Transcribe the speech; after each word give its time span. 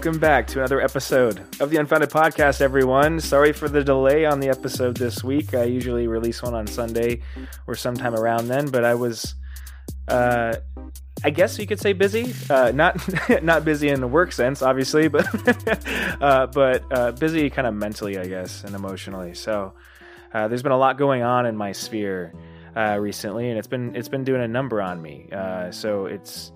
welcome 0.00 0.18
back 0.18 0.46
to 0.46 0.58
another 0.58 0.80
episode 0.80 1.46
of 1.60 1.68
the 1.68 1.76
Unfounded 1.76 2.08
Podcast, 2.08 2.62
everyone. 2.62 3.20
Sorry 3.20 3.52
for 3.52 3.68
the 3.68 3.84
delay 3.84 4.24
on 4.24 4.40
the 4.40 4.48
episode 4.48 4.96
this 4.96 5.22
week. 5.22 5.52
I 5.52 5.64
usually 5.64 6.06
release 6.06 6.42
one 6.42 6.54
on 6.54 6.66
Sunday 6.66 7.20
or 7.66 7.74
sometime 7.74 8.14
around 8.14 8.48
then, 8.48 8.70
but 8.70 8.82
I 8.82 8.94
was, 8.94 9.34
uh, 10.08 10.56
I 11.22 11.28
guess 11.28 11.58
you 11.58 11.66
could 11.66 11.80
say 11.80 11.92
busy. 11.92 12.32
Uh, 12.48 12.72
not 12.74 12.96
not 13.42 13.66
busy 13.66 13.90
in 13.90 14.00
the 14.00 14.06
work 14.06 14.32
sense, 14.32 14.62
obviously, 14.62 15.08
but 15.08 15.26
uh, 16.22 16.46
but 16.46 16.82
uh, 16.90 17.12
busy 17.12 17.50
kind 17.50 17.68
of 17.68 17.74
mentally, 17.74 18.16
I 18.16 18.24
guess, 18.24 18.64
and 18.64 18.74
emotionally. 18.74 19.34
So 19.34 19.74
uh, 20.32 20.48
there's 20.48 20.62
been 20.62 20.72
a 20.72 20.78
lot 20.78 20.96
going 20.96 21.22
on 21.22 21.44
in 21.44 21.58
my 21.58 21.72
sphere 21.72 22.32
uh, 22.74 22.96
recently, 22.98 23.50
and 23.50 23.58
it's 23.58 23.68
been 23.68 23.94
it's 23.94 24.08
been 24.08 24.24
doing 24.24 24.40
a 24.40 24.48
number 24.48 24.80
on 24.80 25.02
me. 25.02 25.28
Uh, 25.30 25.70
so 25.70 26.06
it's 26.06 26.52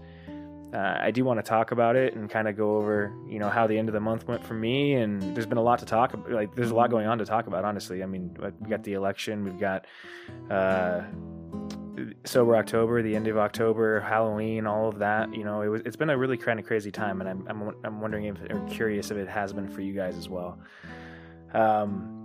uh, 0.74 0.98
I 1.00 1.12
do 1.12 1.24
want 1.24 1.38
to 1.38 1.42
talk 1.42 1.70
about 1.70 1.94
it 1.94 2.16
and 2.16 2.28
kind 2.28 2.48
of 2.48 2.56
go 2.56 2.76
over, 2.76 3.14
you 3.28 3.38
know, 3.38 3.48
how 3.48 3.66
the 3.66 3.78
end 3.78 3.88
of 3.88 3.92
the 3.92 4.00
month 4.00 4.26
went 4.26 4.44
for 4.44 4.54
me. 4.54 4.94
And 4.94 5.22
there's 5.34 5.46
been 5.46 5.58
a 5.58 5.62
lot 5.62 5.78
to 5.78 5.84
talk 5.84 6.14
about. 6.14 6.30
Like, 6.30 6.54
there's 6.56 6.72
a 6.72 6.74
lot 6.74 6.90
going 6.90 7.06
on 7.06 7.18
to 7.18 7.24
talk 7.24 7.46
about, 7.46 7.64
honestly. 7.64 8.02
I 8.02 8.06
mean, 8.06 8.36
we 8.60 8.68
got 8.68 8.82
the 8.82 8.94
election, 8.94 9.44
we've 9.44 9.60
got 9.60 9.86
uh, 10.50 11.02
sober 12.24 12.56
October, 12.56 13.02
the 13.02 13.14
end 13.14 13.28
of 13.28 13.38
October, 13.38 14.00
Halloween, 14.00 14.66
all 14.66 14.88
of 14.88 14.98
that. 14.98 15.32
You 15.32 15.44
know, 15.44 15.62
it 15.62 15.68
was, 15.68 15.82
it's 15.84 15.96
been 15.96 16.10
a 16.10 16.18
really 16.18 16.36
kind 16.36 16.58
of 16.58 16.66
crazy 16.66 16.90
time. 16.90 17.20
And 17.20 17.30
I'm, 17.30 17.46
I'm, 17.48 17.74
I'm 17.84 18.00
wondering 18.00 18.24
if, 18.24 18.36
or 18.50 18.60
curious 18.68 19.12
if 19.12 19.16
it 19.16 19.28
has 19.28 19.52
been 19.52 19.68
for 19.68 19.80
you 19.80 19.92
guys 19.92 20.16
as 20.16 20.28
well. 20.28 20.58
Um, 21.52 22.23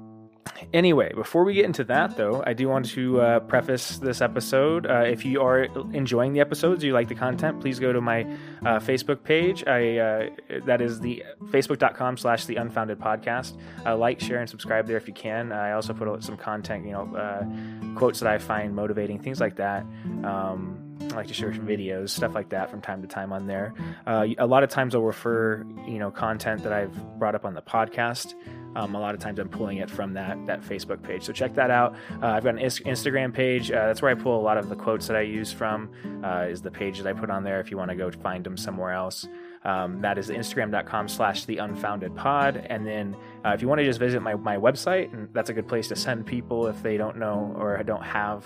Anyway, 0.73 1.13
before 1.13 1.43
we 1.43 1.53
get 1.53 1.65
into 1.65 1.83
that, 1.85 2.17
though, 2.17 2.43
I 2.45 2.53
do 2.53 2.67
want 2.67 2.85
to 2.89 3.21
uh, 3.21 3.39
preface 3.41 3.97
this 3.97 4.21
episode. 4.21 4.85
Uh, 4.85 5.01
if 5.01 5.25
you 5.25 5.41
are 5.41 5.63
enjoying 5.93 6.33
the 6.33 6.39
episodes, 6.41 6.83
you 6.83 6.93
like 6.93 7.07
the 7.07 7.15
content, 7.15 7.61
please 7.61 7.79
go 7.79 7.93
to 7.93 8.01
my 8.01 8.23
uh, 8.65 8.79
Facebook 8.79 9.23
page. 9.23 9.65
I 9.65 9.97
uh, 9.97 10.29
that 10.65 10.81
is 10.81 10.99
the 10.99 11.23
facebook.com 11.45 12.17
slash 12.17 12.45
the 12.45 12.55
unfounded 12.57 12.99
podcast. 12.99 13.57
Uh, 13.85 13.97
like, 13.97 14.19
share, 14.19 14.39
and 14.39 14.49
subscribe 14.49 14.87
there 14.87 14.97
if 14.97 15.07
you 15.07 15.13
can. 15.13 15.51
I 15.51 15.71
also 15.71 15.93
put 15.93 16.23
some 16.23 16.37
content, 16.37 16.85
you 16.85 16.91
know, 16.91 17.15
uh, 17.15 17.97
quotes 17.97 18.19
that 18.19 18.29
I 18.29 18.37
find 18.37 18.75
motivating, 18.75 19.19
things 19.19 19.39
like 19.39 19.55
that. 19.57 19.85
Um, 20.23 20.89
I 21.01 21.15
like 21.15 21.27
to 21.27 21.33
share 21.33 21.53
some 21.53 21.65
videos, 21.65 22.09
stuff 22.09 22.35
like 22.35 22.49
that 22.49 22.69
from 22.69 22.81
time 22.81 23.01
to 23.01 23.07
time 23.07 23.31
on 23.31 23.47
there. 23.47 23.73
Uh, 24.05 24.27
a 24.37 24.45
lot 24.45 24.63
of 24.63 24.69
times 24.69 24.93
I'll 24.93 25.01
refer, 25.01 25.65
you 25.87 25.97
know, 25.97 26.11
content 26.11 26.63
that 26.63 26.73
I've 26.73 27.17
brought 27.17 27.35
up 27.35 27.45
on 27.45 27.53
the 27.53 27.61
podcast. 27.61 28.33
Um, 28.75 28.95
a 28.95 28.99
lot 28.99 29.15
of 29.15 29.21
times 29.21 29.39
I'm 29.39 29.49
pulling 29.49 29.77
it 29.77 29.89
from 29.89 30.13
that 30.13 30.45
that 30.45 30.61
Facebook 30.61 31.01
page. 31.01 31.23
So 31.23 31.33
check 31.33 31.55
that 31.55 31.71
out. 31.71 31.95
Uh, 32.21 32.27
I've 32.27 32.43
got 32.43 32.55
an 32.55 32.61
Instagram 32.61 33.33
page. 33.33 33.71
Uh, 33.71 33.87
that's 33.87 34.01
where 34.01 34.11
I 34.11 34.15
pull 34.15 34.39
a 34.39 34.43
lot 34.43 34.57
of 34.57 34.69
the 34.69 34.75
quotes 34.75 35.07
that 35.07 35.15
I 35.15 35.21
use 35.21 35.51
from. 35.51 35.89
Uh, 36.23 36.47
is 36.49 36.61
the 36.61 36.71
page 36.71 36.97
that 36.99 37.07
I 37.07 37.13
put 37.13 37.29
on 37.29 37.43
there. 37.43 37.59
If 37.59 37.71
you 37.71 37.77
want 37.77 37.89
to 37.91 37.95
go 37.95 38.11
find 38.11 38.43
them 38.43 38.57
somewhere 38.57 38.93
else. 38.93 39.27
Um, 39.65 39.99
that 40.01 40.17
is 40.17 40.29
instagram.com 40.29 41.09
slash 41.09 41.45
the 41.45 41.57
unfounded 41.57 42.15
pod. 42.15 42.65
And 42.69 42.87
then 42.87 43.15
uh, 43.45 43.49
if 43.49 43.61
you 43.61 43.67
want 43.67 43.79
to 43.79 43.85
just 43.85 43.99
visit 43.99 44.21
my, 44.21 44.35
my 44.35 44.55
website, 44.55 45.11
and 45.13 45.27
that's 45.33 45.49
a 45.49 45.53
good 45.53 45.67
place 45.67 45.89
to 45.89 45.95
send 45.95 46.25
people 46.25 46.67
if 46.67 46.81
they 46.81 46.95
don't 46.95 47.17
know 47.17 47.53
or 47.57 47.81
don't 47.83 48.03
have 48.03 48.45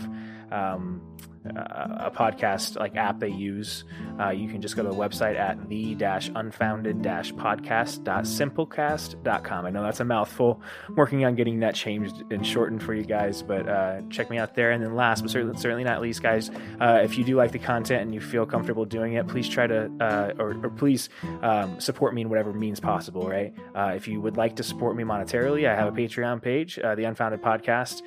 um, 0.52 1.02
a 1.46 2.12
podcast 2.14 2.78
like 2.78 2.96
app 2.96 3.20
they 3.20 3.30
use, 3.30 3.84
uh, 4.20 4.30
you 4.30 4.48
can 4.48 4.62
just 4.62 4.76
go 4.76 4.84
to 4.84 4.90
the 4.90 4.96
website 4.96 5.36
at 5.38 5.70
the 5.70 5.94
dash 5.96 6.30
unfounded 6.36 6.98
podcast.simplecast.com. 6.98 9.66
I 9.66 9.70
know 9.70 9.84
that's 9.84 10.00
a 10.00 10.06
mouthful. 10.06 10.62
I'm 10.88 10.96
working 10.96 11.26
on 11.26 11.36
getting 11.36 11.60
that 11.60 11.76
changed 11.76 12.24
and 12.32 12.48
shortened 12.48 12.82
for 12.82 12.94
you 12.94 13.04
guys, 13.04 13.42
but 13.42 13.68
uh, 13.68 14.00
check 14.10 14.30
me 14.30 14.38
out 14.38 14.56
there. 14.56 14.72
And 14.72 14.82
then 14.82 14.96
last 14.96 15.20
but 15.22 15.32
certainly, 15.32 15.58
certainly 15.58 15.84
not 15.84 16.02
least, 16.02 16.24
guys, 16.24 16.50
uh, 16.80 17.02
if 17.04 17.18
you 17.18 17.26
do 17.26 17.36
like 17.36 17.52
the 17.52 17.60
content 17.60 18.04
and 18.04 18.14
you 18.14 18.22
feel 18.22 18.46
comfortable 18.46 18.86
doing 18.86 19.14
it, 19.14 19.28
please 19.28 19.50
try 19.50 19.68
to 19.68 19.92
uh, 20.00 20.32
or, 20.40 20.56
or, 20.64 20.70
please 20.70 21.10
um, 21.42 21.78
support 21.80 22.14
me 22.14 22.22
in 22.22 22.30
whatever 22.30 22.54
means 22.54 22.80
possible. 22.80 23.28
Right? 23.28 23.54
Uh, 23.76 23.92
if 23.96 24.08
you 24.08 24.22
would 24.22 24.38
like 24.38 24.56
to 24.58 24.64
support 24.64 24.96
me 24.96 25.04
monetarily, 25.04 25.68
I 25.70 25.76
have 25.76 25.90
a 25.90 25.92
Patreon 25.92 26.42
page. 26.42 26.80
Uh, 26.80 26.96
the 26.96 27.04
Unfounded 27.04 27.42
Podcast 27.42 28.02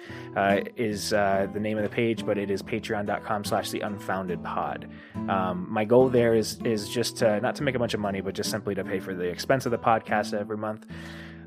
is 0.76 1.10
the 1.10 1.60
name 1.60 1.76
of 1.76 1.84
the 1.84 1.90
page, 1.90 2.24
but 2.24 2.38
it 2.38 2.50
is 2.50 2.62
patreon.com 2.62 3.25
patreon.com 3.26 3.44
slash 3.44 3.70
the 3.70 3.80
unfounded 3.80 4.42
pod. 4.42 4.88
Um, 5.28 5.66
my 5.68 5.84
goal 5.84 6.08
there 6.08 6.34
is 6.34 6.58
is 6.64 6.88
just 6.88 7.18
to, 7.18 7.40
not 7.40 7.56
to 7.56 7.62
make 7.62 7.74
a 7.74 7.78
bunch 7.78 7.94
of 7.94 8.00
money, 8.00 8.20
but 8.20 8.34
just 8.34 8.50
simply 8.50 8.74
to 8.74 8.84
pay 8.84 9.00
for 9.00 9.14
the 9.14 9.24
expense 9.24 9.66
of 9.66 9.72
the 9.72 9.78
podcast 9.78 10.38
every 10.38 10.56
month. 10.56 10.86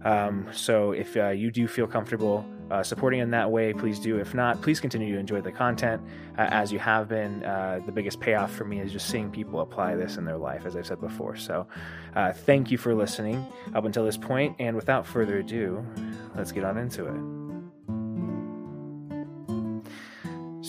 Um, 0.03 0.47
so 0.53 0.93
if 0.93 1.17
uh, 1.17 1.29
you 1.29 1.51
do 1.51 1.67
feel 1.67 1.85
comfortable 1.85 2.45
uh, 2.71 2.83
supporting 2.83 3.19
in 3.19 3.31
that 3.31 3.51
way, 3.51 3.73
please 3.73 3.99
do. 3.99 4.17
If 4.17 4.33
not, 4.33 4.61
please 4.61 4.79
continue 4.79 5.13
to 5.13 5.19
enjoy 5.19 5.41
the 5.41 5.51
content 5.51 6.01
uh, 6.37 6.47
as 6.51 6.71
you 6.71 6.79
have 6.79 7.09
been. 7.09 7.43
Uh, 7.43 7.81
the 7.85 7.91
biggest 7.91 8.21
payoff 8.21 8.53
for 8.53 8.63
me 8.63 8.79
is 8.79 8.93
just 8.93 9.09
seeing 9.09 9.29
people 9.29 9.59
apply 9.59 9.95
this 9.95 10.15
in 10.15 10.23
their 10.23 10.37
life, 10.37 10.65
as 10.65 10.77
I've 10.77 10.85
said 10.85 11.01
before. 11.01 11.35
So 11.35 11.67
uh, 12.15 12.31
thank 12.31 12.71
you 12.71 12.77
for 12.77 12.95
listening 12.95 13.45
up 13.75 13.83
until 13.83 14.05
this 14.05 14.17
point, 14.17 14.55
and 14.59 14.75
without 14.75 15.05
further 15.05 15.39
ado, 15.39 15.85
let's 16.35 16.53
get 16.53 16.63
on 16.63 16.77
into 16.77 17.05
it. 17.05 17.38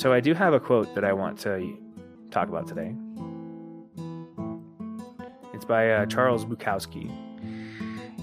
So 0.00 0.15
I 0.15 0.21
do 0.21 0.33
have 0.33 0.55
a 0.55 0.61
quote 0.61 0.94
that 0.94 1.05
I 1.05 1.12
want 1.12 1.38
to 1.41 1.77
talk 2.31 2.49
about 2.49 2.66
today. 2.66 2.94
It's 5.53 5.66
by 5.66 5.91
uh, 5.91 6.06
Charles 6.06 6.47
Bukowski. 6.47 7.11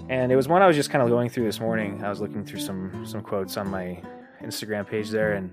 And 0.10 0.32
it 0.32 0.36
was 0.36 0.48
one 0.48 0.64
I 0.64 0.68
was 0.68 0.76
just 0.76 0.90
kind 0.90 1.04
of 1.04 1.10
going 1.10 1.30
through 1.30 1.46
this 1.46 1.60
morning. 1.60 2.04
I 2.04 2.10
was 2.10 2.20
looking 2.20 2.44
through 2.44 2.62
some 2.62 3.06
some 3.06 3.22
quotes 3.22 3.58
on 3.58 3.70
my 3.70 4.02
Instagram 4.42 4.88
page 4.88 5.12
there, 5.12 5.34
and 5.34 5.52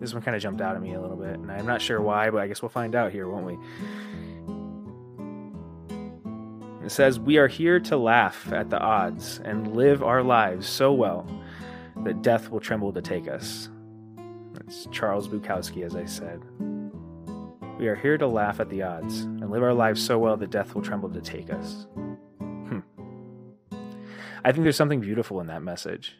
this 0.00 0.12
one 0.12 0.20
kind 0.24 0.34
of 0.34 0.42
jumped 0.42 0.60
out 0.60 0.74
at 0.74 0.82
me 0.82 0.94
a 0.94 1.00
little 1.00 1.16
bit. 1.16 1.34
And 1.34 1.48
I'm 1.48 1.64
not 1.64 1.80
sure 1.80 2.00
why, 2.00 2.28
but 2.30 2.40
I 2.40 2.48
guess 2.48 2.60
we'll 2.60 2.68
find 2.68 2.96
out 2.96 3.12
here, 3.12 3.28
won't 3.28 3.46
we? 3.46 3.56
It 6.84 6.90
says, 6.90 7.20
We 7.20 7.38
are 7.38 7.46
here 7.46 7.78
to 7.78 7.96
laugh 7.96 8.52
at 8.52 8.68
the 8.68 8.80
odds 8.80 9.38
and 9.44 9.76
live 9.76 10.02
our 10.02 10.24
lives 10.24 10.66
so 10.66 10.92
well 10.92 11.24
that 11.98 12.20
death 12.20 12.50
will 12.50 12.58
tremble 12.58 12.92
to 12.94 13.00
take 13.00 13.28
us. 13.28 13.68
It's 14.72 14.86
Charles 14.90 15.28
Bukowski, 15.28 15.84
as 15.84 15.94
I 15.94 16.06
said. 16.06 16.40
We 17.78 17.88
are 17.88 17.94
here 17.94 18.16
to 18.16 18.26
laugh 18.26 18.58
at 18.58 18.70
the 18.70 18.80
odds 18.80 19.20
and 19.20 19.50
live 19.50 19.62
our 19.62 19.74
lives 19.74 20.02
so 20.02 20.18
well 20.18 20.34
that 20.38 20.48
death 20.48 20.74
will 20.74 20.80
tremble 20.80 21.10
to 21.10 21.20
take 21.20 21.52
us. 21.52 21.86
Hmm. 22.38 22.78
I 24.42 24.50
think 24.50 24.64
there's 24.64 24.76
something 24.76 25.02
beautiful 25.02 25.42
in 25.42 25.48
that 25.48 25.62
message. 25.62 26.16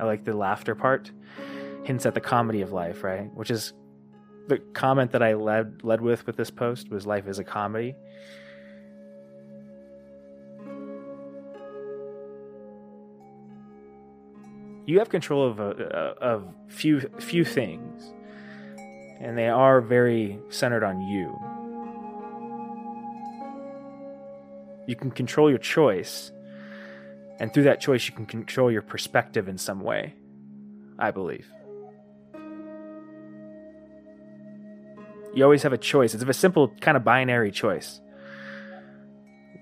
I 0.00 0.04
like 0.04 0.24
the 0.24 0.34
laughter 0.34 0.74
part. 0.74 1.12
Hints 1.84 2.04
at 2.04 2.14
the 2.14 2.20
comedy 2.20 2.60
of 2.60 2.72
life, 2.72 3.04
right? 3.04 3.32
Which 3.34 3.52
is 3.52 3.72
the 4.48 4.58
comment 4.72 5.12
that 5.12 5.22
I 5.22 5.34
led 5.34 5.84
led 5.84 6.00
with 6.00 6.26
with 6.26 6.36
this 6.36 6.50
post 6.50 6.90
was 6.90 7.06
life 7.06 7.28
is 7.28 7.38
a 7.38 7.44
comedy. 7.44 7.94
You 14.88 15.00
have 15.00 15.10
control 15.10 15.46
of 15.46 15.60
a, 15.60 15.64
of 16.18 16.48
few 16.68 17.00
few 17.20 17.44
things, 17.44 18.10
and 19.20 19.36
they 19.36 19.48
are 19.48 19.82
very 19.82 20.38
centered 20.48 20.82
on 20.82 21.02
you. 21.02 21.38
You 24.86 24.96
can 24.96 25.10
control 25.10 25.50
your 25.50 25.58
choice, 25.58 26.32
and 27.38 27.52
through 27.52 27.64
that 27.64 27.82
choice, 27.82 28.06
you 28.08 28.14
can 28.14 28.24
control 28.24 28.72
your 28.72 28.80
perspective 28.80 29.46
in 29.46 29.58
some 29.58 29.80
way. 29.80 30.14
I 30.98 31.10
believe. 31.10 31.46
You 35.34 35.44
always 35.44 35.62
have 35.64 35.74
a 35.74 35.78
choice. 35.78 36.14
It's 36.14 36.24
a 36.24 36.32
simple 36.32 36.68
kind 36.80 36.96
of 36.96 37.04
binary 37.04 37.50
choice. 37.50 38.00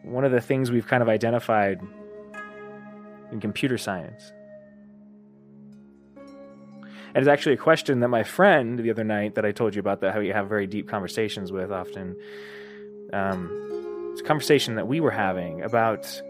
One 0.05 0.25
of 0.25 0.31
the 0.31 0.41
things 0.41 0.71
we've 0.71 0.87
kind 0.87 1.03
of 1.03 1.09
identified 1.09 1.81
in 3.33 3.41
computer 3.41 3.77
science 3.77 4.33
and 7.17 7.23
it's 7.23 7.31
actually 7.31 7.55
a 7.55 7.57
question 7.57 8.01
that 8.01 8.09
my 8.09 8.25
friend 8.25 8.79
the 8.79 8.91
other 8.91 9.03
night 9.03 9.37
that 9.37 9.47
I 9.47 9.51
told 9.51 9.75
you 9.75 9.81
about 9.81 10.03
that 10.03 10.13
how 10.13 10.21
you 10.21 10.35
have 10.35 10.51
very 10.51 10.67
deep 10.67 10.87
conversations 10.87 11.51
with 11.51 11.73
often. 11.73 12.15
Um, 13.11 14.11
it's 14.13 14.21
a 14.21 14.25
conversation 14.25 14.75
that 14.75 14.87
we 14.87 15.01
were 15.01 15.11
having 15.11 15.63
about 15.63 16.21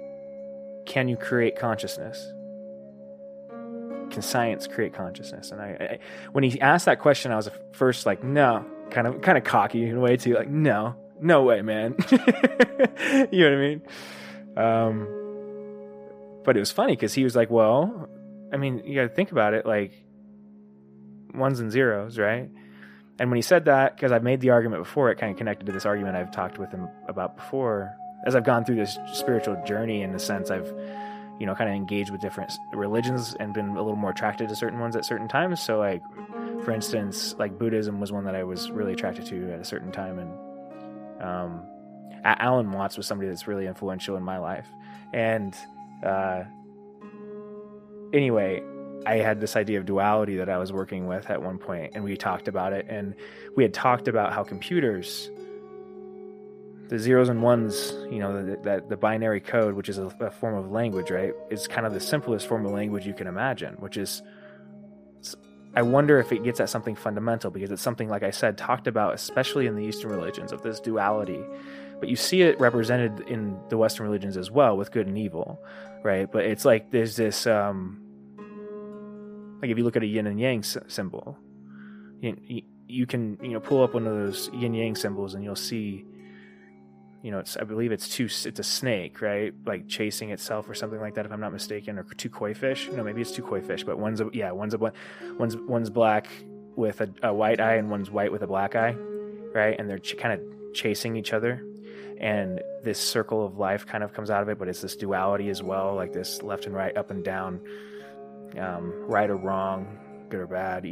can 0.87 1.09
you 1.09 1.17
create 1.17 1.59
consciousness? 1.59 2.25
Can 4.13 4.23
science 4.23 4.69
create 4.69 4.95
consciousness? 4.95 5.51
And 5.51 5.61
I, 5.61 5.67
I 5.67 5.99
when 6.31 6.45
he 6.45 6.61
asked 6.61 6.87
that 6.87 7.01
question, 7.01 7.33
I 7.33 7.37
was 7.37 7.51
first 7.73 8.07
like, 8.07 8.23
no, 8.23 8.65
kind 8.91 9.09
of 9.09 9.21
kind 9.23 9.37
of 9.37 9.43
cocky 9.43 9.89
in 9.89 9.97
a 9.97 10.01
way 10.01 10.17
too, 10.17 10.35
like, 10.35 10.49
no, 10.49 10.95
no 11.21 11.43
way, 11.43 11.63
man. 11.63 11.97
you 12.13 13.41
know 13.41 13.51
what 13.51 13.53
I 13.53 13.57
mean? 13.57 13.83
Um, 14.57 15.09
but 16.45 16.57
it 16.57 16.61
was 16.61 16.71
funny 16.71 16.93
because 16.93 17.13
he 17.13 17.25
was 17.25 17.35
like, 17.35 17.51
well, 17.51 18.09
I 18.53 18.57
mean, 18.57 18.83
you 18.85 18.95
got 18.95 19.09
to 19.09 19.09
think 19.09 19.33
about 19.33 19.53
it, 19.53 19.67
like 19.67 19.91
ones 21.37 21.61
and 21.61 21.71
zeros, 21.71 22.19
right? 22.19 22.51
And 23.19 23.31
when 23.31 23.37
he 23.37 23.43
said 23.43 23.65
that, 23.67 23.97
because 23.97 24.13
I've 24.13 24.23
made 24.23 24.41
the 24.41 24.51
argument 24.51 24.83
before, 24.83 25.11
it 25.11 25.19
kind 25.19 25.33
of 25.33 25.39
connected 25.39 25.67
to 25.67 25.73
this 25.73 25.87
argument 25.87 26.17
I've 26.17 26.31
talked 26.31 26.59
with 26.59 26.71
him 26.71 26.89
about 27.09 27.37
before. 27.37 27.95
As 28.27 28.35
I've 28.35 28.45
gone 28.45 28.65
through 28.65 28.77
this 28.77 28.99
spiritual 29.13 29.63
journey, 29.67 30.03
in 30.03 30.13
the 30.13 30.19
sense 30.19 30.51
I've, 30.51 30.67
you 31.39 31.47
know, 31.47 31.55
kind 31.55 31.71
of 31.71 31.77
engaged 31.77 32.11
with 32.11 32.21
different 32.21 32.53
religions 32.73 33.35
and 33.41 33.55
been 33.55 33.69
a 33.69 33.83
little 33.83 33.97
more 33.97 34.11
attracted 34.11 34.49
to 34.49 34.57
certain 34.57 34.81
ones 34.81 34.97
at 34.97 35.05
certain 35.05 35.29
times. 35.29 35.61
So, 35.61 35.79
like, 35.79 36.03
for 36.65 36.73
instance, 36.73 37.35
like 37.39 37.59
Buddhism 37.59 38.01
was 38.01 38.13
one 38.13 38.25
that 38.25 38.35
I 38.35 38.45
was 38.45 38.71
really 38.71 38.93
attracted 38.93 39.27
to 39.27 39.53
at 39.53 39.61
a 39.61 39.65
certain 39.65 39.93
time, 39.93 40.19
and 40.19 40.31
Um, 41.23 41.63
Alan 42.25 42.73
Watts 42.73 42.97
was 42.97 43.07
somebody 43.07 43.29
that's 43.31 43.49
really 43.49 43.67
influential 43.67 44.17
in 44.17 44.23
my 44.23 44.39
life, 44.39 44.67
and 45.15 45.55
uh, 46.03 46.45
anyway, 48.13 48.63
I 49.07 49.17
had 49.17 49.41
this 49.41 49.57
idea 49.57 49.79
of 49.79 49.87
duality 49.87 50.37
that 50.37 50.49
I 50.49 50.59
was 50.59 50.73
working 50.73 51.07
with 51.07 51.31
at 51.31 51.41
one 51.41 51.59
point, 51.59 51.93
and 51.95 52.03
we 52.03 52.17
talked 52.17 52.49
about 52.49 52.73
it, 52.73 52.87
and 52.89 53.15
we 53.57 53.63
had 53.63 53.73
talked 53.73 54.09
about 54.09 54.33
how 54.33 54.43
computers, 54.43 55.31
the 56.89 56.99
zeros 56.99 57.29
and 57.29 57.41
ones, 57.41 57.93
you 58.11 58.19
know, 58.19 58.45
that 58.45 58.63
the, 58.65 58.85
the, 58.89 58.97
binary 58.97 59.41
code, 59.41 59.75
which 59.75 59.89
is 59.89 59.99
a, 59.99 60.07
a 60.21 60.31
form 60.31 60.57
of 60.57 60.73
language, 60.73 61.11
right, 61.11 61.33
is 61.51 61.69
kind 61.69 61.87
of 61.87 61.95
the 61.95 62.01
simplest 62.01 62.49
form 62.49 62.67
of 62.67 62.73
language 62.73 63.07
you 63.07 63.15
can 63.15 63.29
imagine, 63.29 63.75
which 63.75 63.97
is 63.97 64.23
I 65.77 65.83
wonder 65.83 66.19
if 66.19 66.33
it 66.33 66.43
gets 66.43 66.59
at 66.59 66.71
something 66.71 66.97
fundamental 66.97 67.51
because 67.51 67.71
it's 67.71 67.83
something, 67.83 68.09
like 68.09 68.23
I 68.23 68.31
said, 68.31 68.57
talked 68.57 68.87
about, 68.87 69.15
especially 69.15 69.67
in 69.67 69.77
the 69.77 69.85
Eastern 69.85 70.11
religions, 70.11 70.51
of 70.51 70.63
this 70.63 70.81
duality. 70.81 71.45
But 72.01 72.09
you 72.09 72.17
see 72.17 72.41
it 72.41 72.59
represented 72.59 73.21
in 73.29 73.59
the 73.69 73.77
Western 73.77 74.07
religions 74.07 74.39
as 74.39 74.51
well 74.51 74.75
with 74.75 74.91
good 74.91 75.07
and 75.07 75.19
evil, 75.19 75.63
right? 76.03 76.33
But 76.33 76.47
it's 76.47 76.65
like 76.65 76.91
there's 76.93 77.15
this, 77.17 77.47
um, 77.47 78.06
like 79.61 79.71
if 79.71 79.79
you 79.79 79.85
look 79.85 79.97
at 79.97 80.03
a 80.03 80.07
yin 80.07 80.27
and 80.27 80.41
yang 80.41 80.63
symbol, 80.63 81.39
you, 82.21 82.63
you 82.87 83.07
can 83.07 83.39
you 83.43 83.51
know 83.51 83.61
pull 83.61 83.83
up 83.83 83.95
one 83.95 84.07
of 84.07 84.15
those 84.15 84.51
yin 84.53 84.75
yang 84.75 84.95
symbols 84.95 85.35
and 85.35 85.43
you'll 85.45 85.57
see 85.57 86.05
you 87.27 87.33
know, 87.33 87.41
it's 87.41 87.57
I 87.57 87.65
believe 87.65 87.91
it's 87.91 88.09
two. 88.09 88.27
It's 88.27 88.61
a 88.61 88.63
snake, 88.63 89.21
right? 89.21 89.53
Like 89.65 89.89
chasing 89.89 90.31
itself 90.31 90.69
or 90.69 90.75
something 90.75 91.01
like 91.01 91.15
that, 91.15 91.27
if 91.27 91.33
I'm 91.33 91.41
not 91.41 91.53
mistaken, 91.53 91.99
or 91.99 92.05
two 92.05 92.31
koi 92.31 92.55
fish. 92.55 92.89
No, 92.89 93.03
maybe 93.03 93.21
it's 93.21 93.33
two 93.33 93.43
koi 93.43 93.61
fish, 93.61 93.83
but 93.83 93.99
one's 93.99 94.21
a 94.21 94.31
yeah, 94.33 94.53
one's 94.53 94.75
a 94.75 94.93
one's 95.37 95.57
one's 95.57 95.91
black 95.91 96.29
with 96.77 97.01
a, 97.01 97.13
a 97.25 97.35
white 97.35 97.59
eye 97.59 97.75
and 97.75 97.91
one's 97.91 98.13
white 98.13 98.31
with 98.31 98.43
a 98.43 98.47
black 98.47 98.77
eye, 98.77 98.95
right? 99.53 99.75
And 99.77 99.91
they're 99.91 99.99
ch- 99.99 100.17
kind 100.17 100.41
of 100.41 100.73
chasing 100.73 101.17
each 101.17 101.33
other, 101.33 101.65
and 102.21 102.61
this 102.85 103.01
circle 103.01 103.45
of 103.45 103.59
life 103.59 103.87
kind 103.87 104.05
of 104.05 104.13
comes 104.13 104.31
out 104.31 104.43
of 104.43 104.49
it, 104.49 104.57
but 104.57 104.69
it's 104.69 104.83
this 104.83 104.95
duality 104.95 105.49
as 105.49 105.65
well, 105.65 105.97
like 105.97 106.13
this 106.13 106.43
left 106.43 106.67
and 106.67 106.77
right, 106.77 106.97
up 106.97 107.11
and 107.11 107.25
down, 107.25 107.61
um, 108.59 108.93
right 109.07 109.29
or 109.29 109.37
wrong, 109.37 109.99
good 110.29 110.41
or 110.41 110.47
bad, 110.47 110.85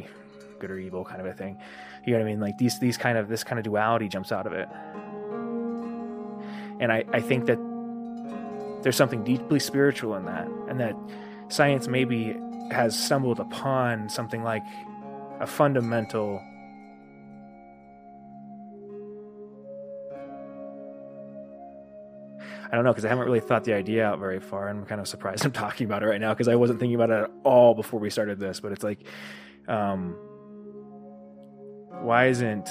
good 0.58 0.70
or 0.70 0.78
evil 0.78 1.04
kind 1.04 1.20
of 1.20 1.26
a 1.26 1.32
thing. 1.32 1.58
You 2.06 2.12
know 2.12 2.20
what 2.20 2.26
I 2.26 2.30
mean? 2.30 2.40
Like 2.40 2.58
these 2.58 2.78
these 2.78 2.96
kind 2.96 3.18
of 3.18 3.28
this 3.28 3.44
kind 3.44 3.58
of 3.58 3.64
duality 3.64 4.08
jumps 4.08 4.32
out 4.32 4.46
of 4.46 4.52
it. 4.52 4.68
And 6.80 6.92
I, 6.92 7.04
I 7.12 7.20
think 7.20 7.46
that 7.46 7.58
there's 8.82 8.96
something 8.96 9.24
deeply 9.24 9.60
spiritual 9.60 10.16
in 10.16 10.24
that, 10.26 10.48
and 10.68 10.80
that 10.80 10.94
science 11.48 11.88
maybe 11.88 12.36
has 12.70 12.98
stumbled 12.98 13.40
upon 13.40 14.08
something 14.08 14.42
like 14.42 14.62
a 15.40 15.46
fundamental 15.46 16.42
I 22.70 22.74
don't 22.74 22.84
know 22.84 22.92
because 22.92 23.04
I 23.04 23.08
haven't 23.08 23.24
really 23.26 23.40
thought 23.40 23.64
the 23.64 23.74
idea 23.74 24.06
out 24.06 24.18
very 24.18 24.40
far. 24.40 24.68
I'm 24.68 24.84
kind 24.86 25.00
of 25.00 25.08
surprised 25.08 25.44
I'm 25.46 25.52
talking 25.52 25.86
about 25.86 26.02
it 26.02 26.06
right 26.06 26.20
now 26.20 26.32
because 26.32 26.48
I 26.48 26.56
wasn't 26.56 26.80
thinking 26.80 26.94
about 26.94 27.10
it 27.10 27.24
at 27.24 27.30
all 27.44 27.74
before 27.74 28.00
we 28.00 28.10
started 28.10 28.38
this. 28.38 28.60
But 28.60 28.72
it's 28.72 28.84
like, 28.84 29.00
um, 29.68 30.16
why 32.02 32.26
isn't 32.26 32.68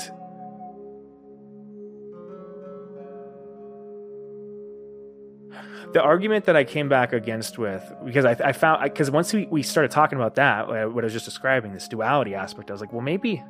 the 5.93 6.01
argument 6.01 6.45
that 6.45 6.55
I 6.55 6.63
came 6.63 6.89
back 6.89 7.13
against 7.13 7.57
with 7.57 7.83
because 8.03 8.25
I, 8.25 8.31
I 8.31 8.51
found 8.51 8.83
because 8.83 9.11
once 9.11 9.31
we, 9.31 9.45
we 9.45 9.61
started 9.61 9.91
talking 9.91 10.17
about 10.17 10.35
that 10.35 10.67
what 10.67 10.77
I 10.77 10.85
was 10.85 11.13
just 11.13 11.25
describing 11.25 11.73
this 11.73 11.87
duality 11.87 12.35
aspect 12.35 12.69
I 12.71 12.73
was 12.73 12.81
like 12.81 12.91
well 12.91 13.01
maybe 13.01 13.43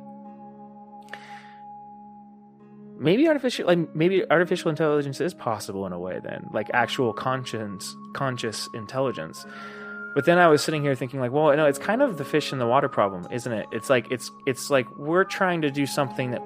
maybe 2.98 3.26
artificial 3.28 3.66
like 3.66 3.94
maybe 3.94 4.28
artificial 4.30 4.70
intelligence 4.70 5.20
is 5.20 5.34
possible 5.34 5.86
in 5.86 5.92
a 5.92 5.98
way 5.98 6.20
then 6.22 6.48
like 6.52 6.68
actual 6.72 7.12
conscience 7.12 7.96
conscious 8.12 8.68
intelligence. 8.74 9.46
But 10.14 10.26
then 10.26 10.38
I 10.38 10.46
was 10.46 10.62
sitting 10.62 10.82
here 10.82 10.94
thinking 10.94 11.20
like 11.20 11.32
well 11.32 11.56
no 11.56 11.66
it's 11.66 11.78
kind 11.78 12.02
of 12.02 12.18
the 12.18 12.24
fish 12.24 12.52
in 12.52 12.58
the 12.58 12.66
water 12.66 12.88
problem 12.88 13.26
isn't 13.30 13.52
it? 13.52 13.66
It's 13.72 13.90
like 13.90 14.10
it's 14.10 14.30
it's 14.46 14.70
like 14.70 14.86
we're 14.96 15.24
trying 15.24 15.62
to 15.62 15.70
do 15.70 15.86
something 15.86 16.30
that 16.30 16.42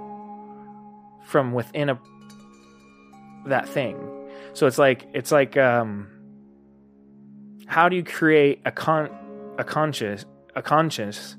from 1.24 1.52
within 1.52 1.90
a 1.90 2.00
that 3.46 3.68
thing. 3.68 3.96
So 4.54 4.66
it's 4.66 4.78
like 4.78 5.06
it's 5.12 5.30
like 5.30 5.56
um, 5.56 6.08
how 7.66 7.88
do 7.88 7.96
you 7.96 8.04
create 8.04 8.60
a 8.64 8.72
con 8.72 9.10
a 9.58 9.64
conscious 9.64 10.24
a 10.56 10.62
conscious 10.62 11.36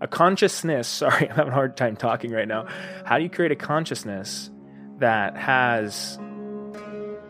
a 0.00 0.06
consciousness 0.06 0.88
sorry 1.02 1.28
i'm 1.28 1.36
having 1.36 1.52
a 1.52 1.54
hard 1.54 1.76
time 1.76 1.96
talking 1.96 2.30
right 2.30 2.48
now 2.48 2.66
how 3.04 3.16
do 3.18 3.24
you 3.24 3.30
create 3.30 3.52
a 3.52 3.56
consciousness 3.56 4.50
that 4.98 5.36
has 5.36 6.18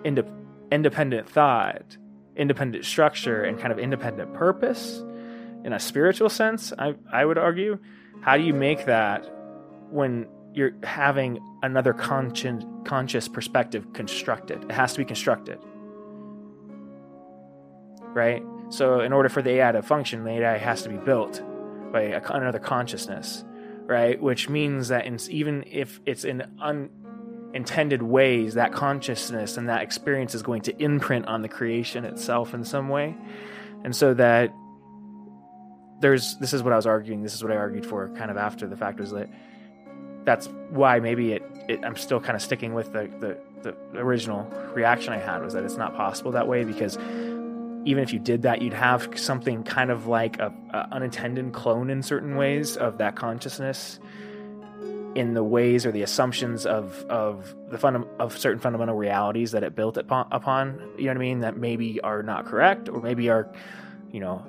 ind- 0.04 0.24
independent 0.70 1.28
thought 1.28 1.96
independent 2.36 2.84
structure 2.84 3.42
and 3.42 3.58
kind 3.58 3.72
of 3.72 3.78
independent 3.78 4.32
purpose 4.34 5.02
in 5.64 5.72
a 5.72 5.80
spiritual 5.80 6.28
sense 6.28 6.72
i, 6.78 6.94
I 7.12 7.24
would 7.24 7.38
argue 7.38 7.78
how 8.20 8.36
do 8.36 8.42
you 8.42 8.54
make 8.54 8.86
that 8.86 9.24
when 9.90 10.26
you're 10.56 10.72
having 10.82 11.38
another 11.62 11.92
conscious 11.92 12.64
conscious 12.84 13.28
perspective 13.28 13.92
constructed. 13.92 14.64
It 14.64 14.72
has 14.72 14.92
to 14.92 14.98
be 14.98 15.04
constructed. 15.04 15.58
Right? 18.00 18.42
So 18.70 19.00
in 19.00 19.12
order 19.12 19.28
for 19.28 19.42
the 19.42 19.50
AI 19.50 19.72
to 19.72 19.82
function, 19.82 20.24
the 20.24 20.30
AI 20.30 20.56
has 20.56 20.82
to 20.82 20.88
be 20.88 20.96
built 20.96 21.42
by 21.92 22.02
a, 22.02 22.22
another 22.30 22.58
consciousness, 22.58 23.44
right? 23.86 24.20
Which 24.20 24.48
means 24.48 24.88
that 24.88 25.06
in, 25.06 25.18
even 25.30 25.64
if 25.66 26.00
it's 26.06 26.24
in 26.24 26.42
unintended 26.60 28.02
ways, 28.02 28.54
that 28.54 28.72
consciousness 28.72 29.56
and 29.56 29.68
that 29.68 29.82
experience 29.82 30.34
is 30.34 30.42
going 30.42 30.62
to 30.62 30.82
imprint 30.82 31.26
on 31.26 31.42
the 31.42 31.48
creation 31.48 32.04
itself 32.04 32.54
in 32.54 32.64
some 32.64 32.88
way. 32.88 33.16
And 33.84 33.94
so 33.94 34.14
that 34.14 34.52
there's 36.00 36.36
this 36.38 36.52
is 36.52 36.62
what 36.62 36.72
I 36.72 36.76
was 36.76 36.86
arguing, 36.86 37.22
this 37.22 37.34
is 37.34 37.42
what 37.42 37.52
I 37.52 37.56
argued 37.56 37.86
for 37.86 38.08
kind 38.10 38.30
of 38.30 38.36
after 38.36 38.66
the 38.66 38.76
fact 38.76 39.00
was 39.00 39.12
that 39.12 39.28
that's 40.24 40.48
why 40.70 40.98
maybe 41.00 41.32
it, 41.32 41.42
it 41.68 41.84
I'm 41.84 41.96
still 41.96 42.20
kind 42.20 42.34
of 42.34 42.42
sticking 42.42 42.74
with 42.74 42.92
the, 42.92 43.08
the, 43.20 43.38
the 43.62 43.98
original 43.98 44.44
reaction 44.74 45.12
I 45.12 45.18
had 45.18 45.42
was 45.42 45.54
that 45.54 45.64
it's 45.64 45.76
not 45.76 45.94
possible 45.96 46.32
that 46.32 46.48
way 46.48 46.64
because 46.64 46.98
even 47.86 48.02
if 48.02 48.12
you 48.12 48.18
did 48.18 48.42
that, 48.42 48.60
you'd 48.60 48.74
have 48.74 49.08
something 49.18 49.62
kind 49.62 49.90
of 49.90 50.08
like 50.08 50.38
a, 50.40 50.52
a, 50.70 50.88
unintended 50.90 51.52
clone 51.52 51.88
in 51.88 52.02
certain 52.02 52.36
ways 52.36 52.76
of 52.76 52.98
that 52.98 53.14
consciousness 53.14 54.00
in 55.14 55.32
the 55.34 55.42
ways 55.42 55.86
or 55.86 55.92
the 55.92 56.02
assumptions 56.02 56.66
of 56.66 57.02
of 57.08 57.54
the 57.70 57.78
fund 57.78 58.04
of 58.18 58.36
certain 58.36 58.58
fundamental 58.58 58.96
realities 58.96 59.52
that 59.52 59.62
it 59.62 59.76
built 59.76 59.96
upon, 59.96 60.26
upon. 60.32 60.80
You 60.98 61.04
know 61.04 61.12
what 61.12 61.16
I 61.16 61.20
mean? 61.20 61.40
That 61.40 61.56
maybe 61.56 62.00
are 62.00 62.22
not 62.24 62.44
correct 62.44 62.88
or 62.88 63.00
maybe 63.00 63.30
are, 63.30 63.50
you 64.10 64.20
know, 64.20 64.44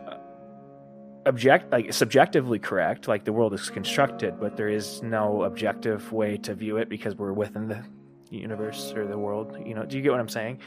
object 1.27 1.72
like 1.72 1.94
subjectively 1.94 2.58
correct 2.58 3.08
like 3.08 3.25
the 3.25 3.34
world 3.34 3.53
is 3.53 3.70
constructed 3.70 4.39
but 4.39 4.56
there 4.56 4.70
is 4.70 5.03
no 5.03 5.44
objective 5.44 6.13
way 6.13 6.38
to 6.38 6.56
view 6.56 6.77
it 6.77 6.88
because 6.88 7.15
we're 7.15 7.34
within 7.34 7.67
the 7.67 7.84
universe 8.29 8.94
or 8.96 9.06
the 9.06 9.17
world 9.17 9.58
you 9.65 9.75
know 9.75 9.86
do 9.86 9.98
you 9.98 10.01
get 10.01 10.10
what 10.10 10.22
i'm 10.22 10.29
saying 10.29 10.58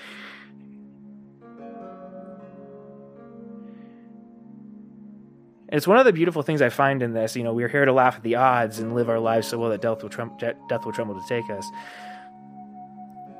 it's 5.72 5.86
one 5.86 5.98
of 5.98 6.04
the 6.04 6.12
beautiful 6.12 6.42
things 6.42 6.62
I 6.62 6.68
find 6.68 7.02
in 7.02 7.12
this. 7.12 7.36
You 7.36 7.44
know, 7.44 7.54
we're 7.54 7.68
here 7.68 7.84
to 7.84 7.92
laugh 7.92 8.16
at 8.16 8.22
the 8.22 8.34
odds 8.34 8.80
and 8.80 8.94
live 8.94 9.08
our 9.08 9.20
lives 9.20 9.46
so 9.46 9.58
well 9.58 9.70
that 9.70 9.80
death 9.80 10.02
will, 10.02 10.10
trem- 10.10 10.36
death 10.38 10.84
will 10.84 10.92
tremble 10.92 11.14
to 11.14 11.28
take 11.28 11.48
us. 11.50 11.64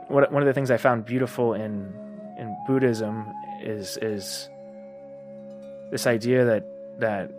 What, 0.07 0.31
one 0.31 0.43
of 0.43 0.47
the 0.47 0.53
things 0.53 0.71
I 0.71 0.77
found 0.77 1.05
beautiful 1.05 1.55
in 1.55 1.93
in 2.39 2.57
Buddhism 2.67 3.27
is 3.61 3.99
is 4.01 4.49
this 5.91 6.07
idea 6.07 6.45
that 6.47 6.65
that 7.01 7.31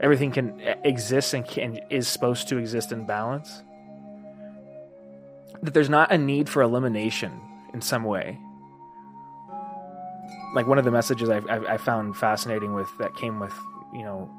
everything 0.00 0.30
can 0.30 0.60
exist 0.84 1.34
and 1.34 1.44
can 1.44 1.80
is 1.90 2.08
supposed 2.08 2.48
to 2.48 2.58
exist 2.58 2.92
in 2.92 3.04
balance 3.04 3.62
that 5.62 5.74
there's 5.74 5.90
not 5.90 6.10
a 6.10 6.18
need 6.18 6.48
for 6.48 6.62
elimination 6.62 7.40
in 7.72 7.80
some 7.80 8.04
way 8.04 8.38
like 10.54 10.66
one 10.66 10.78
of 10.78 10.84
the 10.84 10.90
messages 10.90 11.28
I, 11.28 11.38
I, 11.38 11.74
I 11.74 11.76
found 11.76 12.16
fascinating 12.16 12.74
with 12.74 12.88
that 12.98 13.14
came 13.16 13.40
with 13.40 13.54
you 13.92 14.02
know 14.02 14.30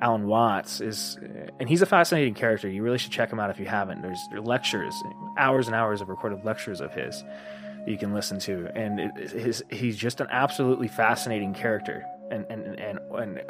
Alan 0.00 0.26
Watts 0.26 0.80
is, 0.80 1.18
and 1.60 1.68
he's 1.68 1.80
a 1.80 1.86
fascinating 1.86 2.34
character. 2.34 2.68
You 2.68 2.82
really 2.82 2.98
should 2.98 3.12
check 3.12 3.32
him 3.32 3.38
out 3.38 3.50
if 3.50 3.60
you 3.60 3.66
haven't. 3.66 4.02
There's 4.02 4.18
lectures, 4.32 4.94
hours 5.38 5.66
and 5.66 5.76
hours 5.76 6.00
of 6.00 6.08
recorded 6.08 6.44
lectures 6.44 6.80
of 6.80 6.92
his 6.92 7.22
that 7.22 7.88
you 7.88 7.98
can 7.98 8.12
listen 8.12 8.38
to, 8.40 8.66
and 8.74 8.98
it, 8.98 9.30
his, 9.30 9.62
he's 9.70 9.96
just 9.96 10.20
an 10.20 10.26
absolutely 10.30 10.88
fascinating 10.88 11.54
character 11.54 12.04
and 12.30 12.44
and 12.50 12.78
and, 12.78 12.98
and 13.12 13.42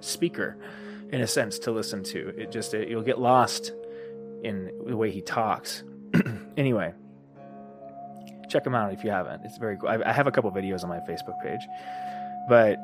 speaker, 0.00 0.56
in 1.10 1.20
a 1.20 1.26
sense, 1.26 1.58
to 1.60 1.70
listen 1.70 2.02
to. 2.04 2.28
It 2.40 2.50
just 2.50 2.74
it, 2.74 2.88
you'll 2.88 3.02
get 3.02 3.18
lost 3.18 3.72
in 4.42 4.70
the 4.86 4.96
way 4.96 5.10
he 5.10 5.20
talks. 5.20 5.82
anyway, 6.56 6.92
check 8.48 8.66
him 8.66 8.74
out 8.74 8.92
if 8.92 9.04
you 9.04 9.10
haven't. 9.10 9.44
It's 9.44 9.58
very 9.58 9.76
cool. 9.76 9.88
I, 9.88 10.00
I 10.04 10.12
have 10.12 10.26
a 10.26 10.30
couple 10.30 10.50
videos 10.50 10.82
on 10.82 10.88
my 10.88 10.98
Facebook 11.00 11.40
page, 11.42 11.62
but 12.48 12.78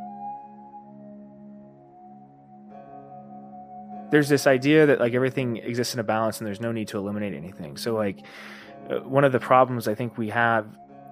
there's 4.11 4.29
this 4.29 4.47
idea 4.47 4.87
that 4.87 5.01
like 5.01 5.15
everything 5.15 5.57
exists 5.59 5.95
in 5.95 6.01
a 6.01 6.05
balance 6.05 6.39
and 6.39 6.47
there's 6.47 6.61
no 6.61 6.73
need 6.73 6.89
to 6.89 6.99
eliminate 6.99 7.35
anything. 7.35 7.77
So 7.77 7.95
like 7.95 8.21
uh, 8.89 9.01
one 9.01 9.25
of 9.25 9.33
the 9.33 9.41
problems 9.41 9.89
I 9.89 9.95
think 9.95 10.17
we 10.17 10.29
have 10.31 10.67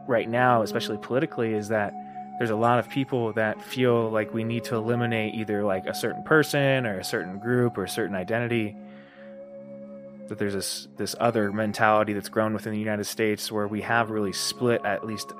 right 0.06 0.28
now, 0.28 0.62
especially 0.62 0.98
politically, 0.98 1.54
is 1.54 1.68
that 1.68 1.92
there's 2.38 2.50
a 2.50 2.56
lot 2.56 2.78
of 2.78 2.88
people 2.88 3.32
that 3.34 3.62
feel 3.62 4.10
like 4.10 4.34
we 4.34 4.44
need 4.44 4.64
to 4.64 4.76
eliminate 4.76 5.34
either 5.34 5.64
like 5.64 5.86
a 5.86 5.94
certain 5.94 6.22
person 6.22 6.86
or 6.86 6.98
a 6.98 7.04
certain 7.04 7.38
group 7.38 7.78
or 7.78 7.84
a 7.84 7.88
certain 7.88 8.16
identity. 8.16 8.76
That 10.28 10.38
there's 10.38 10.54
this 10.54 10.88
this 10.96 11.14
other 11.20 11.52
mentality 11.52 12.12
that's 12.12 12.28
grown 12.28 12.54
within 12.54 12.72
the 12.72 12.78
United 12.78 13.04
States 13.04 13.52
where 13.52 13.68
we 13.68 13.82
have 13.82 14.10
really 14.10 14.32
split 14.32 14.84
at 14.84 15.06
least 15.06 15.32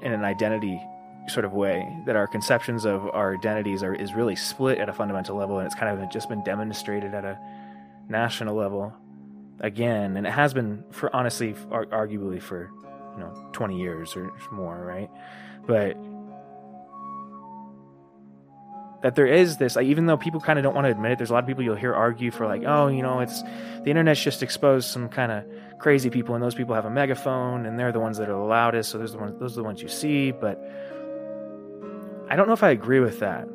in 0.00 0.12
an 0.12 0.24
identity 0.24 0.80
sort 1.28 1.44
of 1.44 1.52
way 1.52 1.86
that 2.06 2.16
our 2.16 2.26
conceptions 2.26 2.84
of 2.84 3.06
our 3.08 3.34
identities 3.34 3.82
are 3.82 3.94
is 3.94 4.14
really 4.14 4.36
split 4.36 4.78
at 4.78 4.88
a 4.88 4.92
fundamental 4.92 5.36
level 5.36 5.58
and 5.58 5.66
it's 5.66 5.74
kind 5.74 5.98
of 5.98 6.10
just 6.10 6.28
been 6.28 6.42
demonstrated 6.44 7.14
at 7.14 7.24
a 7.24 7.38
national 8.08 8.54
level 8.54 8.92
again. 9.60 10.16
And 10.16 10.26
it 10.26 10.32
has 10.32 10.52
been 10.52 10.84
for 10.90 11.14
honestly 11.14 11.54
arguably 11.70 12.40
for 12.40 12.70
you 13.14 13.20
know 13.20 13.48
20 13.52 13.78
years 13.78 14.16
or 14.16 14.32
more 14.50 14.84
right? 14.84 15.10
But 15.66 15.96
that 19.04 19.14
there 19.14 19.26
is 19.26 19.58
this 19.58 19.76
like, 19.76 19.86
even 19.86 20.06
though 20.06 20.16
people 20.16 20.40
kind 20.40 20.58
of 20.58 20.62
don't 20.62 20.74
want 20.74 20.86
to 20.86 20.90
admit 20.90 21.12
it 21.12 21.18
there's 21.18 21.30
a 21.30 21.32
lot 21.32 21.44
of 21.44 21.46
people 21.46 21.62
you'll 21.62 21.76
hear 21.76 21.94
argue 21.94 22.30
for 22.32 22.46
like 22.46 22.62
oh 22.66 22.88
you 22.88 23.02
know 23.02 23.20
it's 23.20 23.42
the 23.42 23.90
internet's 23.90 24.20
just 24.20 24.42
exposed 24.42 24.88
some 24.88 25.08
kind 25.08 25.30
of 25.30 25.44
crazy 25.78 26.10
people 26.10 26.34
and 26.34 26.42
those 26.42 26.54
people 26.54 26.74
have 26.74 26.86
a 26.86 26.90
megaphone 26.90 27.66
and 27.66 27.78
they're 27.78 27.92
the 27.92 28.00
ones 28.00 28.16
that 28.16 28.28
are 28.28 28.32
the 28.32 28.38
loudest 28.38 28.90
so 28.90 28.98
those 28.98 29.14
are 29.14 29.18
the 29.18 29.22
ones 29.22 29.38
those 29.38 29.52
are 29.52 29.60
the 29.60 29.62
ones 29.62 29.82
you 29.82 29.88
see 29.88 30.32
but 30.32 30.58
I 32.28 32.36
don't 32.36 32.46
know 32.46 32.54
if 32.54 32.62
I 32.62 32.70
agree 32.70 33.00
with 33.00 33.20
that. 33.20 33.46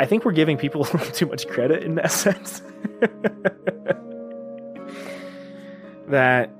I 0.00 0.06
think 0.06 0.24
we're 0.24 0.32
giving 0.32 0.56
people 0.56 0.84
too 1.12 1.26
much 1.26 1.48
credit 1.48 1.82
in 1.82 1.94
that 1.96 2.12
sense. 2.12 2.62
that 6.08 6.50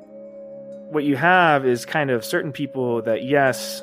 what 0.90 1.04
you 1.04 1.16
have 1.16 1.66
is 1.66 1.85
kind 1.85 2.11
of 2.11 2.25
certain 2.25 2.52
people 2.52 3.02
that, 3.02 3.25
yes, 3.25 3.82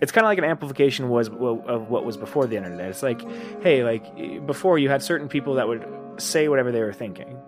it's 0.00 0.12
kind 0.12 0.24
of 0.24 0.28
like 0.28 0.38
an 0.38 0.44
amplification 0.44 1.08
was 1.08 1.28
of 1.28 1.90
what 1.90 2.04
was 2.04 2.16
before 2.16 2.46
the 2.46 2.56
internet. 2.56 2.90
It's 2.90 3.02
like, 3.02 3.20
hey, 3.62 3.84
like 3.84 4.46
before 4.46 4.78
you 4.78 4.88
had 4.88 5.02
certain 5.02 5.28
people 5.28 5.54
that 5.54 5.68
would 5.68 5.86
say 6.18 6.48
whatever 6.48 6.72
they 6.72 6.80
were 6.80 6.92
thinking, 6.92 7.38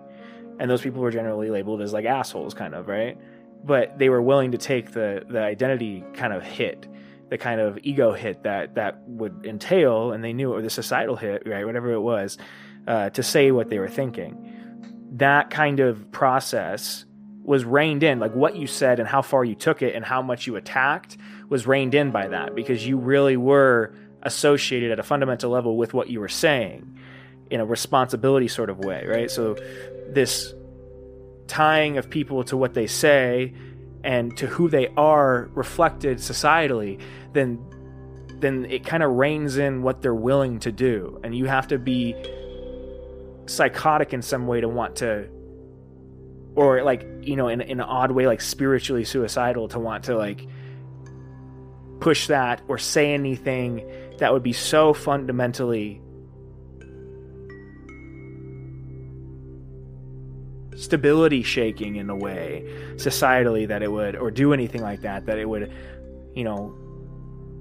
and 0.59 0.69
those 0.69 0.81
people 0.81 1.01
were 1.01 1.11
generally 1.11 1.49
labeled 1.49 1.81
as 1.81 1.93
like 1.93 2.05
assholes, 2.05 2.53
kind 2.53 2.75
of, 2.75 2.87
right? 2.87 3.17
but 3.63 3.97
they 3.97 4.09
were 4.09 4.21
willing 4.21 4.51
to 4.51 4.57
take 4.57 4.91
the 4.91 5.23
the 5.27 5.41
identity 5.41 6.03
kind 6.13 6.33
of 6.33 6.43
hit 6.43 6.87
the 7.29 7.37
kind 7.37 7.61
of 7.61 7.79
ego 7.81 8.11
hit 8.11 8.43
that 8.43 8.75
that 8.75 9.01
would 9.07 9.45
entail 9.45 10.11
and 10.11 10.23
they 10.23 10.33
knew 10.33 10.51
it 10.51 10.55
was 10.55 10.63
the 10.63 10.69
societal 10.69 11.15
hit 11.15 11.43
right 11.45 11.65
whatever 11.65 11.91
it 11.93 12.01
was 12.01 12.37
uh, 12.85 13.09
to 13.11 13.23
say 13.23 13.51
what 13.51 13.69
they 13.69 13.79
were 13.79 13.87
thinking 13.87 14.51
that 15.13 15.49
kind 15.49 15.79
of 15.79 16.11
process 16.11 17.05
was 17.43 17.65
reined 17.65 18.03
in 18.03 18.19
like 18.19 18.33
what 18.33 18.55
you 18.55 18.65
said 18.67 18.99
and 18.99 19.07
how 19.07 19.21
far 19.21 19.43
you 19.43 19.55
took 19.55 19.81
it 19.81 19.95
and 19.95 20.05
how 20.05 20.21
much 20.21 20.47
you 20.47 20.55
attacked 20.55 21.17
was 21.49 21.67
reined 21.67 21.93
in 21.93 22.11
by 22.11 22.27
that 22.27 22.55
because 22.55 22.87
you 22.87 22.97
really 22.97 23.37
were 23.37 23.93
associated 24.21 24.91
at 24.91 24.99
a 24.99 25.03
fundamental 25.03 25.51
level 25.51 25.75
with 25.75 25.93
what 25.93 26.09
you 26.09 26.19
were 26.19 26.29
saying 26.29 26.97
in 27.51 27.59
a 27.59 27.65
responsibility 27.65 28.47
sort 28.47 28.69
of 28.69 28.79
way 28.79 29.05
right 29.05 29.29
so 29.29 29.55
this 30.09 30.53
tying 31.47 31.97
of 31.97 32.09
people 32.09 32.43
to 32.43 32.55
what 32.55 32.73
they 32.73 32.87
say 32.87 33.53
and 34.03 34.35
to 34.37 34.47
who 34.47 34.69
they 34.69 34.87
are 34.97 35.49
reflected 35.53 36.17
societally, 36.17 36.99
then 37.33 37.63
then 38.39 38.65
it 38.65 38.85
kind 38.85 39.03
of 39.03 39.11
reins 39.11 39.55
in 39.55 39.83
what 39.83 40.01
they're 40.01 40.13
willing 40.13 40.59
to 40.59 40.69
do. 40.69 41.17
And 41.23 41.33
you 41.33 41.45
have 41.45 41.67
to 41.69 41.77
be 41.77 42.13
psychotic 43.45 44.13
in 44.13 44.21
some 44.21 44.47
way 44.47 44.59
to 44.59 44.67
want 44.67 44.97
to 44.97 45.29
or 46.55 46.83
like, 46.83 47.07
you 47.21 47.35
know, 47.35 47.47
in, 47.47 47.61
in 47.61 47.79
an 47.79 47.85
odd 47.85 48.11
way, 48.11 48.27
like 48.27 48.41
spiritually 48.41 49.03
suicidal 49.03 49.67
to 49.69 49.79
want 49.79 50.05
to 50.05 50.17
like 50.17 50.47
push 51.99 52.27
that 52.27 52.61
or 52.67 52.77
say 52.77 53.13
anything 53.13 53.83
that 54.17 54.33
would 54.33 54.43
be 54.43 54.53
so 54.53 54.93
fundamentally 54.93 56.01
stability 60.75 61.43
shaking 61.43 61.95
in 61.95 62.09
a 62.09 62.15
way 62.15 62.63
societally 62.95 63.67
that 63.67 63.81
it 63.81 63.91
would 63.91 64.15
or 64.15 64.29
do 64.29 64.53
anything 64.53 64.81
like 64.81 65.01
that 65.01 65.25
that 65.25 65.37
it 65.37 65.47
would 65.47 65.71
you 66.35 66.43
know 66.43 66.75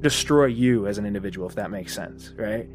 destroy 0.00 0.46
you 0.46 0.86
as 0.88 0.98
an 0.98 1.06
individual 1.06 1.48
if 1.48 1.54
that 1.54 1.70
makes 1.70 1.94
sense 1.94 2.32
right? 2.36 2.68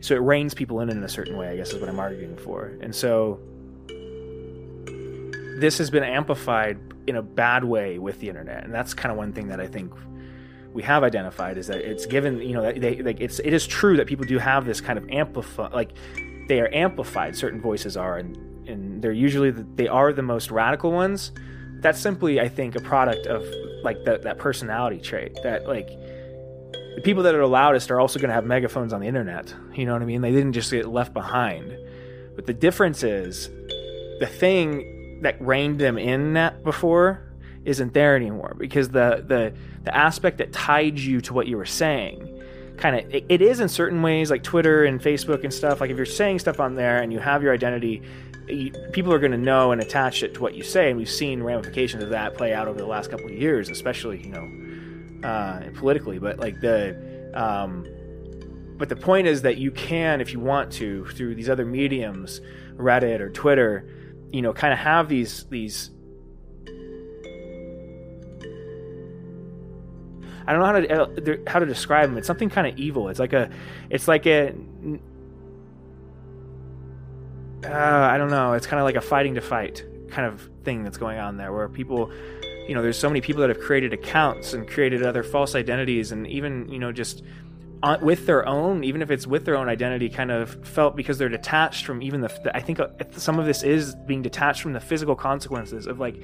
So 0.00 0.14
it 0.14 0.18
reins 0.18 0.52
people 0.52 0.80
in 0.80 0.90
in 0.90 1.02
a 1.02 1.08
certain 1.08 1.38
way 1.38 1.48
i 1.48 1.56
guess 1.56 1.72
is 1.72 1.80
what 1.80 1.88
i'm 1.88 1.98
arguing 1.98 2.36
for. 2.36 2.76
And 2.82 2.94
so 2.94 3.40
this 5.60 5.78
has 5.78 5.90
been 5.90 6.04
amplified 6.04 6.78
in 7.06 7.16
a 7.16 7.22
bad 7.22 7.64
way 7.64 7.98
with 7.98 8.20
the 8.20 8.28
internet. 8.28 8.64
And 8.64 8.74
that's 8.74 8.94
kind 8.94 9.10
of 9.10 9.18
one 9.18 9.32
thing 9.32 9.48
that 9.48 9.60
i 9.60 9.66
think 9.66 9.92
we 10.72 10.82
have 10.82 11.02
identified 11.02 11.56
is 11.56 11.68
that 11.68 11.78
it's 11.78 12.04
given 12.04 12.38
you 12.40 12.52
know 12.52 12.60
that 12.60 12.78
they 12.80 12.96
like 13.02 13.18
it's 13.18 13.38
it 13.38 13.54
is 13.54 13.66
true 13.66 13.96
that 13.96 14.06
people 14.06 14.26
do 14.26 14.38
have 14.38 14.66
this 14.66 14.78
kind 14.78 14.98
of 14.98 15.08
amplify 15.08 15.68
like 15.68 15.92
they 16.48 16.60
are 16.60 16.68
amplified 16.72 17.34
certain 17.34 17.62
voices 17.62 17.96
are 17.96 18.18
and 18.18 18.36
and 18.68 19.00
they're 19.00 19.12
usually 19.12 19.50
the, 19.50 19.66
they 19.76 19.88
are 19.88 20.12
the 20.12 20.22
most 20.22 20.50
radical 20.50 20.92
ones. 20.92 21.32
That's 21.80 21.98
simply 21.98 22.40
i 22.40 22.48
think 22.48 22.76
a 22.76 22.80
product 22.80 23.26
of 23.26 23.42
like 23.82 24.04
that 24.04 24.22
that 24.22 24.36
personality 24.38 25.00
trait 25.00 25.38
that 25.42 25.66
like 25.66 25.88
the 25.88 27.00
people 27.02 27.22
that 27.22 27.34
are 27.34 27.40
the 27.40 27.48
loudest 27.48 27.90
are 27.90 28.00
also 28.00 28.18
going 28.18 28.28
to 28.28 28.34
have 28.34 28.44
megaphones 28.44 28.92
on 28.92 29.00
the 29.00 29.06
internet 29.06 29.54
you 29.74 29.86
know 29.86 29.94
what 29.94 30.02
i 30.02 30.04
mean? 30.04 30.20
They 30.20 30.32
didn't 30.32 30.52
just 30.52 30.70
get 30.70 30.86
left 30.86 31.14
behind. 31.14 31.74
But 32.34 32.44
the 32.44 32.52
difference 32.52 33.02
is 33.02 33.48
the 34.20 34.28
thing 34.30 34.95
that 35.22 35.40
reined 35.40 35.78
them 35.78 35.98
in 35.98 36.34
that 36.34 36.62
before 36.62 37.22
isn't 37.64 37.94
there 37.94 38.16
anymore 38.16 38.54
because 38.58 38.90
the 38.90 39.24
the 39.26 39.52
the 39.84 39.96
aspect 39.96 40.38
that 40.38 40.52
tied 40.52 40.98
you 40.98 41.20
to 41.20 41.32
what 41.32 41.46
you 41.46 41.56
were 41.56 41.66
saying 41.66 42.32
kind 42.76 42.96
of 42.96 43.14
it, 43.14 43.24
it 43.28 43.40
is 43.40 43.60
in 43.60 43.68
certain 43.68 44.02
ways 44.02 44.30
like 44.30 44.42
twitter 44.42 44.84
and 44.84 45.00
facebook 45.00 45.42
and 45.42 45.52
stuff 45.52 45.80
like 45.80 45.90
if 45.90 45.96
you're 45.96 46.06
saying 46.06 46.38
stuff 46.38 46.60
on 46.60 46.74
there 46.74 47.02
and 47.02 47.12
you 47.12 47.18
have 47.18 47.42
your 47.42 47.52
identity 47.52 48.02
people 48.92 49.12
are 49.12 49.18
going 49.18 49.32
to 49.32 49.38
know 49.38 49.72
and 49.72 49.80
attach 49.80 50.22
it 50.22 50.34
to 50.34 50.40
what 50.40 50.54
you 50.54 50.62
say, 50.62 50.88
and 50.88 50.96
we've 50.96 51.10
seen 51.10 51.42
ramifications 51.42 52.02
of 52.02 52.10
that 52.10 52.34
play 52.34 52.52
out 52.52 52.68
over 52.68 52.78
the 52.78 52.86
last 52.86 53.10
couple 53.10 53.26
of 53.26 53.32
years, 53.32 53.68
especially 53.68 54.22
you 54.22 54.30
know 54.30 55.28
uh, 55.28 55.70
politically. 55.74 56.18
But 56.18 56.38
like 56.38 56.60
the 56.60 57.30
um, 57.34 57.86
but 58.76 58.88
the 58.88 58.96
point 58.96 59.26
is 59.26 59.42
that 59.42 59.56
you 59.56 59.70
can, 59.70 60.20
if 60.20 60.32
you 60.32 60.40
want 60.40 60.70
to, 60.72 61.06
through 61.06 61.34
these 61.34 61.48
other 61.48 61.64
mediums, 61.64 62.40
Reddit 62.76 63.20
or 63.20 63.30
Twitter, 63.30 63.88
you 64.32 64.42
know, 64.42 64.52
kind 64.52 64.72
of 64.72 64.78
have 64.78 65.08
these 65.08 65.44
these. 65.44 65.90
I 70.48 70.52
don't 70.52 70.60
know 70.60 70.66
how 70.66 70.72
to 70.72 71.34
uh, 71.34 71.50
how 71.50 71.58
to 71.58 71.66
describe 71.66 72.08
them. 72.08 72.18
It's 72.18 72.26
something 72.26 72.50
kind 72.50 72.66
of 72.66 72.78
evil. 72.78 73.08
It's 73.08 73.18
like 73.18 73.32
a, 73.32 73.50
it's 73.90 74.06
like 74.06 74.26
a 74.26 74.54
uh, 77.64 77.68
I 77.70 78.18
don't 78.18 78.30
know. 78.30 78.52
It's 78.52 78.66
kind 78.66 78.80
of 78.80 78.84
like 78.84 78.96
a 78.96 79.00
fighting 79.00 79.34
to 79.34 79.40
fight 79.40 79.84
kind 80.08 80.26
of 80.26 80.48
thing 80.64 80.84
that's 80.84 80.98
going 80.98 81.18
on 81.18 81.36
there, 81.36 81.52
where 81.52 81.68
people, 81.68 82.12
you 82.68 82.74
know, 82.74 82.82
there's 82.82 82.98
so 82.98 83.08
many 83.08 83.20
people 83.20 83.40
that 83.40 83.50
have 83.50 83.60
created 83.60 83.92
accounts 83.92 84.52
and 84.52 84.68
created 84.68 85.02
other 85.02 85.22
false 85.22 85.54
identities, 85.54 86.12
and 86.12 86.26
even 86.26 86.68
you 86.68 86.78
know 86.78 86.92
just 86.92 87.22
with 88.02 88.26
their 88.26 88.46
own, 88.46 88.84
even 88.84 89.02
if 89.02 89.10
it's 89.10 89.26
with 89.26 89.44
their 89.44 89.56
own 89.56 89.68
identity, 89.68 90.08
kind 90.08 90.30
of 90.30 90.66
felt 90.66 90.96
because 90.96 91.18
they're 91.18 91.28
detached 91.28 91.84
from 91.84 92.02
even 92.02 92.20
the. 92.20 92.28
the 92.42 92.56
I 92.56 92.60
think 92.60 92.80
uh, 92.80 92.88
some 93.12 93.38
of 93.38 93.46
this 93.46 93.62
is 93.62 93.94
being 93.94 94.22
detached 94.22 94.62
from 94.62 94.72
the 94.72 94.80
physical 94.80 95.14
consequences 95.14 95.86
of 95.86 96.00
like 96.00 96.20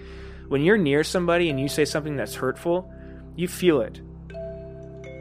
when 0.48 0.62
you're 0.62 0.78
near 0.78 1.04
somebody 1.04 1.50
and 1.50 1.60
you 1.60 1.68
say 1.68 1.84
something 1.84 2.16
that's 2.16 2.34
hurtful, 2.34 2.92
you 3.36 3.48
feel 3.48 3.80
it 3.80 4.00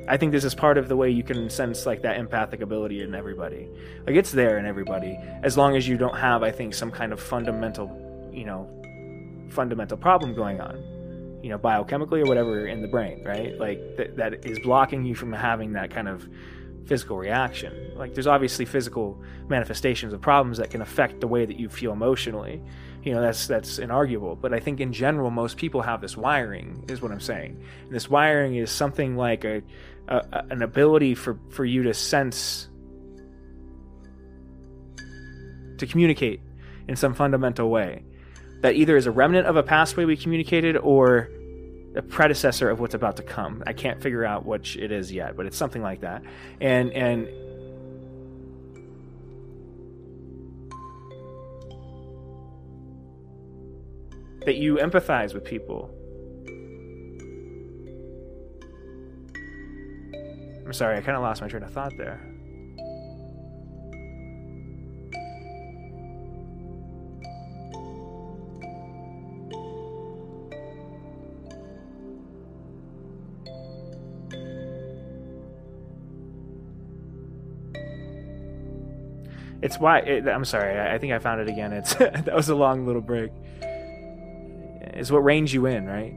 I 0.08 0.18
think 0.18 0.32
this 0.32 0.44
is 0.44 0.56
part 0.56 0.78
of 0.78 0.90
the 0.90 0.98
way 0.98 1.10
you 1.10 1.24
can 1.24 1.50
sense 1.50 1.86
like 1.86 2.02
that 2.02 2.18
empathic 2.18 2.62
ability 2.62 3.02
in 3.02 3.16
everybody. 3.16 3.70
Like 4.06 4.16
it's 4.16 4.32
there 4.32 4.58
in 4.58 4.66
everybody, 4.66 5.18
as 5.44 5.58
long 5.58 5.76
as 5.76 5.88
you 5.88 5.98
don't 5.98 6.18
have, 6.18 6.44
I 6.44 6.52
think, 6.52 6.74
some 6.74 6.92
kind 6.92 7.14
of 7.14 7.20
fundamental, 7.22 7.88
you 8.34 8.46
know, 8.46 8.68
fundamental 9.50 9.98
problem 9.98 10.34
going 10.34 10.60
on, 10.60 10.84
you 11.42 11.50
know, 11.50 11.58
biochemically 11.58 12.24
or 12.24 12.28
whatever 12.28 12.68
in 12.68 12.82
the 12.82 12.88
brain, 12.88 13.24
right? 13.24 13.58
Like 13.58 13.98
that 13.98 14.18
that 14.18 14.46
is 14.46 14.60
blocking 14.60 15.04
you 15.04 15.16
from 15.16 15.34
having 15.34 15.74
that 15.74 15.92
kind 15.92 16.08
of 16.08 16.28
physical 16.86 17.18
reaction. 17.18 17.94
Like 17.96 18.14
there's 18.14 18.28
obviously 18.28 18.66
physical 18.66 19.22
manifestations 19.48 20.14
of 20.14 20.22
problems 20.22 20.58
that 20.58 20.70
can 20.70 20.82
affect 20.82 21.22
the 21.22 21.28
way 21.28 21.46
that 21.46 21.60
you 21.60 21.70
feel 21.70 21.92
emotionally. 21.92 22.62
You 23.04 23.14
know, 23.14 23.22
that's 23.22 23.48
that's 23.48 23.80
inarguable. 23.80 24.40
But 24.40 24.54
I 24.54 24.60
think 24.60 24.80
in 24.80 24.94
general 24.94 25.32
most 25.32 25.58
people 25.58 25.82
have 25.82 26.02
this 26.02 26.16
wiring, 26.16 26.86
is 26.88 27.02
what 27.02 27.12
I'm 27.12 27.20
saying. 27.20 27.64
And 27.86 27.92
this 27.92 28.10
wiring 28.10 28.56
is 28.56 28.70
something 28.70 29.16
like 29.16 29.44
a 29.44 29.64
a, 30.08 30.46
an 30.50 30.62
ability 30.62 31.16
for, 31.16 31.40
for 31.50 31.66
you 31.66 31.84
to 31.84 31.94
sense, 31.94 32.70
to 35.78 35.88
communicate 35.88 36.42
in 36.88 36.96
some 36.96 37.14
fundamental 37.14 37.70
way 37.70 38.04
that 38.62 38.76
either 38.76 38.96
is 38.96 39.08
a 39.08 39.12
remnant 39.12 39.48
of 39.48 39.56
a 39.56 39.64
past 39.64 39.98
way 39.98 40.06
we 40.06 40.16
communicated 40.16 40.78
or 40.78 41.30
a 41.96 42.02
predecessor 42.02 42.70
of 42.70 42.80
what's 42.80 42.94
about 42.94 43.18
to 43.18 43.24
come. 43.24 43.64
I 43.68 43.74
can't 43.74 44.02
figure 44.02 44.24
out 44.24 44.46
which 44.46 44.78
it 44.78 44.92
is 44.92 45.12
yet, 45.12 45.36
but 45.36 45.46
it's 45.46 45.58
something 45.58 45.82
like 45.82 46.02
that. 46.02 46.24
And 46.62 46.92
and 46.94 47.28
that 54.46 54.56
you 54.56 54.78
empathize 54.78 55.34
with 55.34 55.44
people. 55.44 55.90
I'm 60.66 60.74
sorry, 60.74 60.98
I 60.98 61.02
kind 61.02 61.18
of 61.18 61.24
lost 61.24 61.42
my 61.42 61.48
train 61.48 61.64
of 61.64 61.72
thought 61.72 61.92
there. 61.98 62.31
It's 79.62 79.80
why 79.80 80.00
it, 80.00 80.28
I'm 80.28 80.46
sorry. 80.46 80.78
I, 80.78 80.96
I 80.96 80.98
think 80.98 81.14
I 81.14 81.20
found 81.20 81.42
it 81.42 81.50
again. 81.50 81.72
It's 81.74 81.94
that 81.96 82.34
was 82.34 82.50
a 82.50 82.56
long 82.56 82.86
little 82.86 83.02
break. 83.02 83.32
It's 83.62 85.12
what 85.12 85.20
reins 85.24 85.54
you 85.54 85.66
in, 85.68 85.86
right? 85.86 86.14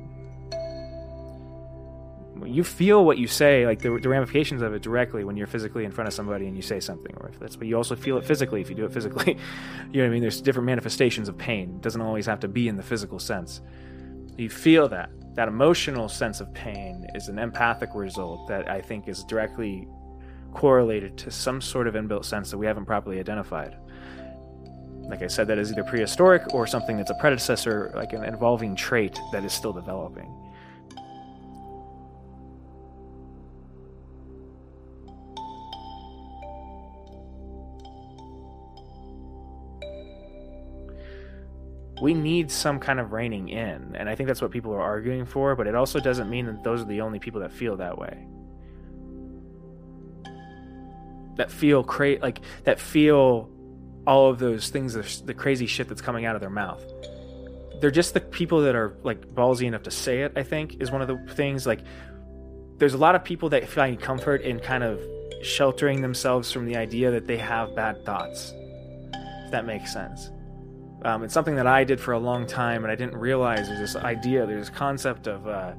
You 2.45 2.65
feel 2.65 3.05
what 3.05 3.17
you 3.17 3.27
say, 3.27 3.65
like 3.65 3.81
the, 3.81 3.99
the 3.99 4.09
ramifications 4.09 4.61
of 4.61 4.75
it 4.75 4.83
directly 4.83 5.25
when 5.25 5.37
you're 5.37 5.47
physically 5.47 5.85
in 5.85 5.93
front 5.93 6.09
of 6.09 6.15
somebody 6.15 6.47
and 6.47 6.55
you 6.55 6.63
say 6.63 6.79
something, 6.79 7.15
or 7.19 7.29
if 7.29 7.39
that's 7.39 7.57
but 7.57 7.67
you 7.67 7.77
also 7.77 7.97
feel 7.97 8.19
it 8.19 8.25
physically 8.25 8.61
if 8.61 8.69
you 8.69 8.77
do 8.77 8.85
it 8.85 8.93
physically. 8.93 9.39
you 9.93 9.99
know 9.99 10.05
what 10.05 10.07
I 10.07 10.09
mean? 10.11 10.21
There's 10.21 10.41
different 10.41 10.67
manifestations 10.67 11.29
of 11.29 11.39
pain. 11.39 11.77
It 11.77 11.81
doesn't 11.81 12.01
always 12.01 12.27
have 12.27 12.41
to 12.41 12.49
be 12.49 12.69
in 12.69 12.77
the 12.77 12.83
physical 12.83 13.19
sense. 13.19 13.61
You 14.37 14.51
feel 14.51 14.89
that. 14.89 15.11
That 15.35 15.49
emotional 15.49 16.09
sense 16.09 16.41
of 16.41 16.53
pain 16.55 17.07
is 17.15 17.29
an 17.29 17.39
empathic 17.39 17.91
result 17.95 18.47
that 18.49 18.71
I 18.71 18.81
think 18.81 19.09
is 19.09 19.25
directly 19.25 19.89
correlated 20.55 21.19
to 21.19 21.31
some 21.31 21.61
sort 21.61 21.87
of 21.87 21.95
inbuilt 21.95 22.25
sense 22.25 22.51
that 22.51 22.59
we 22.59 22.67
haven't 22.67 22.87
properly 22.87 23.19
identified. 23.19 23.77
Like 25.09 25.23
I 25.23 25.27
said, 25.27 25.49
that 25.49 25.59
is 25.59 25.71
either 25.71 25.85
prehistoric 25.85 26.55
or 26.55 26.67
something 26.67 26.97
that's 26.97 27.11
a 27.11 27.17
predecessor, 27.17 27.93
like 27.95 28.15
an 28.15 28.25
evolving 28.25 28.75
trait 28.75 29.19
that 29.33 29.45
is 29.45 29.53
still 29.53 29.73
developing. 29.73 30.35
we 42.03 42.13
need 42.13 42.51
some 42.51 42.79
kind 42.81 42.99
of 42.99 43.13
reining 43.13 43.49
in 43.49 43.95
and 43.97 44.09
i 44.09 44.15
think 44.15 44.27
that's 44.27 44.43
what 44.43 44.51
people 44.51 44.73
are 44.73 44.81
arguing 44.81 45.25
for 45.25 45.55
but 45.55 45.67
it 45.67 45.75
also 45.75 46.01
doesn't 46.01 46.29
mean 46.29 46.45
that 46.45 46.63
those 46.63 46.83
are 46.83 46.87
the 46.87 47.01
only 47.01 47.19
people 47.19 47.41
that 47.41 47.53
feel 47.53 47.77
that 47.77 47.97
way 47.97 48.27
that 51.37 51.51
feel 51.51 51.83
cra- 51.83 52.19
like 52.21 52.41
that 52.65 52.81
feel 52.81 53.51
all 54.07 54.31
of 54.31 54.39
those 54.39 54.69
things 54.69 55.23
the 55.23 55.35
crazy 55.35 55.67
shit 55.67 55.89
that's 55.89 56.03
coming 56.03 56.25
out 56.27 56.35
of 56.35 56.41
their 56.41 56.51
mouth. 56.51 56.85
They're 57.81 57.91
just 57.91 58.15
the 58.15 58.21
people 58.21 58.63
that 58.63 58.75
are 58.75 58.97
like 59.03 59.23
ballsy 59.35 59.67
enough 59.67 59.83
to 59.83 59.91
say 59.91 60.23
it 60.23 60.33
i 60.37 60.43
think 60.43 60.81
is 60.81 60.91
one 60.91 61.03
of 61.03 61.09
the 61.09 61.19
things 61.35 61.67
like 61.67 61.81
there's 62.79 62.95
a 62.95 62.99
lot 62.99 63.15
of 63.15 63.23
people 63.25 63.51
that 63.51 63.69
find 63.69 64.01
comfort 64.01 64.43
in 64.43 64.59
kind 64.59 64.83
of 64.83 65.01
sheltering 65.43 66.01
themselves 66.01 66.51
from 66.51 66.65
the 66.65 66.77
idea 66.77 67.11
that 67.11 67.27
they 67.27 67.37
have 67.37 67.75
bad 67.75 68.05
thoughts 68.05 68.53
if 69.45 69.51
that 69.51 69.67
makes 69.67 69.93
sense. 69.93 70.31
Um, 71.03 71.23
it's 71.23 71.35
something 71.35 71.57
that 71.57 71.67
i 71.67 71.85
did 71.85 72.01
for 72.01 72.13
a 72.13 72.19
long 72.19 72.47
time 72.47 72.85
and 72.85 72.91
i 72.91 72.95
didn't 72.95 73.17
realize 73.17 73.67
there's 73.69 73.93
this 73.93 73.97
idea 73.97 74.47
there's 74.47 74.69
this 74.71 74.77
concept 74.77 75.27
of 75.27 75.47
uh, 75.47 75.75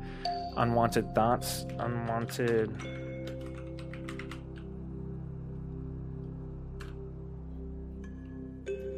unwanted 0.58 1.16
thoughts 1.16 1.66
unwanted 1.80 2.70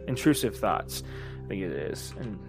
intrusive 0.07 0.55
thoughts. 0.57 1.03
I 1.45 1.47
think 1.47 1.61
it 1.63 1.71
is. 1.71 2.13
And 2.19 2.39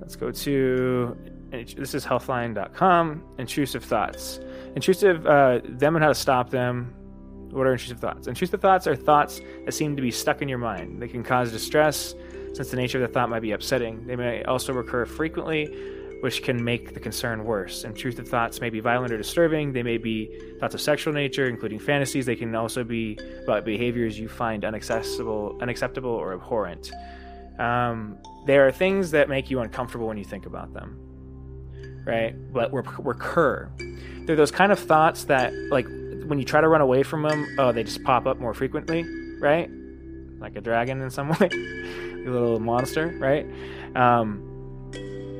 let's 0.00 0.16
go 0.16 0.30
to 0.30 1.16
this 1.50 1.94
is 1.94 2.04
healthline.com. 2.04 3.22
Intrusive 3.38 3.84
thoughts. 3.84 4.40
Intrusive, 4.74 5.26
uh, 5.26 5.60
them 5.64 5.96
and 5.96 6.02
how 6.02 6.08
to 6.08 6.14
stop 6.14 6.50
them. 6.50 6.92
What 7.50 7.66
are 7.66 7.72
intrusive 7.72 8.00
thoughts? 8.00 8.26
Intrusive 8.26 8.60
thoughts 8.60 8.86
are 8.86 8.96
thoughts 8.96 9.40
that 9.64 9.72
seem 9.72 9.96
to 9.96 10.02
be 10.02 10.10
stuck 10.10 10.42
in 10.42 10.48
your 10.48 10.58
mind. 10.58 11.00
They 11.00 11.08
can 11.08 11.22
cause 11.22 11.52
distress, 11.52 12.14
since 12.52 12.70
the 12.70 12.76
nature 12.76 13.02
of 13.02 13.08
the 13.08 13.12
thought 13.12 13.30
might 13.30 13.40
be 13.40 13.52
upsetting. 13.52 14.06
They 14.06 14.16
may 14.16 14.42
also 14.44 14.72
recur 14.72 15.06
frequently 15.06 15.72
which 16.20 16.42
can 16.42 16.62
make 16.62 16.94
the 16.94 17.00
concern 17.00 17.44
worse. 17.44 17.84
Intrusive 17.84 18.28
thoughts 18.28 18.60
may 18.60 18.70
be 18.70 18.80
violent 18.80 19.12
or 19.12 19.18
disturbing. 19.18 19.72
They 19.72 19.82
may 19.82 19.98
be 19.98 20.30
thoughts 20.58 20.74
of 20.74 20.80
sexual 20.80 21.12
nature, 21.12 21.46
including 21.48 21.78
fantasies. 21.78 22.26
They 22.26 22.36
can 22.36 22.54
also 22.54 22.84
be 22.84 23.18
about 23.42 23.64
behaviors 23.64 24.18
you 24.18 24.28
find 24.28 24.62
unaccessible, 24.62 25.60
unacceptable, 25.60 26.10
or 26.10 26.32
abhorrent. 26.32 26.90
Um, 27.58 28.18
there 28.46 28.66
are 28.66 28.72
things 28.72 29.10
that 29.10 29.28
make 29.28 29.50
you 29.50 29.60
uncomfortable 29.60 30.06
when 30.06 30.18
you 30.18 30.24
think 30.24 30.46
about 30.46 30.72
them, 30.72 30.98
right? 32.06 32.34
But 32.52 32.72
recur. 32.72 33.70
They're 34.24 34.36
those 34.36 34.50
kind 34.50 34.72
of 34.72 34.78
thoughts 34.78 35.24
that, 35.24 35.52
like, 35.70 35.86
when 36.26 36.38
you 36.38 36.44
try 36.44 36.60
to 36.60 36.68
run 36.68 36.80
away 36.80 37.02
from 37.02 37.22
them, 37.22 37.46
oh, 37.58 37.72
they 37.72 37.84
just 37.84 38.02
pop 38.04 38.26
up 38.26 38.38
more 38.38 38.54
frequently, 38.54 39.04
right? 39.38 39.70
Like 40.38 40.56
a 40.56 40.60
dragon 40.60 41.00
in 41.00 41.10
some 41.10 41.28
way, 41.40 41.48
a 41.50 42.30
little 42.30 42.58
monster, 42.58 43.08
right? 43.18 43.46
Um, 43.94 44.55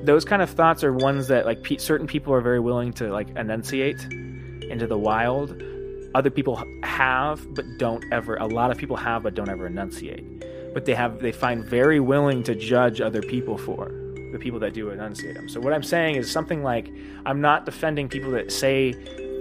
those 0.07 0.25
kind 0.25 0.43
of 0.43 0.51
thoughts 0.51 0.85
are 0.85 0.93
ones 0.93 1.29
that 1.29 1.47
like 1.47 1.63
pe- 1.63 1.79
certain 1.79 2.07
people 2.07 2.33
are 2.33 2.41
very 2.41 2.61
willing 2.61 2.93
to 2.95 3.09
like 3.13 3.29
enunciate 3.31 4.03
into 4.05 4.87
the 4.87 4.99
wild. 4.99 5.63
Other 6.15 6.31
people 6.31 6.63
have 6.83 7.47
but 7.55 7.65
don't 7.79 8.05
ever 8.13 8.37
a 8.37 8.47
lot 8.47 8.71
of 8.71 8.79
people 8.79 8.97
have 8.97 9.23
but 9.25 9.35
don't 9.35 9.49
ever 9.49 9.67
enunciate. 9.67 10.25
But 10.73 10.85
they 10.85 10.95
have 10.95 11.21
they 11.21 11.33
find 11.33 11.65
very 11.65 12.01
willing 12.01 12.43
to 12.45 12.55
judge 12.55 13.01
other 13.01 13.23
people 13.23 13.59
for 13.59 13.91
the 14.33 14.39
people 14.39 14.59
that 14.59 14.75
do 14.75 14.91
enunciate 14.91 15.37
them 15.37 15.49
so 15.49 15.61
what 15.61 15.73
i'm 15.73 15.85
saying 15.85 16.17
is 16.17 16.29
something 16.31 16.65
like 16.65 16.91
i'm 17.25 17.41
not 17.41 17.65
defending 17.65 18.09
people 18.09 18.33
that 18.33 18.51
say 18.51 18.93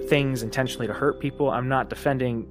things 0.05 0.43
intentionally 0.43 0.87
to 0.87 0.93
hurt 0.93 1.19
people. 1.19 1.49
I'm 1.49 1.67
not 1.67 1.89
defending 1.89 2.47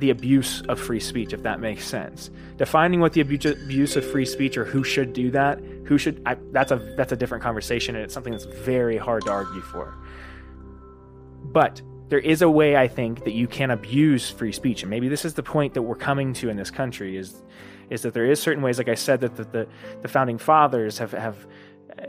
the 0.00 0.10
abuse 0.10 0.62
of 0.62 0.80
free 0.80 1.00
speech, 1.00 1.32
if 1.32 1.42
that 1.42 1.60
makes 1.60 1.86
sense. 1.86 2.30
Defining 2.56 3.00
what 3.00 3.12
the 3.12 3.20
abuse 3.20 3.96
of 3.96 4.04
free 4.10 4.24
speech 4.24 4.56
or 4.56 4.64
who 4.64 4.82
should 4.82 5.12
do 5.12 5.30
that, 5.30 5.60
who 5.84 5.98
should 5.98 6.22
I, 6.26 6.36
that's 6.52 6.72
a 6.72 6.76
that's 6.96 7.12
a 7.12 7.16
different 7.16 7.42
conversation, 7.42 7.94
and 7.94 8.04
it's 8.04 8.14
something 8.14 8.32
that's 8.32 8.46
very 8.46 8.96
hard 8.96 9.24
to 9.24 9.30
argue 9.30 9.60
for. 9.60 9.94
But 11.44 11.82
there 12.08 12.18
is 12.18 12.42
a 12.42 12.50
way 12.50 12.76
I 12.76 12.88
think 12.88 13.24
that 13.24 13.32
you 13.32 13.46
can 13.46 13.70
abuse 13.70 14.30
free 14.30 14.52
speech, 14.52 14.82
and 14.82 14.90
maybe 14.90 15.08
this 15.08 15.24
is 15.24 15.34
the 15.34 15.42
point 15.42 15.74
that 15.74 15.82
we're 15.82 15.94
coming 15.94 16.32
to 16.34 16.48
in 16.48 16.56
this 16.56 16.70
country 16.70 17.16
is 17.16 17.42
is 17.90 18.02
that 18.02 18.14
there 18.14 18.26
is 18.26 18.40
certain 18.40 18.62
ways, 18.62 18.78
like 18.78 18.88
I 18.88 18.94
said, 18.94 19.20
that 19.20 19.36
the 19.36 19.44
the, 19.44 19.68
the 20.02 20.08
founding 20.08 20.38
fathers 20.38 20.98
have 20.98 21.12
have 21.12 21.46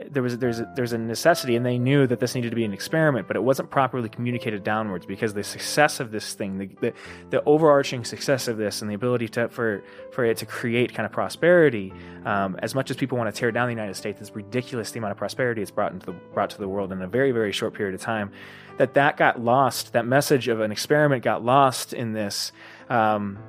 there 0.10 0.24
was 0.24 0.38
there's 0.38 0.60
a, 0.60 0.72
there's 0.76 0.94
a 0.94 0.98
necessity, 0.98 1.56
and 1.56 1.66
they 1.66 1.78
knew 1.78 2.08
that 2.08 2.20
this 2.20 2.34
needed 2.34 2.50
to 2.50 2.56
be 2.56 2.64
an 2.64 2.74
experiment, 2.74 3.28
but 3.28 3.36
it 3.36 3.44
wasn't 3.44 3.70
properly 3.70 4.08
communicated 4.08 4.64
downwards 4.64 5.06
because 5.06 5.34
the 5.34 5.44
success 5.44 6.00
of 6.00 6.12
this 6.12 6.34
thing, 6.34 6.58
the, 6.58 6.68
the, 6.80 6.94
the 7.30 7.44
overarching 7.44 8.06
success 8.06 8.48
of 8.48 8.58
this, 8.58 8.82
and 8.82 8.90
the 8.90 8.96
ability 8.96 9.28
to 9.28 9.50
for 9.50 9.84
for 10.12 10.24
it 10.24 10.38
to 10.38 10.46
create 10.46 10.94
kind 10.94 11.06
of 11.06 11.12
prosperity, 11.12 11.94
um, 12.26 12.58
as 12.60 12.74
much 12.74 12.90
as 12.90 12.96
people 12.96 13.18
want 13.18 13.34
to 13.34 13.38
tear 13.38 13.52
down 13.52 13.68
the 13.68 13.74
United 13.74 13.96
States, 13.96 14.22
it's 14.22 14.34
ridiculous 14.36 14.92
the 14.92 15.00
amount 15.00 15.12
of 15.12 15.18
prosperity 15.18 15.62
it's 15.62 15.72
brought 15.72 15.92
into 15.92 16.06
the 16.06 16.14
brought 16.34 16.50
to 16.52 16.58
the 16.58 16.68
world 16.68 16.92
in 16.92 17.02
a 17.02 17.08
very 17.08 17.32
very 17.32 17.52
short 17.52 17.74
period 17.74 17.94
of 17.94 18.02
time. 18.02 18.32
That 18.78 18.94
that 18.94 19.18
got 19.18 19.42
lost. 19.42 19.94
That 19.94 20.06
message 20.06 20.48
of 20.48 20.62
an 20.62 20.72
experiment 20.72 21.24
got 21.24 21.44
lost 21.44 21.94
in 21.94 22.14
this, 22.14 22.54
um, 22.90 23.40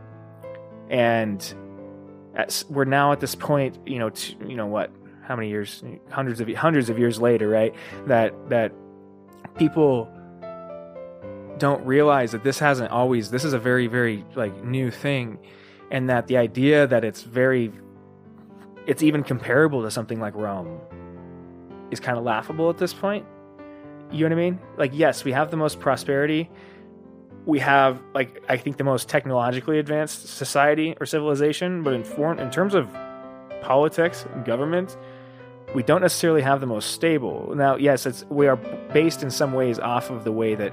and 0.91 1.55
we're 2.69 2.85
now 2.85 3.13
at 3.13 3.21
this 3.21 3.37
point. 3.37 3.79
You 3.87 4.01
know, 4.01 4.11
to, 4.11 4.37
you 4.49 4.57
know 4.57 4.67
what 4.67 4.91
how 5.23 5.37
many 5.37 5.49
years, 5.49 5.83
hundreds 6.11 6.41
of 6.41 6.49
hundreds 6.51 6.91
of 6.91 6.99
years 6.99 7.21
later, 7.21 7.49
right? 7.49 7.75
That 8.07 8.35
that 8.49 8.73
people 9.57 10.09
don't 11.59 11.85
realize 11.87 12.33
that 12.33 12.43
this 12.43 12.59
hasn't 12.59 12.91
always. 12.91 13.31
This 13.31 13.45
is 13.45 13.53
a 13.53 13.59
very 13.59 13.87
very 13.87 14.25
like 14.35 14.65
new 14.65 14.91
thing, 14.91 15.39
and 15.91 16.09
that 16.11 16.27
the 16.27 16.37
idea 16.37 16.87
that 16.87 17.05
it's 17.05 17.23
very, 17.23 17.73
it's 18.87 19.03
even 19.03 19.23
comparable 19.23 19.83
to 19.83 19.91
something 19.91 20.21
like 20.21 20.35
Rome, 20.35 20.81
is 21.91 22.01
kind 22.01 22.19
of 22.19 22.25
laughable 22.25 22.69
at 22.71 22.79
this 22.79 22.93
point. 22.93 23.25
You 24.11 24.29
know 24.29 24.35
what 24.35 24.43
I 24.43 24.51
mean? 24.51 24.59
Like, 24.77 24.91
yes, 24.93 25.25
we 25.25 25.33
have 25.33 25.51
the 25.51 25.57
most 25.57 25.81
prosperity. 25.81 26.51
We 27.47 27.59
have, 27.61 28.01
like, 28.15 28.43
I 28.49 28.57
think 28.57 28.77
the 28.77 28.85
most 28.85 29.09
technologically 29.09 29.79
advanced 29.79 30.29
society 30.29 30.95
or 31.01 31.07
civilization, 31.07 31.83
but 31.83 31.95
in 31.95 32.03
in 32.39 32.51
terms 32.51 32.75
of 32.75 32.89
politics 33.63 34.27
government, 34.45 34.97
we 35.75 35.83
don't 35.83 36.03
necessarily 36.03 36.43
have 36.43 36.61
the 36.61 36.67
most 36.67 36.91
stable. 36.91 37.53
Now, 37.55 37.77
yes, 37.77 38.07
it's 38.07 38.25
we 38.29 38.47
are 38.47 38.57
based 38.93 39.23
in 39.23 39.31
some 39.31 39.53
ways 39.53 39.79
off 39.79 40.11
of 40.11 40.25
the 40.25 40.33
way 40.33 40.55
that 40.55 40.73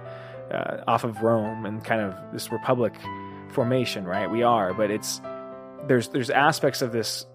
uh, 0.51 0.83
off 0.87 1.03
of 1.03 1.21
Rome 1.21 1.65
and 1.65 1.83
kind 1.83 2.01
of 2.01 2.15
this 2.33 2.51
republic 2.51 2.93
formation, 3.49 4.05
right? 4.05 4.29
We 4.29 4.43
are, 4.43 4.73
but 4.73 4.91
it's 4.91 5.21
there's 5.87 6.09
there's 6.09 6.29
aspects 6.29 6.81
of 6.81 6.91
this 6.91 7.25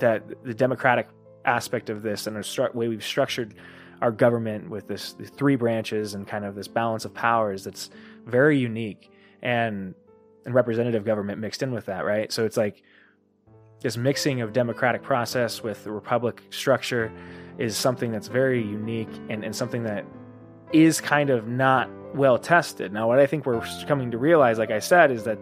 that 0.00 0.44
the 0.44 0.54
democratic 0.54 1.08
aspect 1.44 1.90
of 1.90 2.02
this 2.02 2.26
and 2.26 2.36
the 2.36 2.40
stru- 2.40 2.74
way 2.74 2.88
we've 2.88 3.04
structured 3.04 3.54
our 4.02 4.10
government 4.10 4.70
with 4.70 4.88
this 4.88 5.12
the 5.14 5.26
three 5.26 5.56
branches 5.56 6.14
and 6.14 6.26
kind 6.26 6.44
of 6.44 6.54
this 6.54 6.68
balance 6.68 7.04
of 7.04 7.14
powers 7.14 7.64
that's 7.64 7.90
very 8.26 8.58
unique 8.58 9.10
and 9.42 9.94
and 10.44 10.54
representative 10.54 11.04
government 11.04 11.38
mixed 11.38 11.62
in 11.62 11.70
with 11.70 11.86
that, 11.86 12.04
right? 12.04 12.32
So 12.32 12.44
it's 12.44 12.56
like 12.56 12.82
this 13.80 13.96
mixing 13.96 14.40
of 14.40 14.52
democratic 14.52 15.02
process 15.02 15.62
with 15.62 15.84
the 15.84 15.90
republic 15.90 16.42
structure 16.50 17.12
is 17.58 17.76
something 17.76 18.12
that's 18.12 18.28
very 18.28 18.62
unique 18.62 19.10
and, 19.28 19.44
and 19.44 19.54
something 19.54 19.84
that 19.84 20.04
is 20.72 21.00
kind 21.00 21.30
of 21.30 21.48
not 21.48 21.90
well 22.14 22.38
tested. 22.38 22.92
Now, 22.92 23.08
what 23.08 23.18
I 23.18 23.26
think 23.26 23.46
we're 23.46 23.64
coming 23.86 24.10
to 24.10 24.18
realize, 24.18 24.58
like 24.58 24.70
I 24.70 24.78
said, 24.78 25.10
is 25.10 25.24
that 25.24 25.38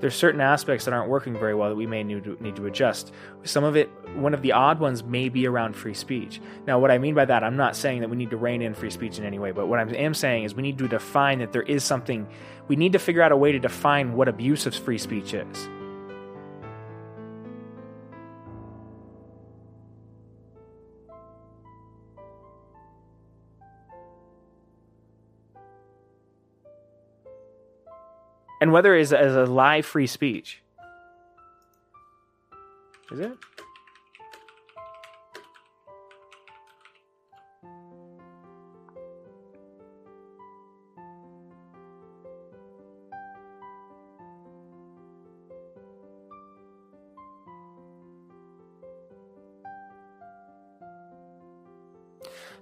there's 0.00 0.14
certain 0.14 0.42
aspects 0.42 0.84
that 0.84 0.92
aren't 0.92 1.08
working 1.08 1.34
very 1.34 1.54
well 1.54 1.70
that 1.70 1.74
we 1.74 1.86
may 1.86 2.02
need 2.04 2.24
to, 2.24 2.36
need 2.40 2.56
to 2.56 2.66
adjust. 2.66 3.12
Some 3.44 3.64
of 3.64 3.76
it, 3.76 3.88
one 4.14 4.34
of 4.34 4.42
the 4.42 4.52
odd 4.52 4.78
ones, 4.78 5.02
may 5.02 5.30
be 5.30 5.46
around 5.46 5.74
free 5.74 5.94
speech. 5.94 6.40
Now, 6.66 6.78
what 6.78 6.90
I 6.90 6.98
mean 6.98 7.14
by 7.14 7.24
that, 7.24 7.42
I'm 7.42 7.56
not 7.56 7.76
saying 7.76 8.00
that 8.00 8.10
we 8.10 8.16
need 8.16 8.30
to 8.30 8.36
rein 8.36 8.60
in 8.60 8.74
free 8.74 8.90
speech 8.90 9.18
in 9.18 9.24
any 9.24 9.38
way, 9.38 9.52
but 9.52 9.68
what 9.68 9.78
I 9.78 9.82
am 9.94 10.12
saying 10.12 10.44
is 10.44 10.54
we 10.54 10.62
need 10.62 10.78
to 10.78 10.88
define 10.88 11.38
that 11.38 11.52
there 11.52 11.62
is 11.62 11.82
something, 11.82 12.28
we 12.68 12.76
need 12.76 12.92
to 12.92 12.98
figure 12.98 13.22
out 13.22 13.32
a 13.32 13.36
way 13.36 13.52
to 13.52 13.58
define 13.58 14.12
what 14.12 14.28
abuse 14.28 14.66
of 14.66 14.74
free 14.74 14.98
speech 14.98 15.32
is. 15.32 15.68
And 28.66 28.72
whether 28.72 28.96
it 28.96 29.02
is 29.02 29.12
as 29.12 29.36
a 29.36 29.44
live 29.44 29.86
free 29.86 30.08
speech. 30.08 30.60
Is 33.12 33.20
it? 33.20 33.38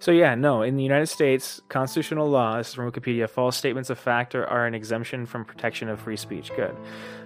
So 0.05 0.13
yeah, 0.13 0.35
no. 0.35 0.61
In 0.61 0.77
the 0.77 0.83
United 0.83 1.07
States, 1.07 1.63
constitutional 1.71 2.29
law, 2.29 2.59
this 2.59 2.69
is 2.69 2.75
from 2.75 2.93
Wikipedia, 2.93 3.27
false 3.27 3.57
statements 3.57 3.89
of 3.89 3.99
fact 3.99 4.35
are, 4.35 4.47
are, 4.47 4.67
an 4.67 4.75
exemption 4.75 5.25
from 5.25 5.47
protection 5.47 5.89
of 5.89 5.99
free 5.99 6.19
speech. 6.19 6.51
Good. 6.55 6.77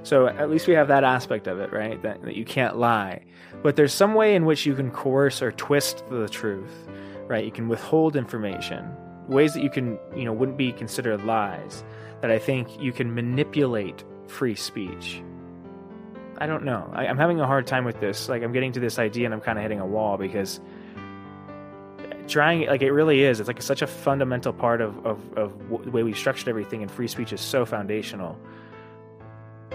So 0.04 0.28
at 0.28 0.48
least 0.48 0.68
we 0.68 0.74
have 0.74 0.86
that 0.86 1.02
aspect 1.02 1.48
of 1.48 1.58
it, 1.58 1.72
right? 1.72 2.00
That, 2.02 2.22
that 2.22 2.36
you 2.36 2.44
can't 2.44 2.76
lie. 2.76 3.24
But 3.64 3.74
there's 3.74 3.92
some 3.92 4.14
way 4.14 4.36
in 4.36 4.44
which 4.44 4.64
you 4.64 4.76
can 4.76 4.92
coerce 4.92 5.42
or 5.42 5.50
twist 5.50 6.04
the 6.08 6.28
truth, 6.28 6.86
right? 7.26 7.44
You 7.44 7.50
can 7.50 7.66
withhold 7.66 8.14
information, 8.14 8.88
ways 9.26 9.54
that 9.54 9.64
you 9.64 9.70
can, 9.70 9.98
you 10.14 10.24
know, 10.24 10.32
wouldn't 10.32 10.56
be 10.56 10.70
considered 10.70 11.24
lies. 11.24 11.82
That 12.20 12.30
I 12.30 12.38
think 12.38 12.80
you 12.80 12.92
can 12.92 13.12
manipulate 13.12 14.04
free 14.28 14.54
speech. 14.54 15.20
I 16.40 16.46
don't 16.46 16.62
know. 16.62 16.88
I, 16.94 17.08
I'm 17.08 17.18
having 17.18 17.40
a 17.40 17.46
hard 17.48 17.66
time 17.66 17.84
with 17.84 17.98
this. 17.98 18.28
Like 18.28 18.44
I'm 18.44 18.52
getting 18.52 18.70
to 18.70 18.80
this 18.80 19.00
idea 19.00 19.24
and 19.24 19.34
I'm 19.34 19.40
kind 19.40 19.58
of 19.58 19.62
hitting 19.62 19.80
a 19.80 19.86
wall 19.86 20.16
because 20.16 20.60
trying 22.28 22.66
like 22.66 22.82
it 22.82 22.92
really 22.92 23.22
is. 23.22 23.40
It's 23.40 23.48
like 23.48 23.60
such 23.62 23.82
a 23.82 23.86
fundamental 23.86 24.52
part 24.52 24.80
of, 24.80 25.04
of, 25.06 25.18
of 25.36 25.84
the 25.84 25.90
way 25.90 26.02
we 26.02 26.12
structured 26.12 26.48
everything 26.48 26.82
and 26.82 26.90
free 26.90 27.08
speech 27.08 27.32
is 27.32 27.40
so 27.40 27.64
foundational 27.64 28.38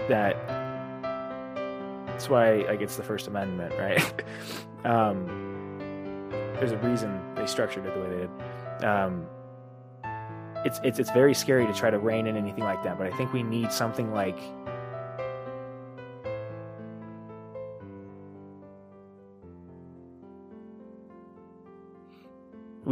that 0.08 0.36
that's 2.06 2.28
why 2.28 2.56
like 2.68 2.80
it's 2.80 2.96
the 2.96 3.02
first 3.02 3.26
amendment 3.26 3.74
right? 3.78 4.22
Um, 4.84 6.28
there's 6.28 6.72
a 6.72 6.76
reason 6.76 7.18
they 7.36 7.46
structured 7.46 7.86
it 7.86 7.94
the 7.94 8.00
way 8.00 8.10
they 8.10 8.16
did. 8.18 8.84
Um, 8.84 9.26
it's, 10.64 10.80
it's 10.82 10.98
it's 10.98 11.10
very 11.10 11.32
scary 11.32 11.66
to 11.66 11.72
try 11.72 11.90
to 11.90 11.98
rein 11.98 12.26
in 12.26 12.36
anything 12.36 12.64
like 12.64 12.82
that 12.82 12.96
but 12.96 13.06
i 13.06 13.16
think 13.16 13.32
we 13.32 13.42
need 13.42 13.70
something 13.70 14.12
like 14.12 14.38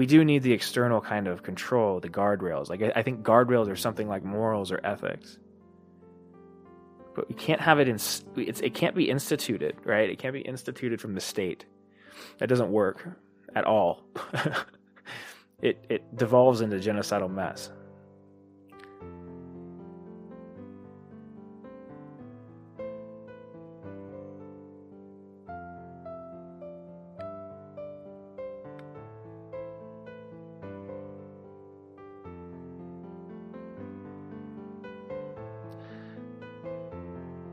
we 0.02 0.06
do 0.06 0.24
need 0.24 0.42
the 0.42 0.52
external 0.52 1.00
kind 1.00 1.28
of 1.28 1.44
control, 1.44 2.00
the 2.00 2.08
guardrails. 2.08 2.68
Like 2.68 2.82
I, 2.82 3.04
think 3.04 3.22
guardrails 3.22 3.70
are 3.70 3.76
something 3.76 4.08
like 4.08 4.24
morals 4.24 4.72
or 4.72 4.80
ethics, 4.82 5.38
but 7.14 7.28
we 7.28 7.36
can't 7.36 7.60
have 7.60 7.78
it 7.78 7.86
in. 7.86 8.00
It 8.34 8.74
can't 8.74 8.96
be 8.96 9.08
instituted, 9.08 9.76
right? 9.84 10.10
It 10.10 10.18
can't 10.18 10.34
be 10.34 10.40
instituted 10.40 11.00
from 11.00 11.14
the 11.14 11.20
state. 11.20 11.66
That 12.38 12.48
doesn't 12.48 12.72
work 12.72 13.06
at 13.54 13.64
all. 13.64 14.02
it 15.62 15.86
it 15.88 16.16
devolves 16.16 16.62
into 16.62 16.78
genocidal 16.78 17.30
mess. 17.30 17.70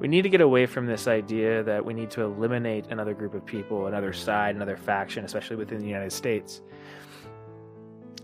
Need 0.10 0.24
to 0.24 0.30
get 0.30 0.41
away 0.41 0.65
from 0.65 0.86
this 0.86 1.08
idea 1.08 1.63
that 1.63 1.86
we 1.86 1.93
need 1.93 2.12
to 2.12 2.22
eliminate 2.22 2.88
another 2.88 3.13
group 3.13 3.34
of 3.34 3.45
people, 3.45 3.88
another 3.88 4.13
side, 4.13 4.56
another 4.56 4.78
faction, 4.78 5.24
especially 5.24 5.56
within 5.56 5.80
the 5.80 5.88
United 5.88 6.12
States. 6.12 6.62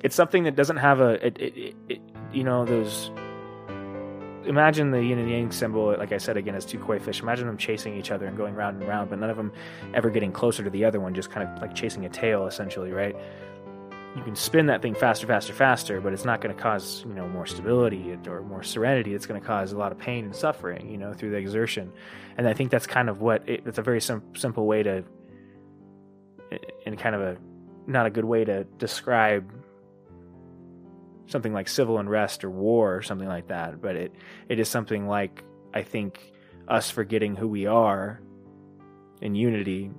It's 0.04 0.16
something 0.16 0.44
that 0.44 0.56
doesn't 0.56 0.78
have 0.78 1.00
a, 1.00 1.26
it, 1.26 1.38
it, 1.40 1.76
it, 1.90 2.02
you 2.34 2.44
know, 2.44 2.66
those. 2.66 3.12
Imagine 4.46 4.92
the 4.92 5.04
yin 5.04 5.18
and 5.18 5.30
yang 5.30 5.52
symbol, 5.52 5.96
like 5.98 6.12
I 6.12 6.20
said 6.20 6.38
again, 6.38 6.54
as 6.54 6.66
two 6.66 6.78
koi 6.78 7.00
fish. 7.00 7.22
Imagine 7.22 7.48
them 7.48 7.58
chasing 7.58 7.98
each 7.98 8.12
other 8.12 8.28
and 8.28 8.38
going 8.38 8.54
round 8.54 8.80
and 8.80 8.88
round, 8.88 9.10
but 9.10 9.18
none 9.18 9.32
of 9.32 9.38
them 9.38 9.52
ever 9.96 10.12
getting 10.12 10.32
closer 10.32 10.64
to 10.64 10.70
the 10.70 10.86
other 10.86 11.00
one, 11.00 11.16
just 11.16 11.32
kind 11.32 11.48
of 11.50 11.62
like 11.62 11.74
chasing 11.74 12.06
a 12.06 12.10
tail, 12.10 12.46
essentially, 12.46 12.92
right? 12.92 13.16
You 14.16 14.24
can 14.24 14.36
spin 14.36 14.68
that 14.68 14.82
thing 14.82 14.96
faster, 14.96 15.28
faster, 15.28 15.52
faster, 15.52 16.00
but 16.00 16.14
it's 16.14 16.24
not 16.24 16.40
going 16.40 16.56
to 16.56 16.62
cause 16.62 17.04
you 17.06 17.14
know 17.14 17.28
more 17.28 17.46
stability 17.46 18.18
or 18.28 18.42
more 18.42 18.64
serenity. 18.64 19.14
It's 19.14 19.26
going 19.26 19.40
to 19.40 19.46
cause 19.46 19.74
a 19.74 19.78
lot 19.78 19.92
of 19.92 20.00
pain 20.00 20.26
and 20.26 20.36
suffering, 20.36 20.90
you 20.90 20.98
know, 20.98 21.14
through 21.14 21.32
the 21.32 21.38
exertion. 21.38 21.92
And 22.38 22.48
I 22.48 22.54
think 22.54 22.72
that's 22.72 22.88
kind 22.88 23.10
of 23.10 23.22
what 23.22 23.48
it, 23.48 23.64
it's 23.66 23.78
a 23.78 23.82
very 23.82 24.00
sim- 24.00 24.24
simple 24.36 24.66
way 24.66 24.84
to, 24.84 25.04
and 26.86 26.98
kind 26.98 27.16
of 27.16 27.22
a 27.22 27.38
not 27.88 28.06
a 28.06 28.10
good 28.10 28.24
way 28.24 28.46
to 28.46 28.64
describe 28.78 29.52
something 31.28 31.54
like 31.54 31.68
civil 31.68 31.98
unrest 31.98 32.44
or 32.46 32.50
war 32.50 32.96
or 32.96 33.02
something 33.02 33.28
like 33.28 33.50
that. 33.50 33.82
But 33.82 33.98
it 33.98 34.16
it 34.48 34.60
is 34.60 34.70
something 34.70 35.08
like 35.08 35.44
I 35.74 35.82
think 35.82 36.32
us 36.70 36.90
forgetting 36.90 37.36
who 37.36 37.50
we 37.50 37.66
are 37.66 38.22
in 39.22 39.36
unity, 39.36 39.92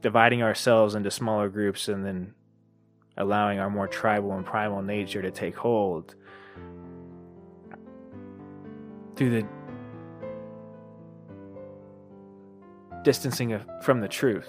dividing 0.00 0.44
ourselves 0.44 0.94
into 0.94 1.10
smaller 1.10 1.48
groups, 1.48 1.88
and 1.88 2.06
then 2.06 2.35
allowing 3.16 3.58
our 3.58 3.70
more 3.70 3.88
tribal 3.88 4.32
and 4.32 4.44
primal 4.44 4.82
nature 4.82 5.22
to 5.22 5.30
take 5.30 5.56
hold 5.56 6.14
through 9.16 9.30
the 9.30 9.46
distancing 13.02 13.58
from 13.82 14.00
the 14.00 14.08
truth. 14.08 14.48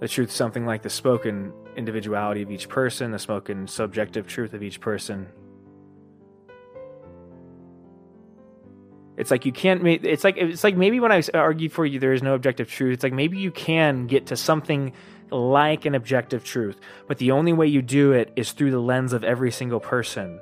The 0.00 0.08
truth, 0.08 0.32
something 0.32 0.66
like 0.66 0.82
the 0.82 0.90
spoken 0.90 1.52
individuality 1.76 2.42
of 2.42 2.50
each 2.50 2.68
person, 2.68 3.12
the 3.12 3.18
spoken 3.18 3.68
subjective 3.68 4.26
truth 4.26 4.52
of 4.52 4.62
each 4.62 4.80
person. 4.80 5.28
It's 9.16 9.30
like 9.30 9.46
you 9.46 9.52
can't 9.52 9.82
make. 9.82 10.02
It's 10.04 10.24
like 10.24 10.36
it's 10.36 10.64
like 10.64 10.76
maybe 10.76 10.98
when 10.98 11.12
I 11.12 11.22
argue 11.34 11.68
for 11.68 11.86
you, 11.86 12.00
there 12.00 12.12
is 12.12 12.22
no 12.22 12.34
objective 12.34 12.68
truth. 12.68 12.94
It's 12.94 13.04
like 13.04 13.12
maybe 13.12 13.38
you 13.38 13.52
can 13.52 14.06
get 14.06 14.26
to 14.26 14.36
something 14.36 14.92
like 15.32 15.84
an 15.84 15.94
objective 15.94 16.44
truth, 16.44 16.78
but 17.08 17.18
the 17.18 17.30
only 17.30 17.52
way 17.52 17.66
you 17.66 17.82
do 17.82 18.12
it 18.12 18.32
is 18.36 18.52
through 18.52 18.70
the 18.70 18.80
lens 18.80 19.12
of 19.12 19.24
every 19.24 19.50
single 19.50 19.80
person. 19.80 20.40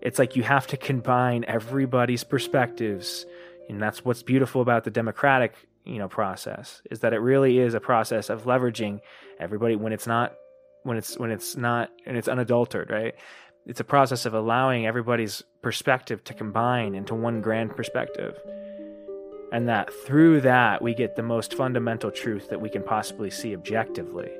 It's 0.00 0.18
like 0.18 0.36
you 0.36 0.42
have 0.42 0.66
to 0.68 0.76
combine 0.76 1.44
everybody's 1.48 2.24
perspectives, 2.24 3.26
and 3.68 3.80
that's 3.80 4.04
what's 4.04 4.22
beautiful 4.22 4.60
about 4.60 4.84
the 4.84 4.90
democratic, 4.90 5.54
you 5.84 5.98
know, 5.98 6.08
process 6.08 6.82
is 6.90 7.00
that 7.00 7.12
it 7.12 7.18
really 7.18 7.58
is 7.58 7.74
a 7.74 7.80
process 7.80 8.30
of 8.30 8.44
leveraging 8.44 9.00
everybody 9.38 9.76
when 9.76 9.92
it's 9.92 10.06
not 10.06 10.34
when 10.82 10.96
it's 10.96 11.18
when 11.18 11.30
it's 11.30 11.56
not 11.56 11.90
and 12.06 12.16
it's 12.16 12.28
unadulterated, 12.28 12.90
right? 12.92 13.14
It's 13.66 13.80
a 13.80 13.84
process 13.84 14.26
of 14.26 14.34
allowing 14.34 14.86
everybody's 14.86 15.42
perspective 15.62 16.22
to 16.24 16.34
combine 16.34 16.94
into 16.94 17.14
one 17.14 17.40
grand 17.40 17.74
perspective 17.74 18.38
and 19.54 19.68
that 19.68 19.94
through 19.94 20.40
that 20.40 20.82
we 20.82 20.94
get 20.94 21.14
the 21.14 21.22
most 21.22 21.54
fundamental 21.54 22.10
truth 22.10 22.48
that 22.50 22.60
we 22.60 22.68
can 22.68 22.82
possibly 22.82 23.30
see 23.30 23.54
objectively. 23.54 24.32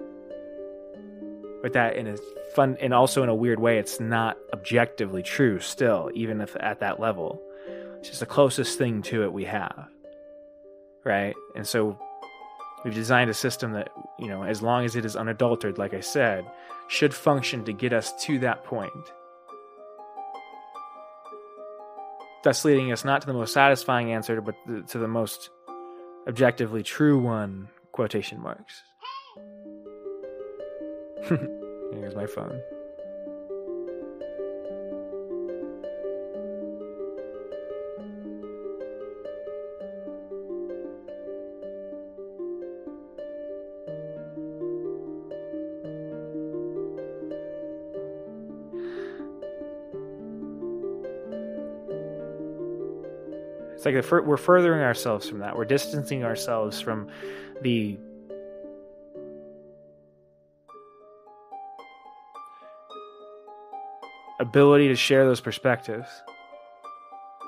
But 1.63 1.73
that 1.75 1.95
in 1.95 2.09
a 2.09 2.17
fun 2.57 2.77
and 2.81 2.93
also 2.93 3.23
in 3.23 3.29
a 3.29 3.35
weird 3.35 3.61
way, 3.61 3.79
it's 3.79 4.01
not 4.01 4.37
objectively 4.53 5.23
true 5.23 5.61
still, 5.61 6.11
even 6.15 6.41
if 6.41 6.57
at 6.59 6.81
that 6.81 6.99
level. 6.99 7.41
It's 7.99 8.09
just 8.09 8.21
the 8.21 8.27
closest 8.27 8.77
thing 8.77 9.03
to 9.03 9.23
it 9.23 9.33
we 9.33 9.45
have. 9.45 9.87
right? 11.05 11.35
And 11.55 11.67
so 11.67 11.99
we've 12.85 12.95
designed 12.95 13.31
a 13.31 13.35
system 13.35 13.73
that, 13.73 13.91
you 14.19 14.27
know, 14.27 14.43
as 14.43 14.63
long 14.63 14.85
as 14.85 14.97
it 14.97 15.05
is 15.05 15.17
unadulterated, 15.17 15.79
like 15.79 15.95
I 15.95 16.01
said, 16.01 16.45
should 16.89 17.15
function 17.15 17.65
to 17.67 17.73
get 17.73 17.93
us 17.93 18.13
to 18.25 18.39
that 18.41 18.65
point. 18.65 18.91
Thus, 22.45 22.63
leading 22.63 22.93
us 22.93 23.07
not 23.07 23.23
to 23.23 23.27
the 23.27 23.33
most 23.33 23.55
satisfying 23.55 24.13
answer, 24.13 24.43
but 24.43 24.55
to 24.89 24.99
the 24.99 25.09
most 25.09 25.49
objectively 26.29 26.83
true 26.83 27.19
one, 27.19 27.69
quotation 27.93 28.39
marks. 28.41 28.83
Here's 31.29 32.15
my 32.15 32.27
phone. 32.27 32.61
It's 53.85 54.11
like 54.11 54.25
we're 54.25 54.39
furthering 54.39 54.83
ourselves 54.83 55.29
from 55.29 55.41
that. 55.41 55.55
We're 55.55 55.67
distancing 55.67 56.25
ourselves 56.25 56.81
from 56.81 57.09
the 57.61 57.99
ability 64.41 64.89
to 64.89 64.97
share 64.97 65.27
those 65.27 65.43
perspectives. 65.43 66.09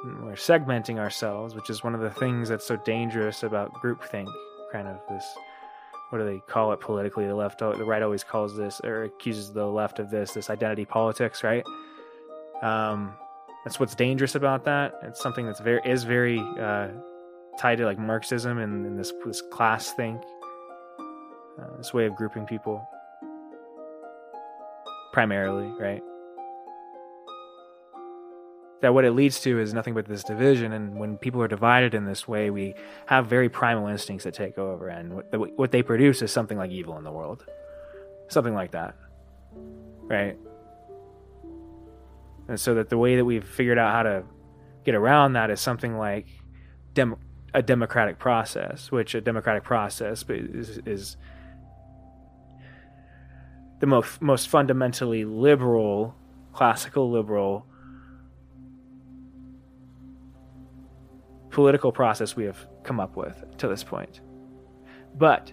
We're 0.05 0.35
segmenting 0.35 0.99
ourselves, 0.99 1.55
which 1.55 1.71
is 1.71 1.83
one 1.83 1.95
of 1.95 2.03
the 2.03 2.11
things 2.11 2.51
that's 2.51 2.67
so 2.67 2.77
dangerous 2.85 3.43
about 3.43 3.73
groupthink. 3.73 4.31
Kind 4.71 4.89
of 4.89 4.99
this, 5.09 5.25
what 6.11 6.19
do 6.19 6.27
they 6.27 6.41
call 6.47 6.71
it 6.73 6.81
politically? 6.81 7.27
The 7.27 7.35
left, 7.35 7.61
the 7.61 7.73
right 7.83 8.03
always 8.03 8.25
calls 8.25 8.55
this 8.55 8.79
or 8.85 9.05
accuses 9.05 9.55
the 9.55 9.65
left 9.65 10.01
of 10.01 10.11
this, 10.11 10.33
this 10.33 10.51
identity 10.51 10.85
politics, 10.85 11.43
right? 11.43 11.65
Um, 12.63 13.15
that's 13.67 13.81
what's 13.81 13.97
dangerous 13.97 14.37
about 14.37 14.65
that. 14.65 14.95
It's 15.03 15.21
something 15.21 15.45
that's 15.45 15.59
very 15.59 15.81
is 15.85 16.05
very 16.05 16.39
uh, 16.39 16.87
tied 17.59 17.79
to 17.79 17.85
like 17.85 17.99
Marxism 17.99 18.59
and, 18.59 18.87
and 18.87 18.97
this 18.97 19.13
this 19.27 19.43
class 19.51 19.91
think, 19.91 20.23
uh, 21.61 21.77
this 21.77 21.93
way 21.93 22.07
of 22.07 22.15
grouping 22.15 22.47
people, 22.47 22.89
primarily, 25.13 25.67
right? 25.81 26.01
That 28.83 28.95
what 28.95 29.05
it 29.05 29.11
leads 29.15 29.41
to 29.41 29.59
is 29.59 29.75
nothing 29.75 29.95
but 29.95 30.07
this 30.07 30.23
division, 30.23 30.73
and 30.73 30.97
when 30.97 31.17
people 31.17 31.43
are 31.43 31.49
divided 31.49 31.93
in 31.93 32.05
this 32.05 32.29
way, 32.29 32.51
we 32.51 32.77
have 33.07 33.27
very 33.27 33.49
primal 33.49 33.89
instincts 33.89 34.23
that 34.23 34.35
take 34.35 34.59
over, 34.59 34.87
and 34.87 35.13
what, 35.13 35.59
what 35.59 35.73
they 35.73 35.83
produce 35.83 36.23
is 36.23 36.31
something 36.31 36.57
like 36.57 36.71
evil 36.71 36.97
in 36.99 37.03
the 37.03 37.11
world, 37.11 37.45
something 38.29 38.55
like 38.55 38.71
that, 38.71 38.95
right? 40.03 40.37
And 42.49 42.59
so 42.61 42.75
that 42.75 42.89
the 42.89 42.99
way 42.99 43.17
that 43.17 43.25
we've 43.25 43.47
figured 43.47 43.79
out 43.79 43.93
how 43.93 44.03
to 44.05 44.25
get 44.85 44.95
around 44.95 45.33
that 45.35 45.51
is 45.51 45.61
something 45.61 45.97
like 45.97 46.27
dem- 46.95 47.17
a 47.53 47.63
democratic 47.63 48.19
process, 48.19 48.91
which 48.93 49.15
a 49.15 49.21
democratic 49.21 49.65
process 49.65 50.25
is, 50.29 50.79
is 50.87 51.17
the 53.81 53.87
most 53.87 54.23
most 54.23 54.49
fundamentally 54.49 55.25
liberal, 55.25 56.15
classical 56.53 57.11
liberal 57.11 57.67
political 61.57 61.91
process 61.91 62.37
we 62.37 62.45
have 62.45 62.67
come 62.83 63.01
up 63.01 63.17
with 63.17 63.43
to 63.57 63.67
this 63.67 63.83
point. 63.83 64.21
But 65.15 65.51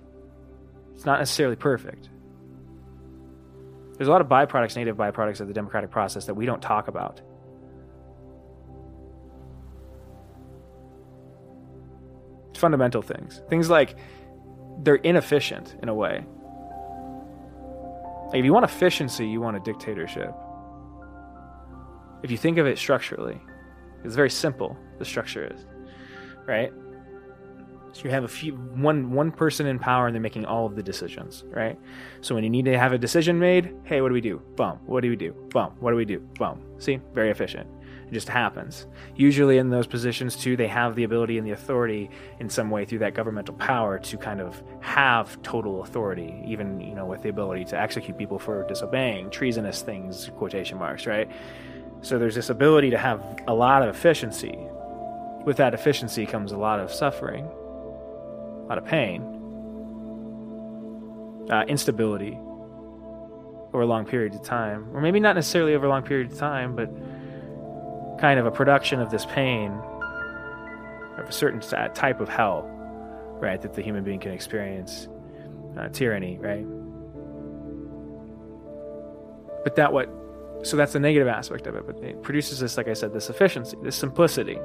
it's 0.94 1.06
not 1.06 1.20
necessarily 1.20 1.56
perfect. 1.56 2.10
There's 4.04 4.10
a 4.10 4.12
lot 4.12 4.20
of 4.20 4.28
byproducts, 4.28 4.76
native 4.76 4.98
byproducts 4.98 5.40
of 5.40 5.48
the 5.48 5.54
democratic 5.54 5.90
process 5.90 6.26
that 6.26 6.34
we 6.34 6.46
don't 6.46 6.62
talk 6.62 6.90
about. 6.90 7.22
Fundamental 12.58 13.02
things. 13.02 13.42
Things 13.50 13.70
like 13.70 13.96
they're 14.80 14.96
inefficient 14.96 15.78
in 15.82 15.88
a 15.88 15.96
way. 15.96 16.26
Like 18.28 18.40
if 18.40 18.44
you 18.44 18.52
want 18.52 18.66
efficiency, 18.66 19.26
you 19.26 19.40
want 19.40 19.56
a 19.56 19.62
dictatorship. 19.62 20.36
If 22.24 22.30
you 22.30 22.36
think 22.36 22.58
of 22.58 22.68
it 22.68 22.78
structurally, 22.78 23.40
it's 24.04 24.16
very 24.16 24.30
simple, 24.30 24.76
the 25.00 25.06
structure 25.06 25.50
is. 25.50 25.66
Right? 26.46 26.74
So 27.94 28.06
you 28.06 28.10
have 28.10 28.24
a 28.24 28.28
few 28.28 28.54
one 28.54 29.12
one 29.12 29.32
person 29.32 29.68
in 29.68 29.78
power 29.78 30.08
and 30.08 30.16
they're 30.16 30.22
making 30.22 30.46
all 30.46 30.66
of 30.66 30.76
the 30.76 30.82
decisions, 30.82 31.44
right? 31.50 31.80
So 32.22 32.34
when 32.34 32.44
you 32.44 32.50
need 32.50 32.66
to 32.66 32.78
have 32.78 32.92
a 32.92 32.98
decision 32.98 33.38
made, 33.38 33.74
hey, 33.84 34.02
what 34.02 34.08
do 34.08 34.16
we 34.16 34.22
do? 34.22 34.42
Boom. 34.56 34.80
What 34.88 35.02
do 35.02 35.10
we 35.10 35.16
do? 35.16 35.32
Boom. 35.50 35.74
What 35.80 35.92
do 35.92 35.98
we 35.98 36.06
do? 36.06 36.20
Boom. 36.40 36.60
See? 36.80 37.00
Very 37.14 37.30
efficient. 37.30 37.70
It 38.08 38.14
just 38.14 38.28
happens. 38.28 38.88
Usually 39.16 39.60
in 39.60 39.70
those 39.70 39.86
positions 39.86 40.36
too, 40.36 40.58
they 40.58 40.68
have 40.68 40.96
the 40.96 41.04
ability 41.04 41.38
and 41.38 41.46
the 41.46 41.52
authority 41.52 42.10
in 42.40 42.50
some 42.50 42.72
way 42.72 42.84
through 42.84 43.00
that 43.00 43.14
governmental 43.14 43.54
power 43.56 44.00
to 44.00 44.18
kind 44.18 44.42
of 44.42 44.62
have 44.82 45.40
total 45.44 45.84
authority, 45.84 46.44
even 46.48 46.82
you 46.82 46.96
know 46.96 47.06
with 47.06 47.22
the 47.22 47.30
ability 47.30 47.66
to 47.66 47.80
execute 47.80 48.18
people 48.18 48.40
for 48.40 48.66
disobeying, 48.68 49.30
treasonous 49.30 49.84
things, 49.84 50.32
quotation 50.36 50.80
marks, 50.80 51.06
right? 51.06 51.30
So 52.02 52.18
there's 52.18 52.36
this 52.36 52.50
ability 52.50 52.90
to 52.90 52.98
have 52.98 53.24
a 53.48 53.54
lot 53.54 53.84
of 53.84 53.96
efficiency. 53.96 54.58
With 55.46 55.58
that 55.58 55.74
efficiency 55.74 56.26
comes 56.26 56.54
a 56.54 56.58
lot 56.58 56.80
of 56.80 56.92
suffering 56.92 57.50
a 58.64 58.66
lot 58.68 58.78
of 58.78 58.86
pain, 58.86 59.22
uh, 61.52 61.64
instability 61.68 62.38
over 63.74 63.82
a 63.82 63.86
long 63.86 64.06
period 64.06 64.34
of 64.34 64.42
time, 64.44 64.88
or 64.94 65.02
maybe 65.02 65.20
not 65.20 65.36
necessarily 65.36 65.76
over 65.76 65.86
a 65.86 65.90
long 65.90 66.04
period 66.04 66.32
of 66.32 66.38
time, 66.38 66.76
but 66.76 66.90
kind 68.20 68.40
of 68.40 68.46
a 68.46 68.52
production 68.52 69.02
of 69.02 69.10
this 69.10 69.26
pain 69.26 69.72
of 71.18 71.28
a 71.28 71.32
certain 71.32 71.60
type 71.94 72.20
of 72.22 72.30
hell, 72.30 72.70
right, 73.40 73.62
that 73.62 73.74
the 73.74 73.82
human 73.82 74.04
being 74.04 74.20
can 74.20 74.32
experience, 74.32 75.08
uh, 75.78 75.90
tyranny, 75.90 76.38
right? 76.40 76.66
But 79.64 79.76
that 79.76 79.92
what, 79.92 80.10
so 80.64 80.78
that's 80.78 80.94
the 80.94 81.00
negative 81.00 81.28
aspect 81.28 81.68
of 81.68 81.76
it, 81.76 81.86
but 81.86 81.98
it 81.98 82.22
produces 82.22 82.60
this, 82.60 82.78
like 82.78 82.88
I 82.88 82.94
said, 82.94 83.14
this 83.14 83.30
efficiency, 83.30 83.78
this 83.82 83.96
simplicity 83.96 84.60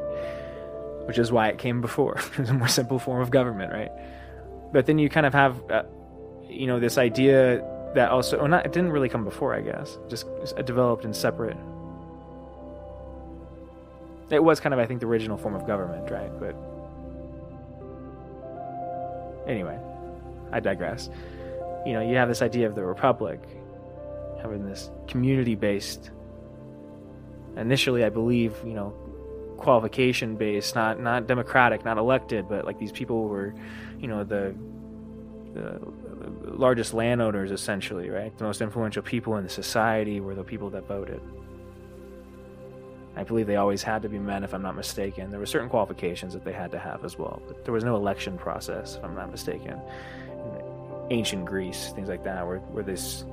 which 1.08 1.18
is 1.18 1.32
why 1.32 1.48
it 1.48 1.56
came 1.56 1.80
before. 1.80 2.20
it's 2.38 2.50
a 2.50 2.52
more 2.52 2.68
simple 2.68 2.98
form 2.98 3.22
of 3.22 3.30
government, 3.30 3.72
right? 3.72 3.90
But 4.74 4.84
then 4.84 4.98
you 4.98 5.08
kind 5.08 5.24
of 5.24 5.32
have, 5.32 5.70
uh, 5.70 5.84
you 6.46 6.66
know, 6.66 6.78
this 6.78 6.98
idea 6.98 7.64
that 7.94 8.10
also, 8.10 8.36
well, 8.36 8.48
not, 8.48 8.66
it 8.66 8.72
didn't 8.72 8.92
really 8.92 9.08
come 9.08 9.24
before, 9.24 9.54
I 9.54 9.62
guess, 9.62 9.96
just 10.10 10.26
developed 10.66 11.06
in 11.06 11.14
separate. 11.14 11.56
It 14.28 14.44
was 14.44 14.60
kind 14.60 14.74
of, 14.74 14.78
I 14.78 14.84
think, 14.84 15.00
the 15.00 15.06
original 15.06 15.38
form 15.38 15.54
of 15.54 15.66
government, 15.66 16.10
right? 16.10 16.30
But 16.38 16.54
anyway, 19.50 19.80
I 20.52 20.60
digress. 20.60 21.08
You 21.86 21.94
know, 21.94 22.02
you 22.02 22.16
have 22.16 22.28
this 22.28 22.42
idea 22.42 22.66
of 22.66 22.74
the 22.74 22.84
republic 22.84 23.40
having 24.42 24.66
this 24.66 24.90
community 25.08 25.54
based 25.54 26.10
initially 27.56 28.04
i 28.04 28.08
believe 28.08 28.54
you 28.64 28.72
know 28.72 28.94
qualification 29.58 30.36
based, 30.36 30.74
not 30.74 31.00
not 31.00 31.26
democratic, 31.26 31.84
not 31.84 31.98
elected, 31.98 32.48
but 32.48 32.64
like 32.64 32.78
these 32.78 32.92
people 32.92 33.28
were, 33.28 33.54
you 33.98 34.08
know, 34.08 34.24
the 34.24 34.54
the 35.54 35.80
largest 36.44 36.94
landowners 36.94 37.50
essentially, 37.50 38.08
right? 38.10 38.36
The 38.38 38.44
most 38.44 38.60
influential 38.60 39.02
people 39.02 39.36
in 39.36 39.44
the 39.44 39.50
society 39.50 40.20
were 40.20 40.34
the 40.34 40.44
people 40.44 40.70
that 40.70 40.86
voted. 40.86 41.20
I 43.16 43.24
believe 43.24 43.48
they 43.48 43.56
always 43.56 43.82
had 43.82 44.02
to 44.02 44.08
be 44.08 44.18
men, 44.18 44.44
if 44.44 44.54
I'm 44.54 44.62
not 44.62 44.76
mistaken. 44.76 45.30
There 45.30 45.40
were 45.40 45.46
certain 45.46 45.68
qualifications 45.68 46.32
that 46.34 46.44
they 46.44 46.52
had 46.52 46.70
to 46.70 46.78
have 46.78 47.04
as 47.04 47.18
well, 47.18 47.42
but 47.48 47.64
there 47.64 47.74
was 47.74 47.82
no 47.82 47.96
election 47.96 48.38
process, 48.38 48.96
if 48.96 49.04
I'm 49.04 49.16
not 49.16 49.30
mistaken. 49.32 49.80
In 50.28 50.62
ancient 51.10 51.44
Greece, 51.44 51.90
things 51.94 52.08
like 52.08 52.22
that, 52.24 52.46
where 52.46 52.58
where 52.58 52.84
this 52.84 53.24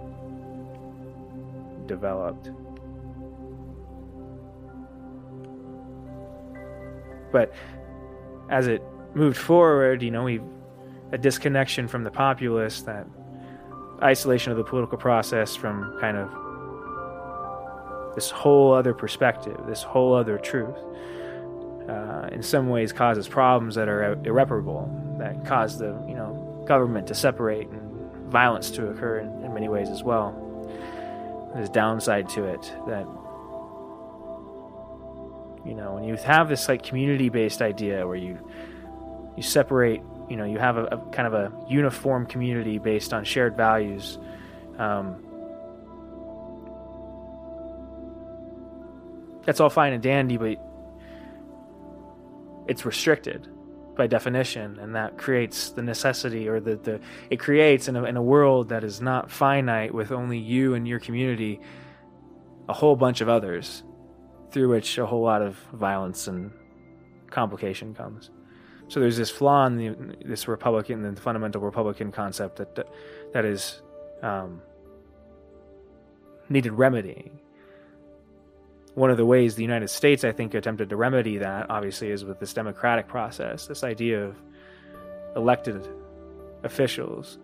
developed. 1.85 2.49
But 7.35 7.51
as 8.49 8.67
it 8.67 8.81
moved 9.13 9.35
forward, 9.35 10.01
you 10.01 10.09
know, 10.09 10.23
we 10.23 10.39
a 11.11 11.17
disconnection 11.17 11.85
from 11.85 12.05
the 12.05 12.09
populace, 12.09 12.83
that 12.83 13.05
isolation 14.01 14.53
of 14.53 14.57
the 14.57 14.63
political 14.63 14.97
process 14.97 15.53
from 15.53 15.97
kind 15.99 16.15
of 16.15 16.29
this 18.15 18.31
whole 18.31 18.73
other 18.73 18.93
perspective, 18.93 19.59
this 19.67 19.83
whole 19.83 20.15
other 20.15 20.37
truth, 20.37 20.77
uh, 21.89 22.29
in 22.31 22.41
some 22.41 22.69
ways 22.69 22.93
causes 22.93 23.27
problems 23.27 23.75
that 23.75 23.89
are 23.89 24.13
irreparable, 24.23 24.89
that 25.19 25.43
cause 25.43 25.77
the 25.77 25.91
you 26.07 26.15
know 26.15 26.63
government 26.65 27.05
to 27.07 27.13
separate 27.13 27.67
and 27.67 28.31
violence 28.31 28.71
to 28.71 28.87
occur 28.87 29.19
in, 29.19 29.27
in 29.43 29.53
many 29.53 29.67
ways 29.67 29.89
as 29.89 30.03
well. 30.03 30.31
There's 31.53 31.69
downside 31.69 32.29
to 32.29 32.45
it 32.45 32.61
that 32.87 33.05
you 35.65 35.73
know, 35.73 35.93
when 35.93 36.03
you 36.03 36.15
have 36.15 36.47
this 36.47 36.67
like 36.69 36.83
community 36.83 37.29
based 37.29 37.61
idea 37.61 38.05
where 38.05 38.15
you 38.15 38.37
you 39.35 39.43
separate 39.43 40.01
you 40.29 40.37
know 40.37 40.45
you 40.45 40.57
have 40.57 40.77
a, 40.77 40.85
a 40.85 40.97
kind 41.11 41.27
of 41.27 41.33
a 41.33 41.51
uniform 41.67 42.25
community 42.25 42.77
based 42.79 43.13
on 43.13 43.23
shared 43.23 43.55
values 43.55 44.17
um, 44.77 45.21
that's 49.45 49.59
all 49.59 49.69
fine 49.69 49.93
and 49.93 50.01
dandy 50.01 50.37
but 50.37 50.57
it's 52.67 52.85
restricted 52.85 53.47
by 53.95 54.07
definition 54.07 54.77
and 54.79 54.95
that 54.95 55.17
creates 55.17 55.69
the 55.69 55.81
necessity 55.81 56.49
or 56.49 56.59
the, 56.59 56.75
the 56.77 56.99
it 57.29 57.37
creates 57.37 57.87
in 57.87 57.95
a, 57.95 58.03
in 58.03 58.17
a 58.17 58.23
world 58.23 58.69
that 58.69 58.83
is 58.83 59.01
not 59.01 59.31
finite 59.31 59.93
with 59.93 60.11
only 60.11 60.37
you 60.37 60.73
and 60.73 60.87
your 60.87 60.99
community 60.99 61.61
a 62.67 62.73
whole 62.73 62.95
bunch 62.95 63.21
of 63.21 63.29
others 63.29 63.83
through 64.55 64.69
which 64.69 64.97
a 64.97 65.05
whole 65.05 65.21
lot 65.21 65.41
of 65.41 65.57
violence 65.73 66.29
and 66.29 66.49
complication 67.29 67.93
comes. 67.93 68.29
So 68.87 69.01
there's 69.01 69.17
this 69.17 69.29
flaw 69.29 69.65
in 69.65 69.75
the, 69.75 70.15
this 70.23 70.47
republican 70.47 71.01
the 71.01 71.19
fundamental 71.19 71.59
republican 71.59 72.09
concept 72.09 72.55
that 72.55 72.87
that, 73.33 73.43
is 73.43 73.81
um, 74.23 74.61
needed 76.47 76.71
remedying. 76.71 77.41
One 78.93 79.11
of 79.11 79.17
the 79.17 79.25
ways 79.25 79.55
the 79.55 79.61
United 79.61 79.89
States, 79.89 80.23
I 80.23 80.31
think, 80.31 80.53
attempted 80.53 80.87
to 80.87 80.95
remedy 80.95 81.37
that, 81.39 81.69
obviously, 81.69 82.11
is 82.11 82.23
with 82.23 82.39
this 82.39 82.53
democratic 82.53 83.09
process, 83.09 83.67
this 83.67 83.83
idea 83.83 84.23
of 84.23 84.37
elected 85.35 85.85
officials 86.63 87.39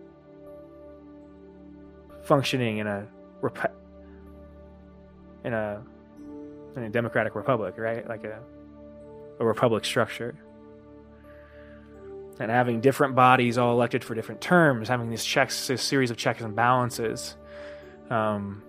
functioning 2.22 2.78
in 2.78 2.86
a 2.86 3.06
in 5.44 5.52
a 5.52 5.82
in 6.76 6.82
a 6.82 6.90
democratic 6.90 7.34
republic, 7.34 7.74
right? 7.76 8.06
Like 8.08 8.24
a 8.24 8.40
a 9.42 9.46
republic 9.46 9.84
structure. 9.84 10.34
And 12.40 12.50
having 12.50 12.80
different 12.80 13.14
bodies 13.14 13.58
all 13.58 13.72
elected 13.72 14.02
for 14.02 14.14
different 14.14 14.40
terms, 14.40 14.88
having 14.88 15.10
these 15.10 15.24
checks, 15.24 15.66
this 15.66 15.82
series 15.82 16.10
of 16.10 16.16
checks 16.16 16.40
and 16.40 16.56
balances, 16.56 17.36
um, 18.10 18.62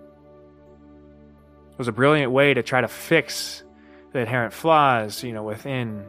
was 1.78 1.88
a 1.88 1.92
brilliant 1.92 2.30
way 2.30 2.54
to 2.54 2.62
try 2.62 2.80
to 2.80 2.88
fix 2.88 3.64
the 4.12 4.20
inherent 4.20 4.52
flaws, 4.52 5.24
you 5.24 5.32
know, 5.32 5.42
within 5.42 6.04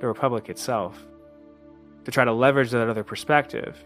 the 0.00 0.06
republic 0.06 0.48
itself. 0.48 0.98
To 2.06 2.10
try 2.10 2.24
to 2.24 2.32
leverage 2.32 2.70
that 2.70 2.88
other 2.88 3.04
perspective, 3.04 3.76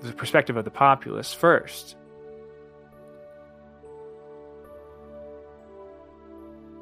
the 0.00 0.12
perspective 0.12 0.56
of 0.56 0.64
the 0.64 0.70
populace 0.70 1.32
first. 1.32 1.96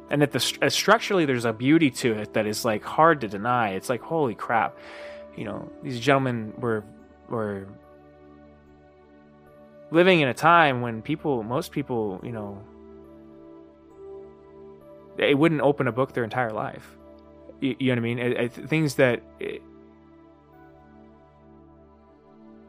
And 0.09 0.23
that 0.23 0.33
the 0.33 0.59
uh, 0.63 0.69
structurally 0.69 1.25
there's 1.25 1.45
a 1.45 1.53
beauty 1.53 1.91
to 1.91 2.13
it 2.13 2.35
that 2.35 2.47
is 2.47 2.65
like 2.65 2.85
hard 2.85 3.21
to 3.23 3.29
deny. 3.29 3.71
It's 3.71 3.89
like 3.89 4.01
holy 4.01 4.35
crap, 4.35 4.77
you 5.37 5.45
know, 5.45 5.71
these 5.83 5.99
gentlemen 5.99 6.55
were 6.59 6.85
were 7.29 7.67
living 9.91 10.21
in 10.21 10.29
a 10.29 10.35
time 10.35 10.81
when 10.81 11.03
people, 11.03 11.43
most 11.43 11.73
people, 11.73 12.21
you 12.23 12.33
know, 12.33 12.63
they 15.17 15.35
wouldn't 15.35 15.61
open 15.61 15.89
a 15.89 15.93
book 15.93 16.13
their 16.13 16.25
entire 16.25 16.53
life. 16.53 16.97
You, 17.61 17.77
you 17.79 17.87
know 17.87 17.93
what 17.93 17.99
I 17.99 18.03
mean? 18.03 18.19
It, 18.19 18.33
it, 18.33 18.69
things 18.69 18.97
that, 18.97 19.23
it, 19.41 19.63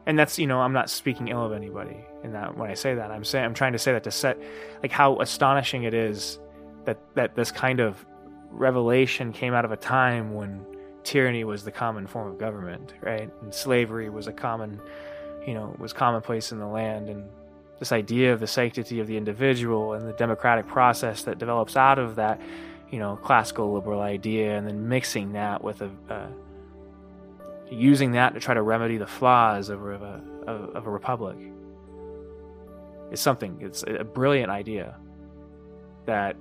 and 0.06 0.18
that's 0.18 0.38
you 0.38 0.46
know, 0.46 0.60
I'm 0.60 0.72
not 0.72 0.88
speaking 0.88 1.28
ill 1.28 1.44
of 1.44 1.52
anybody 1.52 1.98
in 2.24 2.32
that 2.32 2.56
when 2.56 2.70
I 2.70 2.74
say 2.74 2.94
that. 2.94 3.10
I'm 3.10 3.24
saying 3.24 3.44
I'm 3.44 3.52
trying 3.52 3.72
to 3.72 3.78
say 3.78 3.92
that 3.92 4.04
to 4.04 4.10
set 4.10 4.38
like 4.82 4.90
how 4.90 5.20
astonishing 5.20 5.82
it 5.82 5.92
is 5.92 6.38
that 6.88 6.98
that 7.14 7.34
this 7.36 7.52
kind 7.52 7.80
of 7.80 8.04
revelation 8.50 9.32
came 9.32 9.52
out 9.52 9.64
of 9.64 9.72
a 9.72 9.76
time 9.76 10.34
when 10.34 10.64
tyranny 11.04 11.44
was 11.44 11.62
the 11.64 11.70
common 11.70 12.06
form 12.06 12.28
of 12.28 12.38
government, 12.38 12.94
right? 13.02 13.30
And 13.42 13.54
slavery 13.54 14.08
was 14.10 14.26
a 14.26 14.32
common 14.32 14.80
you 15.48 15.54
know, 15.54 15.74
was 15.78 15.94
commonplace 15.94 16.52
in 16.52 16.58
the 16.58 16.66
land. 16.66 17.08
And 17.08 17.24
this 17.78 17.90
idea 17.90 18.34
of 18.34 18.40
the 18.40 18.46
sanctity 18.46 19.00
of 19.00 19.06
the 19.06 19.16
individual 19.16 19.94
and 19.94 20.06
the 20.06 20.12
democratic 20.12 20.66
process 20.66 21.22
that 21.22 21.38
develops 21.38 21.74
out 21.74 21.98
of 21.98 22.16
that, 22.16 22.38
you 22.90 22.98
know, 22.98 23.16
classical 23.16 23.72
liberal 23.72 24.02
idea, 24.02 24.58
and 24.58 24.66
then 24.66 24.88
mixing 24.88 25.32
that 25.32 25.64
with 25.64 25.80
a, 25.80 25.90
uh, 26.10 26.26
using 27.70 28.12
that 28.12 28.34
to 28.34 28.40
try 28.40 28.52
to 28.52 28.60
remedy 28.60 28.98
the 28.98 29.06
flaws 29.06 29.70
of 29.70 29.82
a, 29.86 30.22
of, 30.46 30.76
of 30.76 30.86
a 30.86 30.90
republic 30.90 31.38
is 33.10 33.20
something. 33.20 33.58
It's 33.62 33.84
a 33.86 34.04
brilliant 34.04 34.50
idea 34.50 34.96
that 36.04 36.36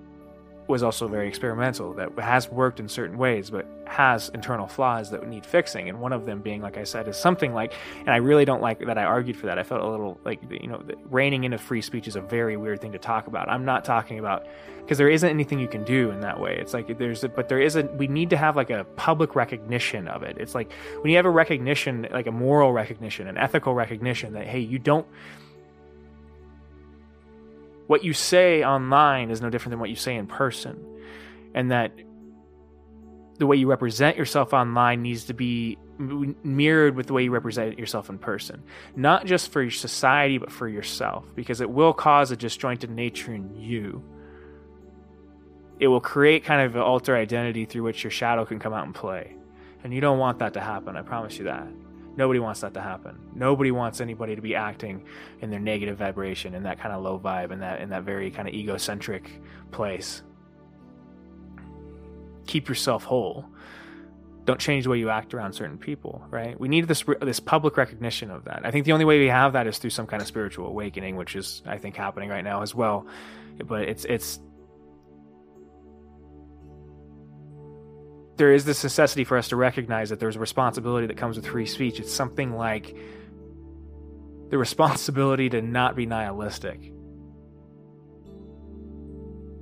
was 0.68 0.84
also 0.84 1.08
very 1.08 1.28
experimental 1.28 1.94
that 1.94 2.12
has 2.20 2.52
worked 2.52 2.80
in 2.80 2.88
certain 2.90 3.18
ways 3.18 3.50
but 3.50 3.66
has 3.86 4.30
internal 4.34 4.68
flaws 4.68 5.10
that 5.12 5.26
need 5.28 5.46
fixing. 5.46 5.88
And 5.90 6.02
one 6.02 6.14
of 6.14 6.26
them 6.26 6.42
being 6.42 6.62
like 6.62 6.78
i 6.78 6.84
said 6.84 7.08
is 7.08 7.18
something 7.18 7.54
like 7.54 7.74
and 8.00 8.10
i 8.10 8.18
really 8.18 8.46
don't 8.46 8.62
like 8.62 8.80
that 8.80 8.98
i 8.98 9.04
argued 9.04 9.38
for 9.38 9.46
that. 9.48 9.58
I 9.58 9.64
felt 9.64 9.82
a 9.82 9.90
little 9.90 10.20
like 10.26 10.40
you 10.50 10.68
know 10.68 10.84
reining 11.10 11.44
in 11.44 11.54
of 11.54 11.62
free 11.62 11.82
speech 11.82 12.08
is 12.08 12.16
a 12.16 12.22
very 12.22 12.58
weird 12.58 12.82
thing 12.82 12.92
to 12.92 13.00
talk 13.00 13.28
about. 13.28 13.50
I'm 13.50 13.66
not 13.66 13.86
talking 13.86 14.20
about 14.20 14.46
because 14.80 14.98
there 14.98 15.10
isn't 15.10 15.30
anything 15.30 15.60
you 15.60 15.68
can 15.68 15.84
do 15.84 16.12
in 16.12 16.22
that 16.22 16.40
way. 16.40 16.58
It's 16.58 16.74
like 16.74 16.98
there's 16.98 17.24
a, 17.24 17.30
but 17.30 17.50
there 17.50 17.60
is 17.60 17.76
a 17.76 17.84
we 17.84 18.08
need 18.08 18.30
to 18.30 18.38
have 18.38 18.56
like 18.56 18.70
a 18.70 18.86
public 18.96 19.36
recognition 19.36 20.08
of 20.08 20.24
it. 20.24 20.38
It's 20.38 20.56
like 20.56 20.72
when 21.02 21.12
you 21.12 21.18
have 21.18 21.26
a 21.26 21.30
recognition 21.30 22.08
like 22.12 22.28
a 22.28 22.32
moral 22.32 22.72
recognition 22.72 23.28
an 23.28 23.38
ethical 23.38 23.74
recognition 23.74 24.34
that 24.34 24.46
hey 24.46 24.60
you 24.60 24.80
don't 24.80 25.06
what 27.88 28.04
you 28.04 28.14
say 28.14 28.64
online 28.64 29.32
is 29.32 29.42
no 29.42 29.50
different 29.50 29.72
than 29.72 29.80
what 29.80 29.90
you 29.90 29.96
say 29.96 30.16
in 30.16 30.28
person. 30.28 30.78
And 31.54 31.72
that 31.72 31.92
the 33.40 33.48
way 33.48 33.56
you 33.56 33.68
represent 33.68 34.18
yourself 34.18 34.54
online 34.54 35.02
needs 35.02 35.26
to 35.26 35.34
be 35.34 35.78
mirrored 36.00 36.96
with 36.96 37.08
the 37.08 37.14
way 37.14 37.24
you 37.24 37.32
represent 37.32 37.80
yourself 37.80 38.10
in 38.10 38.18
person. 38.20 38.64
Not 38.96 39.26
just 39.26 39.52
for 39.52 39.62
your 39.62 39.72
society, 39.72 40.38
but 40.38 40.52
for 40.52 40.68
yourself, 40.68 41.26
because 41.36 41.62
it 41.62 41.70
will 41.70 41.94
cause 41.94 42.32
a 42.32 42.38
disjointed 42.38 42.90
nature 42.90 43.34
in 43.34 43.56
you. 43.56 44.04
It 45.80 45.88
will 45.88 46.02
create 46.02 46.44
kind 46.44 46.62
of 46.62 46.76
an 46.76 46.82
alter 46.82 47.16
identity 47.16 47.66
through 47.66 47.84
which 47.84 48.04
your 48.04 48.12
shadow 48.12 48.46
can 48.46 48.60
come 48.60 48.74
out 48.74 48.86
and 48.86 48.94
play. 48.94 49.36
And 49.84 49.94
you 49.94 50.02
don't 50.02 50.18
want 50.18 50.40
that 50.40 50.54
to 50.54 50.60
happen, 50.60 50.98
I 50.98 51.02
promise 51.04 51.38
you 51.38 51.46
that. 51.46 51.68
Nobody 52.18 52.40
wants 52.40 52.62
that 52.62 52.74
to 52.74 52.82
happen. 52.82 53.20
Nobody 53.36 53.70
wants 53.70 54.02
anybody 54.02 54.36
to 54.36 54.42
be 54.42 54.56
acting 54.56 55.06
in 55.42 55.52
their 55.52 55.60
negative 55.60 55.98
vibration, 55.98 56.56
in 56.56 56.64
that 56.64 56.80
kind 56.80 56.94
of 56.94 57.04
low 57.04 57.20
vibe, 57.20 57.52
in 57.52 57.60
that 57.60 57.80
in 57.80 57.90
that 57.90 58.04
very 58.04 58.32
kind 58.32 58.48
of 58.48 58.56
egocentric 58.56 59.30
place. 59.72 60.24
Keep 62.48 62.68
yourself 62.68 63.04
whole. 63.04 63.46
Don't 64.46 64.60
change 64.60 64.86
the 64.86 64.90
way 64.90 64.98
you 64.98 65.10
act 65.10 65.34
around 65.34 65.54
certain 65.54 65.78
people, 65.78 66.24
right? 66.32 66.60
We 66.60 66.68
need 66.68 66.88
this 66.88 67.04
this 67.22 67.40
public 67.40 67.78
recognition 67.78 68.32
of 68.32 68.46
that. 68.46 68.62
I 68.64 68.72
think 68.72 68.86
the 68.86 68.94
only 68.94 69.06
way 69.06 69.20
we 69.20 69.28
have 69.28 69.54
that 69.54 69.68
is 69.68 69.78
through 69.78 69.92
some 69.92 70.08
kind 70.08 70.22
of 70.22 70.28
spiritual 70.28 70.68
awakening, 70.68 71.18
which 71.18 71.36
is 71.36 71.62
I 71.68 71.78
think 71.78 71.96
happening 71.96 72.30
right 72.30 72.44
now 72.44 72.64
as 72.64 72.74
well. 72.74 73.06
But 73.64 73.84
it's 73.84 74.06
it's 74.06 74.40
there 78.38 78.54
is 78.54 78.66
this 78.66 78.84
necessity 78.84 79.24
for 79.24 79.38
us 79.38 79.50
to 79.50 79.56
recognize 79.56 80.10
that 80.10 80.20
there's 80.20 80.36
a 80.36 80.40
responsibility 80.40 81.08
that 81.08 81.18
comes 81.18 81.36
with 81.36 81.48
free 81.48 81.66
speech. 81.66 82.00
It's 82.00 82.14
something 82.14 82.56
like 82.56 82.96
the 84.50 84.58
responsibility 84.58 85.50
to 85.50 85.62
not 85.62 85.96
be 85.96 86.06
nihilistic. 86.06 86.94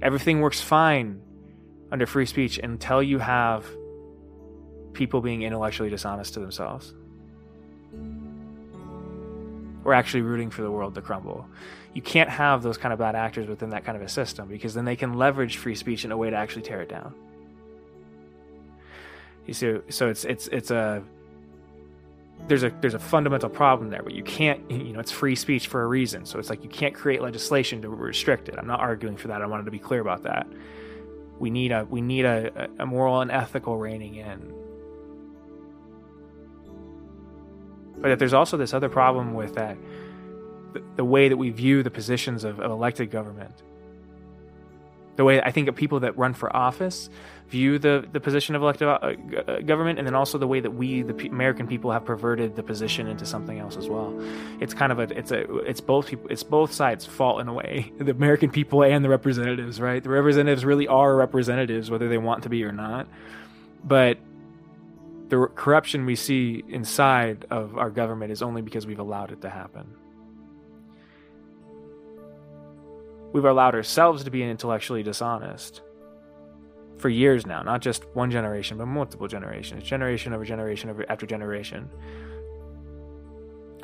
Everything 0.01 0.41
works 0.41 0.61
fine 0.61 1.21
under 1.91 2.05
free 2.05 2.25
speech 2.25 2.57
until 2.59 3.01
you 3.01 3.17
have 3.17 3.65
people 4.93 5.21
being 5.21 5.41
intellectually 5.41 5.89
dishonest 5.89 6.33
to 6.33 6.39
themselves. 6.41 6.93
Or 9.85 9.93
actually 9.93 10.21
rooting 10.21 10.49
for 10.49 10.63
the 10.63 10.71
world 10.71 10.95
to 10.95 11.01
crumble. 11.01 11.47
You 11.93 12.01
can't 12.01 12.29
have 12.29 12.61
those 12.61 12.77
kind 12.77 12.91
of 12.91 12.99
bad 12.99 13.15
actors 13.15 13.47
within 13.47 13.69
that 13.69 13.85
kind 13.85 13.95
of 13.95 14.01
a 14.01 14.09
system 14.09 14.49
because 14.49 14.73
then 14.73 14.83
they 14.83 14.95
can 14.95 15.13
leverage 15.13 15.57
free 15.57 15.75
speech 15.75 16.03
in 16.03 16.11
a 16.11 16.17
way 16.17 16.29
to 16.29 16.35
actually 16.35 16.63
tear 16.63 16.81
it 16.81 16.89
down. 16.89 17.15
You 19.45 19.53
see, 19.53 19.77
so 19.89 20.09
it's 20.09 20.25
it's 20.25 20.47
it's 20.47 20.71
a 20.71 21.03
there's 22.47 22.63
a 22.63 22.71
there's 22.81 22.93
a 22.93 22.99
fundamental 22.99 23.49
problem 23.49 23.89
there, 23.89 24.03
but 24.03 24.13
you 24.13 24.23
can't 24.23 24.59
you 24.71 24.93
know 24.93 24.99
it's 24.99 25.11
free 25.11 25.35
speech 25.35 25.67
for 25.67 25.83
a 25.83 25.87
reason. 25.87 26.25
So 26.25 26.39
it's 26.39 26.49
like 26.49 26.63
you 26.63 26.69
can't 26.69 26.95
create 26.95 27.21
legislation 27.21 27.81
to 27.81 27.89
restrict 27.89 28.49
it. 28.49 28.55
I'm 28.57 28.67
not 28.67 28.79
arguing 28.79 29.17
for 29.17 29.27
that. 29.29 29.41
I 29.41 29.45
wanted 29.45 29.65
to 29.65 29.71
be 29.71 29.79
clear 29.79 30.01
about 30.01 30.23
that. 30.23 30.47
We 31.39 31.49
need 31.49 31.71
a 31.71 31.85
we 31.85 32.01
need 32.01 32.25
a, 32.25 32.69
a 32.79 32.85
moral 32.85 33.21
and 33.21 33.31
ethical 33.31 33.77
reining 33.77 34.15
in. 34.15 34.53
But 37.97 38.19
there's 38.19 38.33
also 38.33 38.57
this 38.57 38.73
other 38.73 38.89
problem 38.89 39.33
with 39.33 39.55
that 39.55 39.77
the, 40.73 40.83
the 40.97 41.05
way 41.05 41.29
that 41.29 41.37
we 41.37 41.49
view 41.49 41.81
the 41.83 41.91
positions 41.91 42.43
of, 42.43 42.59
of 42.59 42.71
elected 42.71 43.09
government 43.09 43.61
the 45.15 45.23
way 45.23 45.41
I 45.41 45.51
think 45.51 45.67
of 45.67 45.75
people 45.75 46.01
that 46.01 46.17
run 46.17 46.33
for 46.33 46.53
office 46.55 47.09
view 47.49 47.77
the, 47.77 48.07
the 48.11 48.19
position 48.19 48.55
of 48.55 48.61
elected 48.61 48.87
uh, 48.87 48.91
uh, 48.93 49.59
government, 49.61 49.99
and 49.99 50.07
then 50.07 50.15
also 50.15 50.37
the 50.37 50.47
way 50.47 50.59
that 50.59 50.71
we, 50.71 51.03
the 51.03 51.27
American 51.27 51.67
people, 51.67 51.91
have 51.91 52.05
perverted 52.05 52.55
the 52.55 52.63
position 52.63 53.07
into 53.07 53.25
something 53.25 53.59
else 53.59 53.77
as 53.77 53.87
well. 53.87 54.13
It's 54.59 54.73
kind 54.73 54.91
of 54.91 54.99
a 54.99 55.03
it's 55.17 55.31
a 55.31 55.41
it's 55.59 55.81
both 55.81 56.07
people 56.07 56.27
it's 56.29 56.43
both 56.43 56.73
sides' 56.73 57.05
fault 57.05 57.41
in 57.41 57.47
a 57.47 57.53
way. 57.53 57.91
The 58.05 58.11
American 58.11 58.51
people 58.51 58.83
and 58.83 59.03
the 59.03 59.09
representatives, 59.09 59.81
right? 59.81 60.03
The 60.03 60.09
representatives 60.09 60.63
really 60.63 60.87
are 60.87 61.15
representatives, 61.15 61.89
whether 61.89 62.07
they 62.07 62.19
want 62.19 62.43
to 62.43 62.49
be 62.49 62.63
or 62.63 62.71
not. 62.71 63.07
but 63.83 64.17
the 65.29 65.47
corruption 65.55 66.05
we 66.05 66.15
see 66.15 66.63
inside 66.69 67.45
of 67.49 67.77
our 67.77 67.89
government 67.89 68.31
is 68.31 68.43
only 68.43 68.61
because 68.61 68.85
we've 68.85 68.99
allowed 68.99 69.31
it 69.31 69.41
to 69.41 69.49
happen. 69.49 69.87
We've 73.33 73.45
allowed 73.45 73.75
ourselves 73.75 74.23
to 74.23 74.31
be 74.31 74.43
intellectually 74.43 75.03
dishonest 75.03 75.81
for 76.97 77.09
years 77.09 77.45
now, 77.45 77.61
not 77.61 77.81
just 77.81 78.05
one 78.13 78.31
generation, 78.31 78.77
but 78.77 78.85
multiple 78.85 79.27
generations, 79.27 79.83
generation 79.83 80.33
over 80.33 80.45
generation 80.45 80.89
over 80.89 81.05
after 81.09 81.25
generation. 81.25 81.89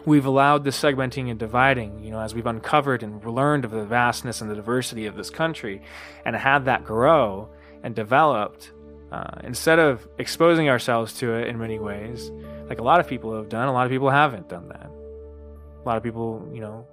We've 0.06 0.26
allowed 0.26 0.64
the 0.64 0.72
segmenting 0.72 1.30
and 1.30 1.38
dividing, 1.38 2.04
you 2.04 2.10
know, 2.10 2.20
as 2.20 2.34
we've 2.34 2.48
uncovered 2.48 3.04
and 3.04 3.24
learned 3.24 3.66
of 3.66 3.72
the 3.72 3.86
vastness 3.86 4.42
and 4.42 4.50
the 4.50 4.56
diversity 4.56 5.06
of 5.06 5.16
this 5.16 5.30
country 5.30 5.82
and 6.26 6.36
had 6.36 6.66
that 6.66 6.84
grow 6.86 7.50
and 7.84 7.94
developed 7.94 8.72
uh, 9.12 9.42
instead 9.44 9.78
of 9.78 10.08
exposing 10.18 10.70
ourselves 10.70 11.14
to 11.16 11.34
it 11.34 11.48
in 11.48 11.60
many 11.60 11.78
ways, 11.78 12.32
like 12.68 12.80
a 12.80 12.84
lot 12.84 13.00
of 13.00 13.08
people 13.08 13.36
have 13.36 13.50
done, 13.50 13.68
a 13.68 13.74
lot 13.74 13.86
of 13.86 13.92
people 13.92 14.10
haven't 14.10 14.48
done 14.48 14.70
that. 14.70 14.90
A 14.90 15.84
lot 15.86 15.98
of 15.98 16.04
people, 16.04 16.50
you 16.54 16.62
know, 16.62 16.88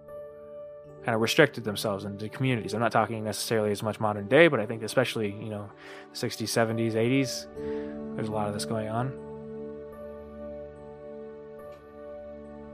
kind 1.09 1.15
of 1.15 1.23
restricted 1.23 1.65
themselves 1.65 2.05
into 2.05 2.29
communities. 2.29 2.75
I'm 2.75 2.81
not 2.81 2.93
talking 2.93 3.25
necessarily 3.25 3.71
as 3.71 3.83
much 3.83 3.99
modern 3.99 4.29
day, 4.29 4.49
but 4.49 4.61
I 4.61 4.67
think 4.67 4.83
especially, 4.83 5.31
you 5.31 5.49
know, 5.49 5.71
60s, 6.13 6.43
70s, 6.43 6.93
80s, 6.93 7.47
there's 8.15 8.29
a 8.29 8.31
lot 8.31 8.47
of 8.47 8.53
this 8.53 8.67
going 8.67 8.91
on. 8.91 9.11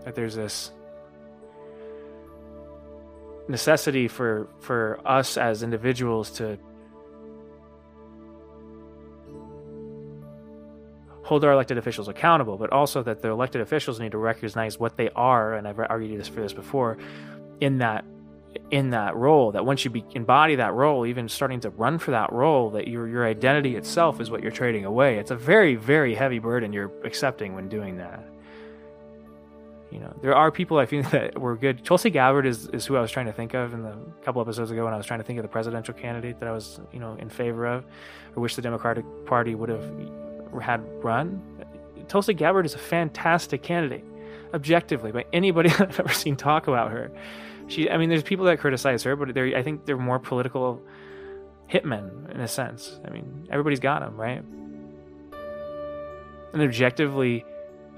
That 0.04 0.16
there's 0.16 0.34
this 0.34 0.72
necessity 3.46 4.08
for 4.08 4.48
for 4.58 4.98
us 5.04 5.36
as 5.36 5.62
individuals 5.62 6.32
to 6.38 6.58
hold 11.22 11.44
our 11.44 11.52
elected 11.52 11.78
officials 11.78 12.08
accountable, 12.08 12.56
but 12.56 12.72
also 12.72 13.00
that 13.04 13.22
the 13.22 13.28
elected 13.28 13.60
officials 13.60 14.00
need 14.00 14.10
to 14.10 14.18
recognize 14.18 14.76
what 14.76 14.96
they 14.96 15.08
are, 15.10 15.54
and 15.54 15.68
I've 15.68 15.78
argued 15.78 16.18
this 16.18 16.26
for 16.26 16.40
this 16.40 16.52
before, 16.52 16.98
in 17.60 17.78
that 17.78 18.04
in 18.70 18.90
that 18.90 19.16
role. 19.16 19.52
That 19.52 19.64
once 19.64 19.84
you 19.84 19.90
be, 19.90 20.04
embody 20.12 20.56
that 20.56 20.72
role, 20.74 21.06
even 21.06 21.28
starting 21.28 21.60
to 21.60 21.70
run 21.70 21.98
for 21.98 22.10
that 22.12 22.32
role, 22.32 22.70
that 22.70 22.88
your 22.88 23.08
your 23.08 23.26
identity 23.26 23.76
itself 23.76 24.20
is 24.20 24.30
what 24.30 24.42
you're 24.42 24.52
trading 24.52 24.84
away. 24.84 25.18
It's 25.18 25.30
a 25.30 25.36
very 25.36 25.74
very 25.74 26.14
heavy 26.14 26.38
burden 26.38 26.72
you're 26.72 26.92
accepting 27.04 27.54
when 27.54 27.68
doing 27.68 27.96
that. 27.98 28.24
You 29.90 30.00
know, 30.00 30.12
there 30.22 30.34
are 30.34 30.50
people 30.50 30.78
I 30.78 30.86
think 30.86 31.10
that 31.12 31.40
were 31.40 31.56
good. 31.56 31.84
Tulsi 31.84 32.10
Gabbard 32.10 32.46
is, 32.46 32.66
is 32.68 32.84
who 32.84 32.96
I 32.96 33.00
was 33.00 33.12
trying 33.12 33.26
to 33.26 33.32
think 33.32 33.54
of 33.54 33.72
in 33.72 33.82
the 33.82 33.96
couple 34.24 34.42
episodes 34.42 34.72
ago 34.72 34.84
when 34.84 34.92
I 34.92 34.96
was 34.96 35.06
trying 35.06 35.20
to 35.20 35.24
think 35.24 35.38
of 35.38 35.44
the 35.44 35.48
presidential 35.48 35.94
candidate 35.94 36.40
that 36.40 36.48
I 36.48 36.52
was, 36.52 36.80
you 36.92 36.98
know, 36.98 37.16
in 37.20 37.30
favor 37.30 37.66
of, 37.66 37.84
or 38.34 38.42
wish 38.42 38.56
the 38.56 38.62
Democratic 38.62 39.04
Party 39.24 39.54
would 39.54 39.68
have 39.68 39.84
had 40.60 40.80
run, 41.02 41.40
Tulsi 42.08 42.34
Gabbard 42.34 42.66
is 42.66 42.74
a 42.74 42.78
fantastic 42.78 43.62
candidate, 43.62 44.04
objectively, 44.52 45.12
by 45.12 45.24
anybody 45.32 45.70
I've 45.78 45.98
ever 45.98 46.12
seen 46.12 46.36
talk 46.36 46.66
about 46.66 46.90
her. 46.90 47.10
She, 47.66 47.90
I 47.90 47.96
mean, 47.96 48.08
there's 48.08 48.22
people 48.22 48.46
that 48.46 48.58
criticize 48.60 49.02
her, 49.04 49.16
but 49.16 49.36
I 49.36 49.62
think 49.62 49.86
they're 49.86 49.96
more 49.96 50.18
political 50.18 50.82
hitmen 51.70 52.30
in 52.34 52.40
a 52.40 52.48
sense. 52.48 53.00
I 53.06 53.10
mean, 53.10 53.48
everybody's 53.50 53.80
got 53.80 54.00
them, 54.00 54.16
right? 54.16 54.42
An 56.52 56.60
objectively 56.60 57.44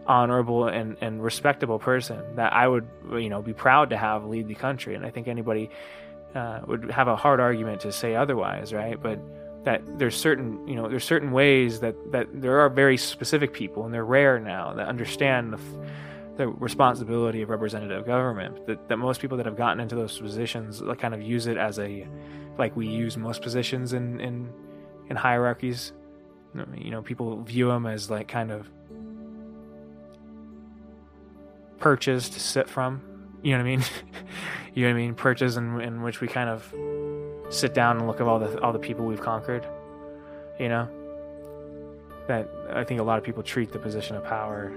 honorable 0.06 0.68
and, 0.68 0.96
and 1.00 1.22
respectable 1.22 1.78
person 1.78 2.36
that 2.36 2.52
I 2.52 2.68
would, 2.68 2.86
you 3.12 3.28
know, 3.28 3.42
be 3.42 3.52
proud 3.52 3.90
to 3.90 3.96
have 3.96 4.24
lead 4.24 4.46
the 4.46 4.54
country. 4.54 4.94
And 4.94 5.04
I 5.04 5.10
think 5.10 5.26
anybody 5.26 5.70
uh, 6.34 6.60
would 6.66 6.90
have 6.90 7.08
a 7.08 7.16
hard 7.16 7.40
argument 7.40 7.80
to 7.80 7.92
say 7.92 8.14
otherwise, 8.14 8.72
right? 8.72 9.00
But 9.02 9.18
that 9.66 9.82
there's 9.98 10.16
certain 10.16 10.66
you 10.68 10.76
know 10.76 10.88
there's 10.88 11.04
certain 11.04 11.32
ways 11.32 11.80
that 11.80 11.96
that 12.12 12.28
there 12.32 12.60
are 12.60 12.68
very 12.68 12.96
specific 12.96 13.52
people 13.52 13.84
and 13.84 13.92
they're 13.92 14.04
rare 14.04 14.38
now 14.38 14.72
that 14.74 14.86
understand 14.86 15.52
the, 15.52 15.58
the 16.36 16.48
responsibility 16.48 17.42
of 17.42 17.48
representative 17.48 18.04
government 18.04 18.66
that, 18.66 18.88
that 18.88 18.96
most 18.98 19.20
people 19.20 19.36
that 19.38 19.46
have 19.46 19.56
gotten 19.56 19.80
into 19.80 19.94
those 19.94 20.18
positions 20.18 20.82
like, 20.82 20.98
kind 20.98 21.14
of 21.14 21.22
use 21.22 21.46
it 21.46 21.56
as 21.56 21.78
a 21.78 22.06
like 22.58 22.76
we 22.76 22.86
use 22.86 23.16
most 23.16 23.42
positions 23.42 23.92
in 23.92 24.20
in 24.20 24.52
in 25.08 25.16
hierarchies. 25.16 25.92
You 26.74 26.90
know 26.90 27.02
people 27.02 27.42
view 27.42 27.68
them 27.68 27.86
as 27.86 28.10
like 28.10 28.28
kind 28.28 28.50
of 28.50 28.68
perches 31.78 32.28
to 32.30 32.40
sit 32.40 32.68
from. 32.68 33.02
You 33.42 33.52
know 33.52 33.58
what 33.58 33.66
i 33.66 33.76
mean? 33.76 33.84
You 34.74 34.82
know 34.82 34.90
what 34.90 34.98
i 34.98 35.00
mean? 35.00 35.14
Perches 35.14 35.56
in, 35.56 35.80
in 35.80 36.02
which 36.02 36.20
we 36.20 36.28
kind 36.28 36.50
of 36.50 36.70
sit 37.48 37.72
down 37.72 37.96
and 37.96 38.06
look 38.06 38.20
at 38.20 38.26
all 38.26 38.38
the 38.38 38.60
all 38.60 38.74
the 38.74 38.78
people 38.78 39.06
we've 39.06 39.22
conquered. 39.22 39.66
You 40.60 40.68
know, 40.68 40.88
that 42.26 42.46
I 42.70 42.84
think 42.84 43.00
a 43.00 43.02
lot 43.02 43.16
of 43.16 43.24
people 43.24 43.42
treat 43.42 43.72
the 43.72 43.78
position 43.78 44.16
of 44.16 44.24
power, 44.24 44.72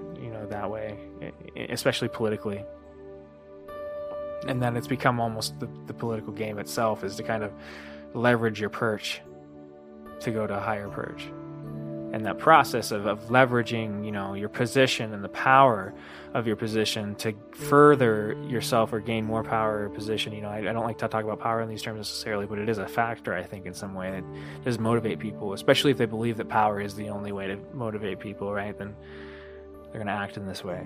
that 0.50 0.70
way, 0.70 0.98
especially 1.70 2.10
politically. 2.10 2.64
And 4.48 4.62
then 4.62 4.78
it's 4.78 4.88
become 4.88 5.20
almost 5.20 5.60
the, 5.60 5.70
the 5.86 5.94
political 5.94 6.32
game 6.32 6.60
itself 6.60 7.04
is 7.04 7.16
to 7.18 7.24
kind 7.24 7.44
of 7.44 7.52
leverage 8.14 8.60
your 8.60 8.70
perch 8.70 9.22
to 10.22 10.32
go 10.32 10.48
to 10.48 10.56
a 10.56 10.60
higher 10.60 10.90
perch 10.90 11.30
and 12.12 12.26
that 12.26 12.40
process 12.40 12.92
of, 12.92 13.06
of 13.06 13.28
leveraging 13.28 14.04
you 14.04 14.12
know 14.12 14.34
your 14.34 14.50
position 14.50 15.14
and 15.14 15.24
the 15.24 15.30
power 15.30 15.94
of 16.34 16.48
your 16.48 16.56
position 16.56 17.16
to 17.16 17.34
further 17.52 18.36
yourself 18.48 18.92
or 18.94 19.00
gain 19.00 19.26
more 19.26 19.44
power 19.44 19.86
or 19.86 19.90
position 19.90 20.34
you 20.34 20.42
know 20.42 20.50
I, 20.50 20.58
I, 20.58 20.74
don't 20.74 20.84
like 20.84 20.98
to 21.00 21.08
talk 21.08 21.24
about 21.24 21.40
power 21.40 21.62
in 21.62 21.70
these 21.70 21.82
terms 21.82 21.98
necessarily 21.98 22.46
but 22.46 22.58
it 22.58 22.70
is 22.70 22.78
a 22.78 22.88
factor 22.88 23.34
i 23.34 23.44
think 23.44 23.66
in 23.66 23.74
some 23.74 23.94
way 23.94 24.12
that 24.12 24.24
does 24.64 24.80
motivate 24.80 25.20
people 25.20 25.54
especially 25.54 25.92
if 25.92 25.98
they 25.98 26.06
believe 26.06 26.38
that 26.38 26.50
power 26.50 26.82
is 26.82 26.96
the 26.96 27.10
only 27.10 27.32
way 27.32 27.48
to 27.48 27.58
motivate 27.74 28.20
people 28.20 28.52
right 28.52 28.78
then 28.78 28.96
they're 29.92 30.02
going 30.02 30.08
to 30.08 30.14
act 30.14 30.38
in 30.38 30.46
this 30.46 30.64
way 30.64 30.86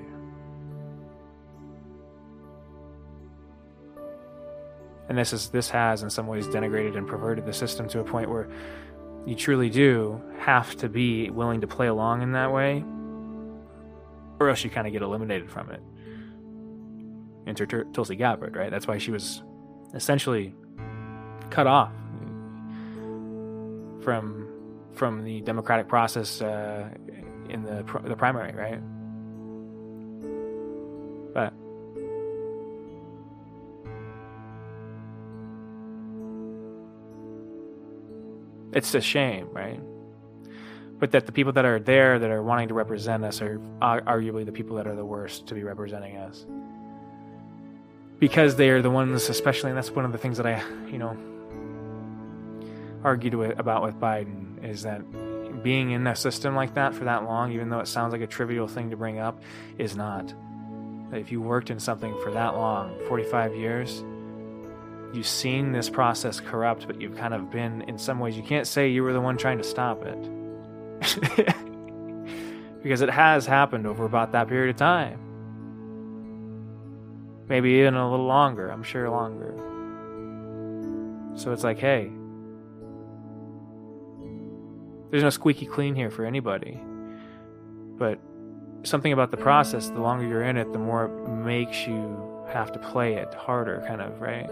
and 5.09 5.17
this 5.17 5.33
is 5.33 5.49
this 5.49 5.69
has 5.69 6.03
in 6.03 6.09
some 6.09 6.27
ways 6.27 6.47
denigrated 6.47 6.97
and 6.97 7.07
perverted 7.07 7.45
the 7.45 7.53
system 7.53 7.87
to 7.89 7.99
a 7.99 8.03
point 8.03 8.29
where 8.29 8.47
you 9.25 9.35
truly 9.35 9.69
do 9.69 10.21
have 10.39 10.75
to 10.77 10.89
be 10.89 11.29
willing 11.29 11.61
to 11.61 11.67
play 11.67 11.87
along 11.87 12.21
in 12.21 12.33
that 12.33 12.51
way, 12.51 12.83
or 14.39 14.49
else 14.49 14.63
you 14.63 14.69
kind 14.69 14.85
of 14.85 14.93
get 14.93 15.01
eliminated 15.01 15.49
from 15.49 15.71
it. 15.71 15.81
Enter 17.47 17.65
Tulsi 17.65 18.15
Gabbard, 18.15 18.55
right? 18.55 18.71
That's 18.71 18.87
why 18.87 18.97
she 18.97 19.11
was 19.11 19.43
essentially 19.93 20.53
cut 21.49 21.67
off 21.67 21.91
from 24.01 24.49
from 24.93 25.23
the 25.23 25.41
democratic 25.41 25.87
process 25.87 26.41
uh, 26.41 26.89
in 27.49 27.63
the 27.63 27.83
the 28.05 28.15
primary, 28.15 28.53
right? 28.53 28.81
It's 38.73 38.93
a 38.95 39.01
shame, 39.01 39.49
right? 39.51 39.79
But 40.99 41.11
that 41.11 41.25
the 41.25 41.31
people 41.31 41.53
that 41.53 41.65
are 41.65 41.79
there 41.79 42.19
that 42.19 42.29
are 42.29 42.41
wanting 42.41 42.69
to 42.69 42.73
represent 42.73 43.23
us 43.23 43.41
are 43.41 43.59
arguably 43.81 44.45
the 44.45 44.51
people 44.51 44.77
that 44.77 44.87
are 44.87 44.95
the 44.95 45.05
worst 45.05 45.47
to 45.47 45.53
be 45.53 45.63
representing 45.63 46.17
us. 46.17 46.45
Because 48.19 48.55
they 48.55 48.69
are 48.69 48.81
the 48.81 48.89
ones, 48.89 49.29
especially, 49.29 49.71
and 49.71 49.77
that's 49.77 49.91
one 49.91 50.05
of 50.05 50.11
the 50.11 50.17
things 50.17 50.37
that 50.37 50.45
I, 50.45 50.63
you 50.89 50.97
know, 50.97 51.17
argued 53.03 53.33
with, 53.33 53.59
about 53.59 53.83
with 53.83 53.99
Biden, 53.99 54.63
is 54.63 54.83
that 54.83 55.01
being 55.61 55.91
in 55.91 56.07
a 56.07 56.15
system 56.15 56.55
like 56.55 56.73
that 56.75 56.93
for 56.93 57.03
that 57.03 57.23
long, 57.23 57.51
even 57.51 57.69
though 57.69 57.79
it 57.79 57.87
sounds 57.87 58.13
like 58.13 58.21
a 58.21 58.27
trivial 58.27 58.67
thing 58.67 58.89
to 58.91 58.97
bring 58.97 59.19
up, 59.19 59.41
is 59.77 59.95
not. 59.95 60.33
If 61.11 61.31
you 61.31 61.41
worked 61.41 61.69
in 61.69 61.79
something 61.79 62.17
for 62.23 62.31
that 62.31 62.55
long, 62.55 62.97
45 63.07 63.55
years, 63.55 64.03
you've 65.13 65.27
seen 65.27 65.71
this 65.71 65.89
process 65.89 66.39
corrupt, 66.39 66.87
but 66.87 66.99
you've 66.99 67.15
kind 67.15 67.33
of 67.33 67.51
been, 67.51 67.83
in 67.83 67.97
some 67.97 68.19
ways, 68.19 68.35
you 68.35 68.43
can't 68.43 68.67
say 68.67 68.89
you 68.89 69.03
were 69.03 69.13
the 69.13 69.21
one 69.21 69.37
trying 69.37 69.59
to 69.59 69.63
stop 69.63 70.03
it. 70.03 70.17
because 72.83 73.01
it 73.01 73.09
has 73.09 73.45
happened 73.45 73.87
over 73.87 74.05
about 74.05 74.31
that 74.33 74.47
period 74.47 74.71
of 74.71 74.77
time. 74.77 75.19
Maybe 77.47 77.71
even 77.71 77.95
a 77.95 78.09
little 78.09 78.25
longer, 78.25 78.69
I'm 78.69 78.83
sure 78.83 79.09
longer. 79.09 79.53
So 81.35 81.51
it's 81.51 81.63
like, 81.63 81.79
hey, 81.79 82.11
there's 85.09 85.23
no 85.23 85.29
squeaky 85.29 85.65
clean 85.65 85.95
here 85.95 86.09
for 86.09 86.25
anybody. 86.25 86.79
But 87.97 88.19
something 88.83 89.13
about 89.13 89.31
the 89.31 89.37
process, 89.37 89.89
the 89.89 90.01
longer 90.01 90.25
you're 90.27 90.43
in 90.43 90.57
it, 90.57 90.71
the 90.73 90.79
more 90.79 91.05
it 91.05 91.29
makes 91.29 91.87
you 91.87 92.45
have 92.49 92.71
to 92.73 92.79
play 92.79 93.15
it 93.15 93.33
harder, 93.33 93.83
kind 93.87 94.01
of, 94.01 94.19
right? 94.19 94.49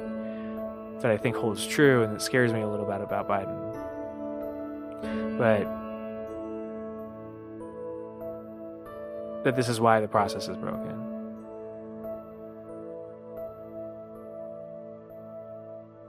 That 1.02 1.12
I 1.12 1.18
think 1.18 1.36
holds 1.36 1.66
true 1.66 2.04
and 2.04 2.14
that 2.14 2.22
scares 2.22 2.54
me 2.54 2.62
a 2.62 2.68
little 2.68 2.86
bit 2.86 3.02
about 3.02 3.28
Biden. 3.28 3.58
But 5.38 5.66
that 9.44 9.56
this 9.56 9.70
is 9.70 9.80
why 9.80 10.00
the 10.00 10.08
process 10.08 10.48
is 10.48 10.58
broken. 10.58 11.00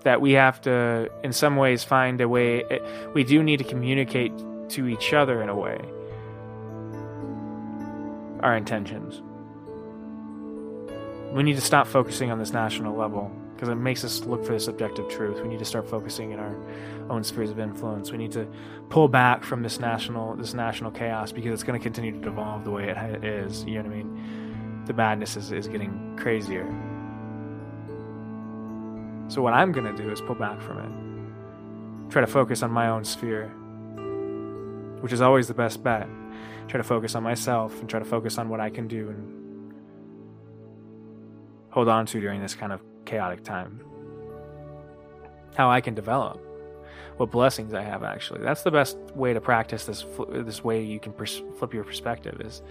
That 0.04 0.20
we 0.20 0.32
have 0.32 0.60
to, 0.62 1.08
in 1.22 1.32
some 1.32 1.56
ways, 1.56 1.84
find 1.84 2.20
a 2.20 2.28
way. 2.28 2.64
Eh, 2.64 2.78
we 3.14 3.24
do 3.24 3.42
need 3.42 3.58
to 3.58 3.64
communicate 3.64 4.32
to 4.70 4.88
each 4.88 5.12
other 5.12 5.42
in 5.42 5.48
a 5.48 5.54
way 5.54 5.80
our 8.40 8.56
intentions. 8.56 9.22
We 11.32 11.42
need 11.42 11.54
to 11.54 11.60
stop 11.62 11.86
focusing 11.86 12.30
on 12.30 12.38
this 12.38 12.52
national 12.52 12.96
level 12.96 13.30
because 13.62 13.74
it 13.74 13.80
makes 13.80 14.02
us 14.02 14.24
look 14.24 14.44
for 14.44 14.54
this 14.54 14.66
objective 14.66 15.08
truth. 15.08 15.40
We 15.40 15.46
need 15.46 15.60
to 15.60 15.64
start 15.64 15.88
focusing 15.88 16.32
in 16.32 16.40
our 16.40 16.56
own 17.08 17.22
spheres 17.22 17.48
of 17.48 17.60
influence. 17.60 18.10
We 18.10 18.18
need 18.18 18.32
to 18.32 18.48
pull 18.88 19.06
back 19.06 19.44
from 19.44 19.62
this 19.62 19.78
national 19.78 20.34
this 20.34 20.52
national 20.52 20.90
chaos 20.90 21.30
because 21.30 21.52
it's 21.54 21.62
going 21.62 21.78
to 21.78 21.82
continue 21.82 22.10
to 22.10 22.18
devolve 22.18 22.64
the 22.64 22.72
way 22.72 22.88
it 22.88 23.24
is. 23.24 23.62
You 23.62 23.74
know 23.74 23.82
what 23.88 23.92
I 23.92 23.96
mean? 23.98 24.84
The 24.86 24.94
madness 24.94 25.36
is, 25.36 25.52
is 25.52 25.68
getting 25.68 26.16
crazier. 26.18 26.64
So 29.28 29.42
what 29.42 29.52
I'm 29.52 29.70
going 29.70 29.86
to 29.86 30.02
do 30.02 30.10
is 30.10 30.20
pull 30.20 30.34
back 30.34 30.60
from 30.60 30.78
it. 30.80 32.10
Try 32.10 32.20
to 32.22 32.26
focus 32.26 32.64
on 32.64 32.72
my 32.72 32.88
own 32.88 33.04
sphere, 33.04 33.46
which 35.02 35.12
is 35.12 35.20
always 35.20 35.46
the 35.46 35.54
best 35.54 35.84
bet. 35.84 36.08
Try 36.66 36.78
to 36.78 36.82
focus 36.82 37.14
on 37.14 37.22
myself 37.22 37.78
and 37.78 37.88
try 37.88 38.00
to 38.00 38.04
focus 38.04 38.38
on 38.38 38.48
what 38.48 38.58
I 38.58 38.70
can 38.70 38.88
do 38.88 39.10
and 39.10 39.72
hold 41.70 41.88
on 41.88 42.06
to 42.06 42.20
during 42.20 42.42
this 42.42 42.56
kind 42.56 42.72
of 42.72 42.80
chaotic 43.04 43.44
time. 43.44 43.80
How 45.54 45.70
I 45.70 45.80
can 45.80 45.94
develop, 45.94 46.40
what 47.16 47.30
blessings 47.30 47.74
I 47.74 47.82
have. 47.82 48.02
Actually, 48.02 48.40
that's 48.40 48.62
the 48.62 48.70
best 48.70 48.96
way 49.14 49.32
to 49.32 49.40
practice 49.40 49.84
this. 49.84 50.04
This 50.30 50.64
way 50.64 50.82
you 50.82 50.98
can 50.98 51.12
pers- 51.12 51.42
flip 51.58 51.74
your 51.74 51.84
perspective 51.84 52.40
is 52.40 52.62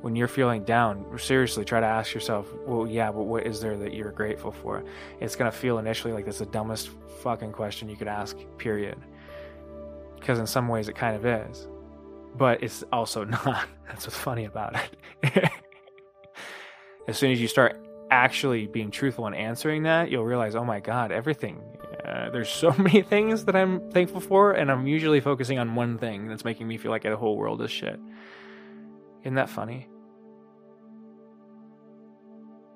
when 0.00 0.16
you're 0.16 0.28
feeling 0.28 0.64
down. 0.64 1.06
Seriously, 1.18 1.64
try 1.64 1.80
to 1.80 1.86
ask 1.86 2.14
yourself, 2.14 2.52
well, 2.66 2.86
yeah, 2.86 3.10
but 3.10 3.22
what 3.22 3.46
is 3.46 3.60
there 3.60 3.76
that 3.76 3.94
you're 3.94 4.10
grateful 4.10 4.52
for? 4.52 4.84
It's 5.20 5.36
gonna 5.36 5.52
feel 5.52 5.78
initially 5.78 6.12
like 6.12 6.24
that's 6.24 6.38
the 6.38 6.46
dumbest 6.46 6.90
fucking 7.22 7.52
question 7.52 7.88
you 7.88 7.96
could 7.96 8.08
ask. 8.08 8.36
Period. 8.58 8.98
Because 10.18 10.38
in 10.38 10.46
some 10.46 10.68
ways 10.68 10.88
it 10.88 10.94
kind 10.94 11.16
of 11.16 11.26
is, 11.26 11.68
but 12.36 12.62
it's 12.62 12.84
also 12.92 13.24
not. 13.44 13.66
That's 13.86 14.06
what's 14.06 14.16
funny 14.16 14.46
about 14.46 14.76
it. 15.22 15.50
as 17.08 17.18
soon 17.18 17.32
as 17.32 17.40
you 17.40 17.48
start 17.48 17.78
actually 18.12 18.66
being 18.66 18.90
truthful 18.90 19.26
and 19.26 19.34
answering 19.34 19.84
that, 19.84 20.10
you'll 20.10 20.26
realize, 20.26 20.54
oh 20.54 20.64
my 20.64 20.80
God, 20.80 21.10
everything. 21.10 21.62
Uh, 22.04 22.28
there's 22.30 22.50
so 22.50 22.72
many 22.78 23.00
things 23.02 23.46
that 23.46 23.56
I'm 23.56 23.90
thankful 23.90 24.20
for, 24.20 24.52
and 24.52 24.70
I'm 24.70 24.86
usually 24.86 25.20
focusing 25.20 25.58
on 25.58 25.74
one 25.74 25.98
thing 25.98 26.28
that's 26.28 26.44
making 26.44 26.68
me 26.68 26.76
feel 26.76 26.90
like 26.90 27.04
the 27.04 27.16
whole 27.16 27.36
world 27.36 27.62
is 27.62 27.70
shit. 27.70 27.98
Isn't 29.22 29.36
that 29.36 29.48
funny? 29.48 29.88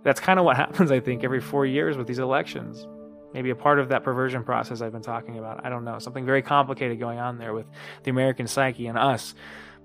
That's 0.04 0.20
kind 0.20 0.38
of 0.38 0.46
what 0.46 0.56
happens, 0.64 0.90
I 0.90 1.00
think, 1.00 1.22
every 1.22 1.40
four 1.40 1.66
years 1.66 1.98
with 1.98 2.06
these 2.06 2.18
elections. 2.18 2.86
Maybe 3.34 3.50
a 3.50 3.56
part 3.56 3.78
of 3.78 3.90
that 3.90 4.02
perversion 4.02 4.42
process 4.42 4.80
I've 4.80 4.92
been 4.92 5.02
talking 5.02 5.38
about. 5.38 5.66
I 5.66 5.68
don't 5.68 5.84
know. 5.84 5.98
Something 5.98 6.24
very 6.24 6.40
complicated 6.40 6.98
going 6.98 7.18
on 7.18 7.36
there 7.36 7.52
with 7.52 7.66
the 8.04 8.10
American 8.10 8.46
psyche 8.46 8.86
and 8.86 8.96
us. 8.96 9.34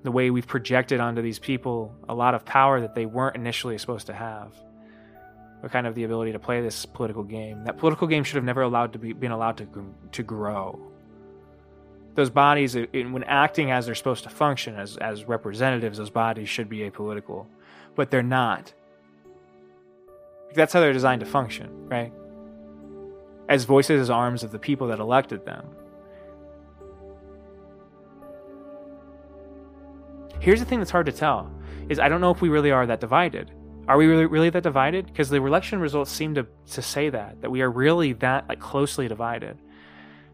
The 0.03 0.11
way 0.11 0.29
we've 0.29 0.47
projected 0.47 1.01
onto 1.01 1.21
these 1.21 1.39
people 1.39 1.93
a 2.07 2.15
lot 2.15 2.35
of 2.35 2.45
power 2.45 2.79
that 2.79 2.95
they 2.95 3.05
weren't 3.05 3.35
initially 3.35 3.77
supposed 3.77 4.07
to 4.07 4.13
have 4.13 4.55
kind 5.69 5.85
of 5.85 5.93
the 5.93 6.03
ability 6.03 6.31
to 6.31 6.39
play 6.39 6.61
this 6.61 6.85
political 6.85 7.23
game. 7.23 7.63
That 7.65 7.77
political 7.77 8.07
game 8.07 8.23
should 8.23 8.35
have 8.35 8.43
never 8.43 8.63
allowed 8.63 8.93
to 8.93 8.99
be 8.99 9.13
been 9.13 9.31
allowed 9.31 9.57
to 9.57 9.67
to 10.11 10.23
grow. 10.23 10.79
Those 12.15 12.29
bodies, 12.29 12.75
when 12.75 13.23
acting 13.23 13.71
as 13.71 13.85
they're 13.85 13.95
supposed 13.95 14.23
to 14.23 14.29
function 14.29 14.75
as 14.75 14.97
as 14.97 15.25
representatives, 15.25 15.97
those 15.97 16.09
bodies 16.09 16.49
should 16.49 16.67
be 16.67 16.79
apolitical, 16.79 17.45
but 17.95 18.09
they're 18.09 18.23
not. 18.23 18.73
That's 20.53 20.73
how 20.73 20.79
they're 20.79 20.93
designed 20.93 21.21
to 21.21 21.25
function, 21.25 21.87
right? 21.87 22.11
As 23.47 23.63
voices, 23.65 24.01
as 24.01 24.09
arms 24.09 24.43
of 24.43 24.51
the 24.51 24.59
people 24.59 24.87
that 24.87 24.99
elected 24.99 25.45
them. 25.45 25.65
Here's 30.39 30.59
the 30.59 30.65
thing 30.65 30.79
that's 30.79 30.91
hard 30.91 31.05
to 31.05 31.11
tell: 31.11 31.51
is 31.87 31.99
I 31.99 32.09
don't 32.09 32.19
know 32.19 32.31
if 32.31 32.41
we 32.41 32.49
really 32.49 32.71
are 32.71 32.85
that 32.87 32.99
divided 32.99 33.51
are 33.91 33.97
we 33.97 34.07
really, 34.07 34.25
really 34.25 34.49
that 34.49 34.63
divided? 34.63 35.07
Because 35.07 35.29
the 35.29 35.35
election 35.35 35.81
results 35.81 36.09
seem 36.09 36.33
to, 36.35 36.47
to 36.71 36.81
say 36.81 37.09
that, 37.09 37.41
that 37.41 37.49
we 37.49 37.61
are 37.61 37.69
really 37.69 38.13
that 38.13 38.47
like 38.47 38.61
closely 38.61 39.09
divided. 39.09 39.57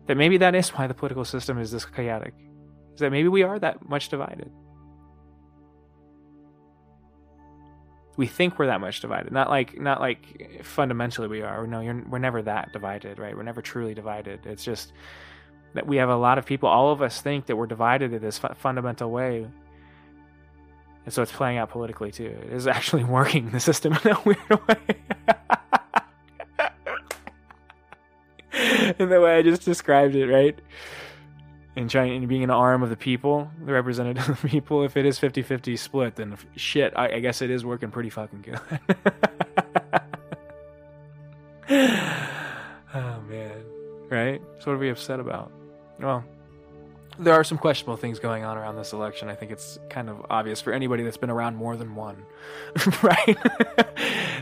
That 0.06 0.16
maybe 0.16 0.38
that 0.38 0.54
is 0.54 0.70
why 0.70 0.86
the 0.86 0.94
political 0.94 1.26
system 1.26 1.58
is 1.58 1.72
this 1.72 1.84
chaotic. 1.84 2.36
Is 2.94 3.00
that 3.00 3.10
maybe 3.10 3.30
we 3.30 3.42
are 3.42 3.58
that 3.58 3.90
much 3.90 4.10
divided. 4.10 4.52
We 8.16 8.28
think 8.28 8.60
we're 8.60 8.68
that 8.68 8.80
much 8.80 9.02
divided. 9.02 9.32
Not 9.32 9.50
like 9.50 9.80
not 9.80 10.02
like 10.02 10.64
fundamentally 10.64 11.28
we 11.28 11.42
are. 11.42 11.66
No, 11.66 11.80
we're 12.08 12.20
never 12.20 12.44
that 12.44 12.74
divided, 12.74 13.18
right? 13.18 13.36
We're 13.36 13.42
never 13.42 13.64
truly 13.64 13.96
divided. 13.96 14.46
It's 14.46 14.64
just 14.64 14.94
that 15.74 15.88
we 15.88 15.98
have 15.98 16.10
a 16.10 16.16
lot 16.16 16.38
of 16.38 16.46
people. 16.46 16.70
All 16.70 16.92
of 16.92 17.02
us 17.02 17.22
think 17.22 17.48
that 17.48 17.56
we're 17.56 17.66
divided 17.66 18.14
in 18.14 18.22
this 18.22 18.38
fu- 18.38 18.54
fundamental 18.54 19.10
way 19.10 19.48
and 21.08 21.14
so 21.14 21.22
it's 21.22 21.32
playing 21.32 21.58
out 21.58 21.70
politically 21.70 22.12
too. 22.12 22.38
It 22.44 22.52
is 22.52 22.68
actually 22.68 23.04
working 23.18 23.52
the 23.52 23.62
system 23.62 23.98
in 24.04 24.12
a 24.12 24.20
weird 24.26 24.68
way. 24.68 24.76
in 29.00 29.08
the 29.08 29.22
way 29.22 29.38
I 29.38 29.42
just 29.42 29.62
described 29.64 30.18
it, 30.18 30.28
right? 30.28 30.60
And 31.78 31.90
trying 31.90 32.18
and 32.18 32.28
being 32.28 32.44
an 32.44 32.50
arm 32.50 32.84
of 32.84 32.90
the 32.90 32.98
people, 32.98 33.50
the 33.64 33.72
representative 33.72 34.28
of 34.28 34.42
the 34.42 34.50
people. 34.50 34.84
If 34.84 34.98
it 34.98 35.06
is 35.06 35.18
50-50 35.18 35.80
split, 35.80 36.18
then 36.18 36.38
shit, 36.58 36.92
I, 36.98 37.14
I 37.14 37.20
guess 37.22 37.42
it 37.42 37.52
is 37.52 37.64
working 37.64 37.90
pretty 37.90 38.10
fucking 38.10 38.42
good. 38.42 38.60
oh 42.94 43.22
man, 43.30 43.64
right? 44.10 44.42
So 44.60 44.72
what 44.72 44.74
are 44.74 44.78
we 44.78 44.90
upset 44.90 45.22
about? 45.22 45.54
Well, 46.02 46.26
there 47.20 47.34
are 47.34 47.44
some 47.44 47.58
questionable 47.58 47.98
things 47.98 48.20
going 48.20 48.44
on 48.44 48.58
around 48.58 48.76
this 48.76 48.94
election. 48.94 49.30
I 49.30 49.36
think 49.36 49.52
it's 49.52 49.80
kind 49.90 50.10
of 50.10 50.26
obvious 50.30 50.62
for 50.62 50.74
anybody 50.74 51.04
that's 51.04 51.18
been 51.18 51.30
around 51.30 51.56
more 51.56 51.76
than 51.76 51.96
one, 51.96 52.26
right? 53.04 53.38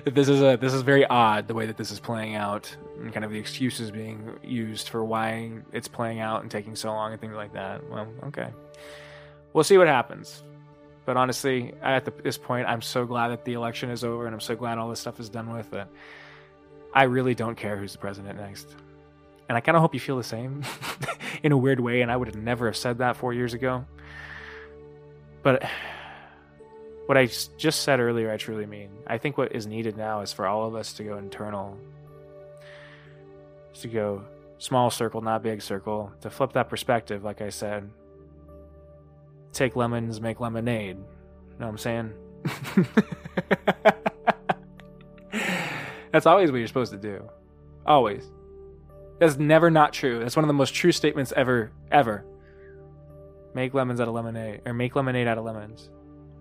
this 0.05 0.27
is 0.27 0.41
a 0.41 0.57
this 0.59 0.73
is 0.73 0.81
very 0.81 1.05
odd 1.05 1.47
the 1.47 1.53
way 1.53 1.65
that 1.65 1.77
this 1.77 1.91
is 1.91 1.99
playing 1.99 2.35
out, 2.35 2.75
and 2.99 3.13
kind 3.13 3.25
of 3.25 3.31
the 3.31 3.39
excuses 3.39 3.91
being 3.91 4.37
used 4.43 4.89
for 4.89 5.03
why 5.03 5.51
it's 5.71 5.87
playing 5.87 6.19
out 6.19 6.41
and 6.41 6.51
taking 6.51 6.75
so 6.75 6.89
long 6.89 7.11
and 7.11 7.21
things 7.21 7.35
like 7.35 7.53
that. 7.53 7.87
Well, 7.89 8.07
okay, 8.25 8.49
we'll 9.53 9.63
see 9.63 9.77
what 9.77 9.87
happens. 9.87 10.43
But 11.05 11.17
honestly, 11.17 11.73
at 11.83 12.03
the, 12.03 12.11
this 12.23 12.37
point, 12.37 12.67
I'm 12.67 12.81
so 12.81 13.05
glad 13.05 13.27
that 13.29 13.45
the 13.45 13.53
election 13.53 13.91
is 13.91 14.03
over, 14.03 14.25
and 14.25 14.33
I'm 14.33 14.41
so 14.41 14.55
glad 14.55 14.79
all 14.79 14.89
this 14.89 14.99
stuff 14.99 15.19
is 15.19 15.29
done 15.29 15.53
with 15.53 15.69
that. 15.71 15.87
I 16.93 17.03
really 17.03 17.35
don't 17.35 17.55
care 17.55 17.77
who's 17.77 17.91
the 17.91 17.99
president 17.99 18.39
next. 18.39 18.75
And 19.47 19.55
I 19.55 19.61
kind 19.61 19.75
of 19.75 19.81
hope 19.81 19.93
you 19.93 19.99
feel 19.99 20.17
the 20.17 20.23
same 20.23 20.63
in 21.45 21.51
a 21.51 21.57
weird 21.57 21.79
way. 21.79 22.01
And 22.01 22.11
I 22.11 22.17
would 22.17 22.27
have 22.27 22.35
never 22.35 22.65
have 22.65 22.75
said 22.75 22.97
that 22.97 23.17
four 23.17 23.31
years 23.31 23.53
ago. 23.53 23.85
But 25.43 25.63
what 27.05 27.19
I 27.19 27.27
just 27.57 27.83
said 27.83 27.99
earlier, 27.99 28.31
I 28.31 28.37
truly 28.37 28.65
mean. 28.65 28.89
I 29.05 29.19
think 29.19 29.37
what 29.37 29.55
is 29.55 29.67
needed 29.67 29.95
now 29.95 30.21
is 30.21 30.33
for 30.33 30.47
all 30.47 30.65
of 30.65 30.73
us 30.73 30.93
to 30.93 31.03
go 31.03 31.17
internal, 31.17 31.77
to 33.75 33.87
go 33.87 34.23
small 34.57 34.89
circle, 34.89 35.21
not 35.21 35.43
big 35.43 35.61
circle, 35.61 36.11
to 36.21 36.31
flip 36.31 36.53
that 36.53 36.67
perspective, 36.67 37.23
like 37.23 37.41
I 37.41 37.49
said. 37.49 37.91
Take 39.53 39.75
lemons, 39.75 40.19
make 40.19 40.39
lemonade. 40.39 40.97
You 40.97 41.03
know 41.59 41.67
what 41.67 41.67
I'm 41.67 41.77
saying? 41.77 42.11
That's 46.11 46.25
always 46.25 46.51
what 46.51 46.57
you're 46.57 46.67
supposed 46.67 46.91
to 46.91 46.97
do. 46.97 47.29
Always. 47.85 48.31
That's 49.19 49.37
never 49.37 49.71
not 49.71 49.93
true. 49.93 50.19
That's 50.19 50.35
one 50.35 50.43
of 50.43 50.47
the 50.47 50.53
most 50.53 50.73
true 50.73 50.91
statements 50.91 51.31
ever, 51.35 51.71
ever. 51.91 52.25
Make 53.53 53.73
lemons 53.73 54.01
out 54.01 54.07
of 54.09 54.13
lemonade, 54.13 54.61
or 54.65 54.73
make 54.73 54.95
lemonade 54.95 55.27
out 55.27 55.37
of 55.37 55.45
lemons. 55.45 55.89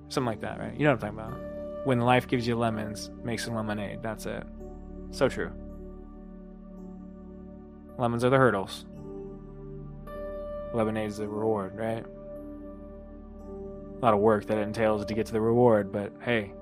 Something 0.08 0.26
like 0.26 0.40
that, 0.40 0.58
right? 0.58 0.72
You 0.72 0.84
know 0.84 0.94
what 0.94 1.04
I'm 1.04 1.14
talking 1.14 1.32
about. 1.32 1.86
When 1.86 2.00
life 2.00 2.26
gives 2.26 2.46
you 2.46 2.56
lemons, 2.56 3.10
make 3.22 3.38
some 3.38 3.54
lemonade. 3.54 4.02
That's 4.02 4.26
it. 4.26 4.42
So 5.12 5.28
true. 5.28 5.52
Lemons 7.96 8.24
are 8.24 8.30
the 8.30 8.38
hurdles. 8.38 8.86
Lemonade 10.72 11.10
is 11.10 11.18
the 11.18 11.28
reward, 11.28 11.76
right? 11.76 12.04
A 13.96 14.00
lot 14.04 14.14
of 14.14 14.18
work 14.18 14.46
that 14.46 14.58
it 14.58 14.62
entails 14.62 15.04
to 15.04 15.14
get 15.14 15.26
to 15.26 15.32
the 15.32 15.40
reward, 15.40 15.92
but 15.92 16.12
hey, 16.22 16.52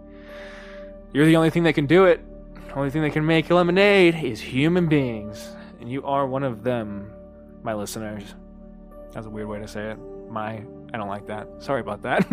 you're 1.15 1.25
the 1.25 1.37
only 1.37 1.49
thing 1.49 1.63
that 1.63 1.73
can 1.73 1.87
do 1.87 2.05
it. 2.05 2.21
The 2.69 2.75
only 2.75 2.91
thing 2.91 3.01
that 3.03 3.13
can 3.15 3.25
make 3.25 3.49
lemonade 3.49 4.15
is 4.23 4.41
human 4.41 4.87
beings 4.87 5.57
and 5.83 5.91
you 5.91 6.05
are 6.05 6.27
one 6.27 6.45
of 6.45 6.63
them, 6.63 7.13
my 7.65 7.75
listeners. 7.75 8.23
That's 9.11 9.27
a 9.27 9.31
weird 9.31 9.49
way 9.49 9.59
to 9.59 9.67
say 9.67 9.91
it. 9.91 9.99
My, 10.31 10.63
I 10.95 10.97
don't 10.97 11.09
like 11.09 11.27
that. 11.27 11.49
Sorry 11.59 11.81
about 11.81 12.03
that. 12.03 12.25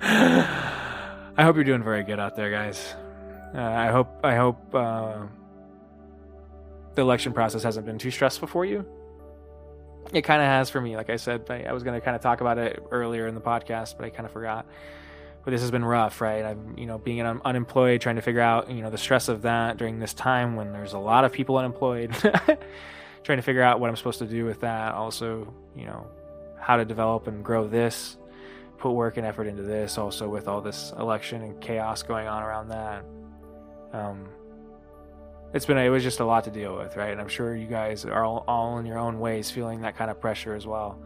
I 1.38 1.42
hope 1.44 1.54
you're 1.54 1.64
doing 1.64 1.84
very 1.84 2.02
good 2.02 2.18
out 2.18 2.34
there, 2.34 2.50
guys. 2.50 2.94
Uh, 3.54 3.60
I 3.60 3.86
hope 3.88 4.08
I 4.24 4.34
hope 4.34 4.74
uh, 4.74 5.18
the 6.94 7.02
election 7.02 7.32
process 7.32 7.62
hasn't 7.62 7.86
been 7.86 7.98
too 7.98 8.10
stressful 8.10 8.48
for 8.48 8.64
you. 8.64 8.84
It 10.12 10.22
kind 10.22 10.42
of 10.42 10.48
has 10.48 10.68
for 10.68 10.80
me. 10.80 10.96
Like 10.96 11.10
I 11.10 11.16
said, 11.16 11.44
I, 11.48 11.62
I 11.62 11.72
was 11.72 11.84
going 11.84 11.98
to 11.98 12.04
kind 12.04 12.16
of 12.16 12.22
talk 12.22 12.40
about 12.40 12.58
it 12.58 12.82
earlier 12.90 13.28
in 13.28 13.36
the 13.36 13.40
podcast, 13.40 13.96
but 13.96 14.04
I 14.04 14.10
kind 14.10 14.26
of 14.26 14.32
forgot 14.32 14.66
but 15.46 15.52
this 15.52 15.60
has 15.60 15.70
been 15.70 15.84
rough, 15.84 16.20
right? 16.20 16.44
I'm, 16.44 16.76
you 16.76 16.86
know, 16.86 16.98
being 16.98 17.20
un- 17.20 17.40
unemployed, 17.44 18.00
trying 18.00 18.16
to 18.16 18.20
figure 18.20 18.40
out, 18.40 18.68
you 18.68 18.82
know, 18.82 18.90
the 18.90 18.98
stress 18.98 19.28
of 19.28 19.42
that 19.42 19.76
during 19.76 20.00
this 20.00 20.12
time 20.12 20.56
when 20.56 20.72
there's 20.72 20.92
a 20.92 20.98
lot 20.98 21.24
of 21.24 21.30
people 21.30 21.56
unemployed, 21.56 22.12
trying 23.22 23.38
to 23.38 23.42
figure 23.42 23.62
out 23.62 23.78
what 23.78 23.88
I'm 23.88 23.94
supposed 23.94 24.18
to 24.18 24.26
do 24.26 24.44
with 24.44 24.62
that. 24.62 24.94
Also, 24.94 25.54
you 25.76 25.84
know, 25.84 26.04
how 26.58 26.76
to 26.76 26.84
develop 26.84 27.28
and 27.28 27.44
grow 27.44 27.68
this, 27.68 28.16
put 28.78 28.90
work 28.90 29.18
and 29.18 29.24
effort 29.24 29.46
into 29.46 29.62
this. 29.62 29.98
Also, 29.98 30.28
with 30.28 30.48
all 30.48 30.60
this 30.60 30.92
election 30.98 31.42
and 31.42 31.60
chaos 31.60 32.02
going 32.02 32.26
on 32.26 32.42
around 32.42 32.70
that, 32.70 33.04
um, 33.92 34.28
it's 35.54 35.64
been 35.64 35.78
it 35.78 35.90
was 35.90 36.02
just 36.02 36.18
a 36.18 36.24
lot 36.24 36.42
to 36.42 36.50
deal 36.50 36.76
with, 36.76 36.96
right? 36.96 37.12
And 37.12 37.20
I'm 37.20 37.28
sure 37.28 37.54
you 37.54 37.68
guys 37.68 38.04
are 38.04 38.24
all, 38.24 38.42
all 38.48 38.78
in 38.78 38.84
your 38.84 38.98
own 38.98 39.20
ways 39.20 39.48
feeling 39.48 39.82
that 39.82 39.96
kind 39.96 40.10
of 40.10 40.20
pressure 40.20 40.56
as 40.56 40.66
well. 40.66 41.00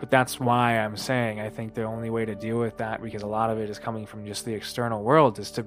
But 0.00 0.10
that's 0.10 0.40
why 0.40 0.78
I'm 0.78 0.96
saying 0.96 1.40
I 1.40 1.50
think 1.50 1.74
the 1.74 1.84
only 1.84 2.08
way 2.08 2.24
to 2.24 2.34
deal 2.34 2.58
with 2.58 2.78
that, 2.78 3.02
because 3.02 3.22
a 3.22 3.26
lot 3.26 3.50
of 3.50 3.58
it 3.58 3.68
is 3.68 3.78
coming 3.78 4.06
from 4.06 4.26
just 4.26 4.46
the 4.46 4.54
external 4.54 5.02
world, 5.02 5.38
is 5.38 5.50
to 5.52 5.66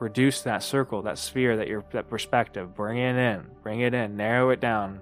reduce 0.00 0.42
that 0.42 0.64
circle, 0.64 1.02
that 1.02 1.16
sphere, 1.16 1.56
that 1.56 1.68
your 1.68 1.84
that 1.92 2.08
perspective, 2.08 2.74
bring 2.74 2.98
it 2.98 3.14
in, 3.16 3.46
bring 3.62 3.80
it 3.80 3.94
in, 3.94 4.16
narrow 4.16 4.50
it 4.50 4.60
down 4.60 5.00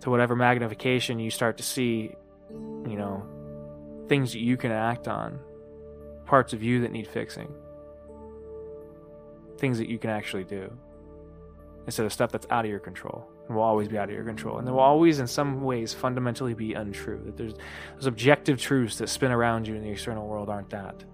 to 0.00 0.10
whatever 0.10 0.34
magnification 0.34 1.20
you 1.20 1.30
start 1.30 1.56
to 1.58 1.62
see, 1.62 2.12
you 2.50 2.96
know, 2.96 3.24
things 4.08 4.32
that 4.32 4.40
you 4.40 4.56
can 4.56 4.72
act 4.72 5.06
on, 5.06 5.38
parts 6.26 6.52
of 6.52 6.60
you 6.60 6.80
that 6.80 6.90
need 6.90 7.06
fixing, 7.06 7.54
things 9.58 9.78
that 9.78 9.88
you 9.88 9.96
can 9.96 10.10
actually 10.10 10.44
do, 10.44 10.76
instead 11.86 12.04
of 12.04 12.12
stuff 12.12 12.32
that's 12.32 12.48
out 12.50 12.64
of 12.64 12.70
your 12.70 12.80
control 12.80 13.30
will 13.54 13.62
always 13.62 13.88
be 13.88 13.98
out 13.98 14.08
of 14.08 14.14
your 14.14 14.24
control. 14.24 14.58
And 14.58 14.66
there 14.66 14.74
will 14.74 14.80
always, 14.80 15.18
in 15.20 15.26
some 15.26 15.62
ways, 15.62 15.94
fundamentally 15.94 16.54
be 16.54 16.74
untrue. 16.74 17.20
That 17.24 17.36
there's, 17.36 17.54
there's 17.92 18.06
objective 18.06 18.60
truths 18.60 18.98
that 18.98 19.08
spin 19.08 19.30
around 19.30 19.68
you 19.68 19.74
in 19.74 19.82
the 19.82 19.90
external 19.90 20.26
world 20.26 20.48
aren't 20.48 20.70
that. 20.70 21.04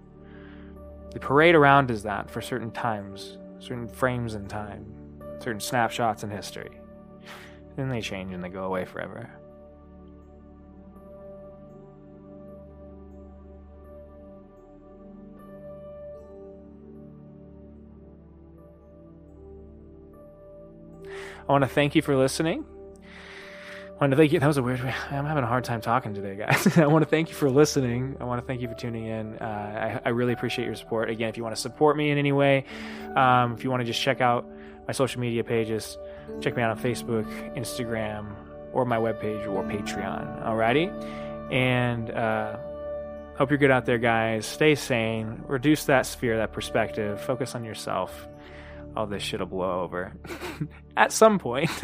The 1.11 1.19
parade 1.19 1.53
around 1.53 1.91
is 1.91 2.03
that 2.03 2.29
for 2.29 2.41
certain 2.41 2.71
times, 2.71 3.37
certain 3.59 3.87
frames 3.87 4.33
in 4.33 4.47
time, 4.47 4.85
certain 5.39 5.59
snapshots 5.59 6.23
in 6.23 6.31
history. 6.31 6.71
Then 7.75 7.89
they 7.89 8.01
change 8.01 8.33
and 8.33 8.43
they 8.43 8.49
go 8.49 8.63
away 8.63 8.85
forever. 8.85 9.29
I 21.47 21.51
want 21.51 21.63
to 21.63 21.67
thank 21.67 21.95
you 21.95 22.01
for 22.01 22.15
listening. 22.15 22.65
I 23.93 24.05
want 24.05 24.11
to 24.11 24.17
thank 24.17 24.31
you. 24.31 24.39
That 24.39 24.47
was 24.47 24.57
a 24.57 24.63
weird 24.63 24.81
way. 24.81 24.93
I'm 25.11 25.25
having 25.25 25.43
a 25.43 25.47
hard 25.47 25.63
time 25.63 25.79
talking 25.79 26.13
today, 26.13 26.35
guys. 26.35 26.77
I 26.77 26.87
want 26.87 27.03
to 27.03 27.09
thank 27.09 27.29
you 27.29 27.35
for 27.35 27.49
listening. 27.49 28.17
I 28.19 28.23
want 28.23 28.41
to 28.41 28.47
thank 28.47 28.61
you 28.61 28.67
for 28.67 28.73
tuning 28.73 29.05
in. 29.05 29.37
Uh, 29.37 30.01
I, 30.03 30.07
I, 30.07 30.09
really 30.09 30.33
appreciate 30.33 30.65
your 30.65 30.75
support. 30.75 31.09
Again, 31.09 31.29
if 31.29 31.37
you 31.37 31.43
want 31.43 31.55
to 31.55 31.61
support 31.61 31.95
me 31.95 32.09
in 32.09 32.17
any 32.17 32.31
way, 32.31 32.65
um, 33.15 33.53
if 33.53 33.63
you 33.63 33.69
want 33.69 33.81
to 33.81 33.85
just 33.85 34.01
check 34.01 34.19
out 34.19 34.45
my 34.87 34.93
social 34.93 35.21
media 35.21 35.43
pages, 35.43 35.97
check 36.41 36.55
me 36.55 36.63
out 36.63 36.71
on 36.71 36.83
Facebook, 36.83 37.25
Instagram, 37.55 38.35
or 38.73 38.83
my 38.83 38.97
webpage 38.97 39.47
or 39.47 39.63
Patreon. 39.63 40.43
Alrighty? 40.43 41.51
And 41.51 42.09
uh, 42.09 42.57
hope 43.37 43.51
you're 43.51 43.59
good 43.59 43.71
out 43.71 43.85
there, 43.85 43.99
guys. 43.99 44.45
Stay 44.45 44.75
sane. 44.75 45.43
Reduce 45.47 45.85
that 45.85 46.05
sphere, 46.05 46.37
that 46.37 46.51
perspective. 46.51 47.21
Focus 47.21 47.53
on 47.53 47.63
yourself. 47.63 48.27
All 48.95 49.07
this 49.07 49.23
shit 49.23 49.39
will 49.39 49.47
blow 49.47 49.81
over 49.81 50.13
at 50.97 51.11
some 51.11 51.39
point. 51.39 51.71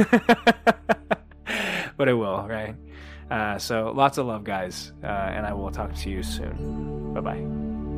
but 1.97 2.07
it 2.07 2.13
will, 2.13 2.47
right? 2.47 2.75
Uh, 3.29 3.57
so 3.57 3.91
lots 3.95 4.17
of 4.17 4.25
love, 4.25 4.43
guys. 4.43 4.91
Uh, 5.03 5.07
and 5.07 5.45
I 5.45 5.53
will 5.53 5.71
talk 5.71 5.93
to 5.95 6.09
you 6.09 6.23
soon. 6.23 7.13
Bye 7.13 7.21
bye. 7.21 7.88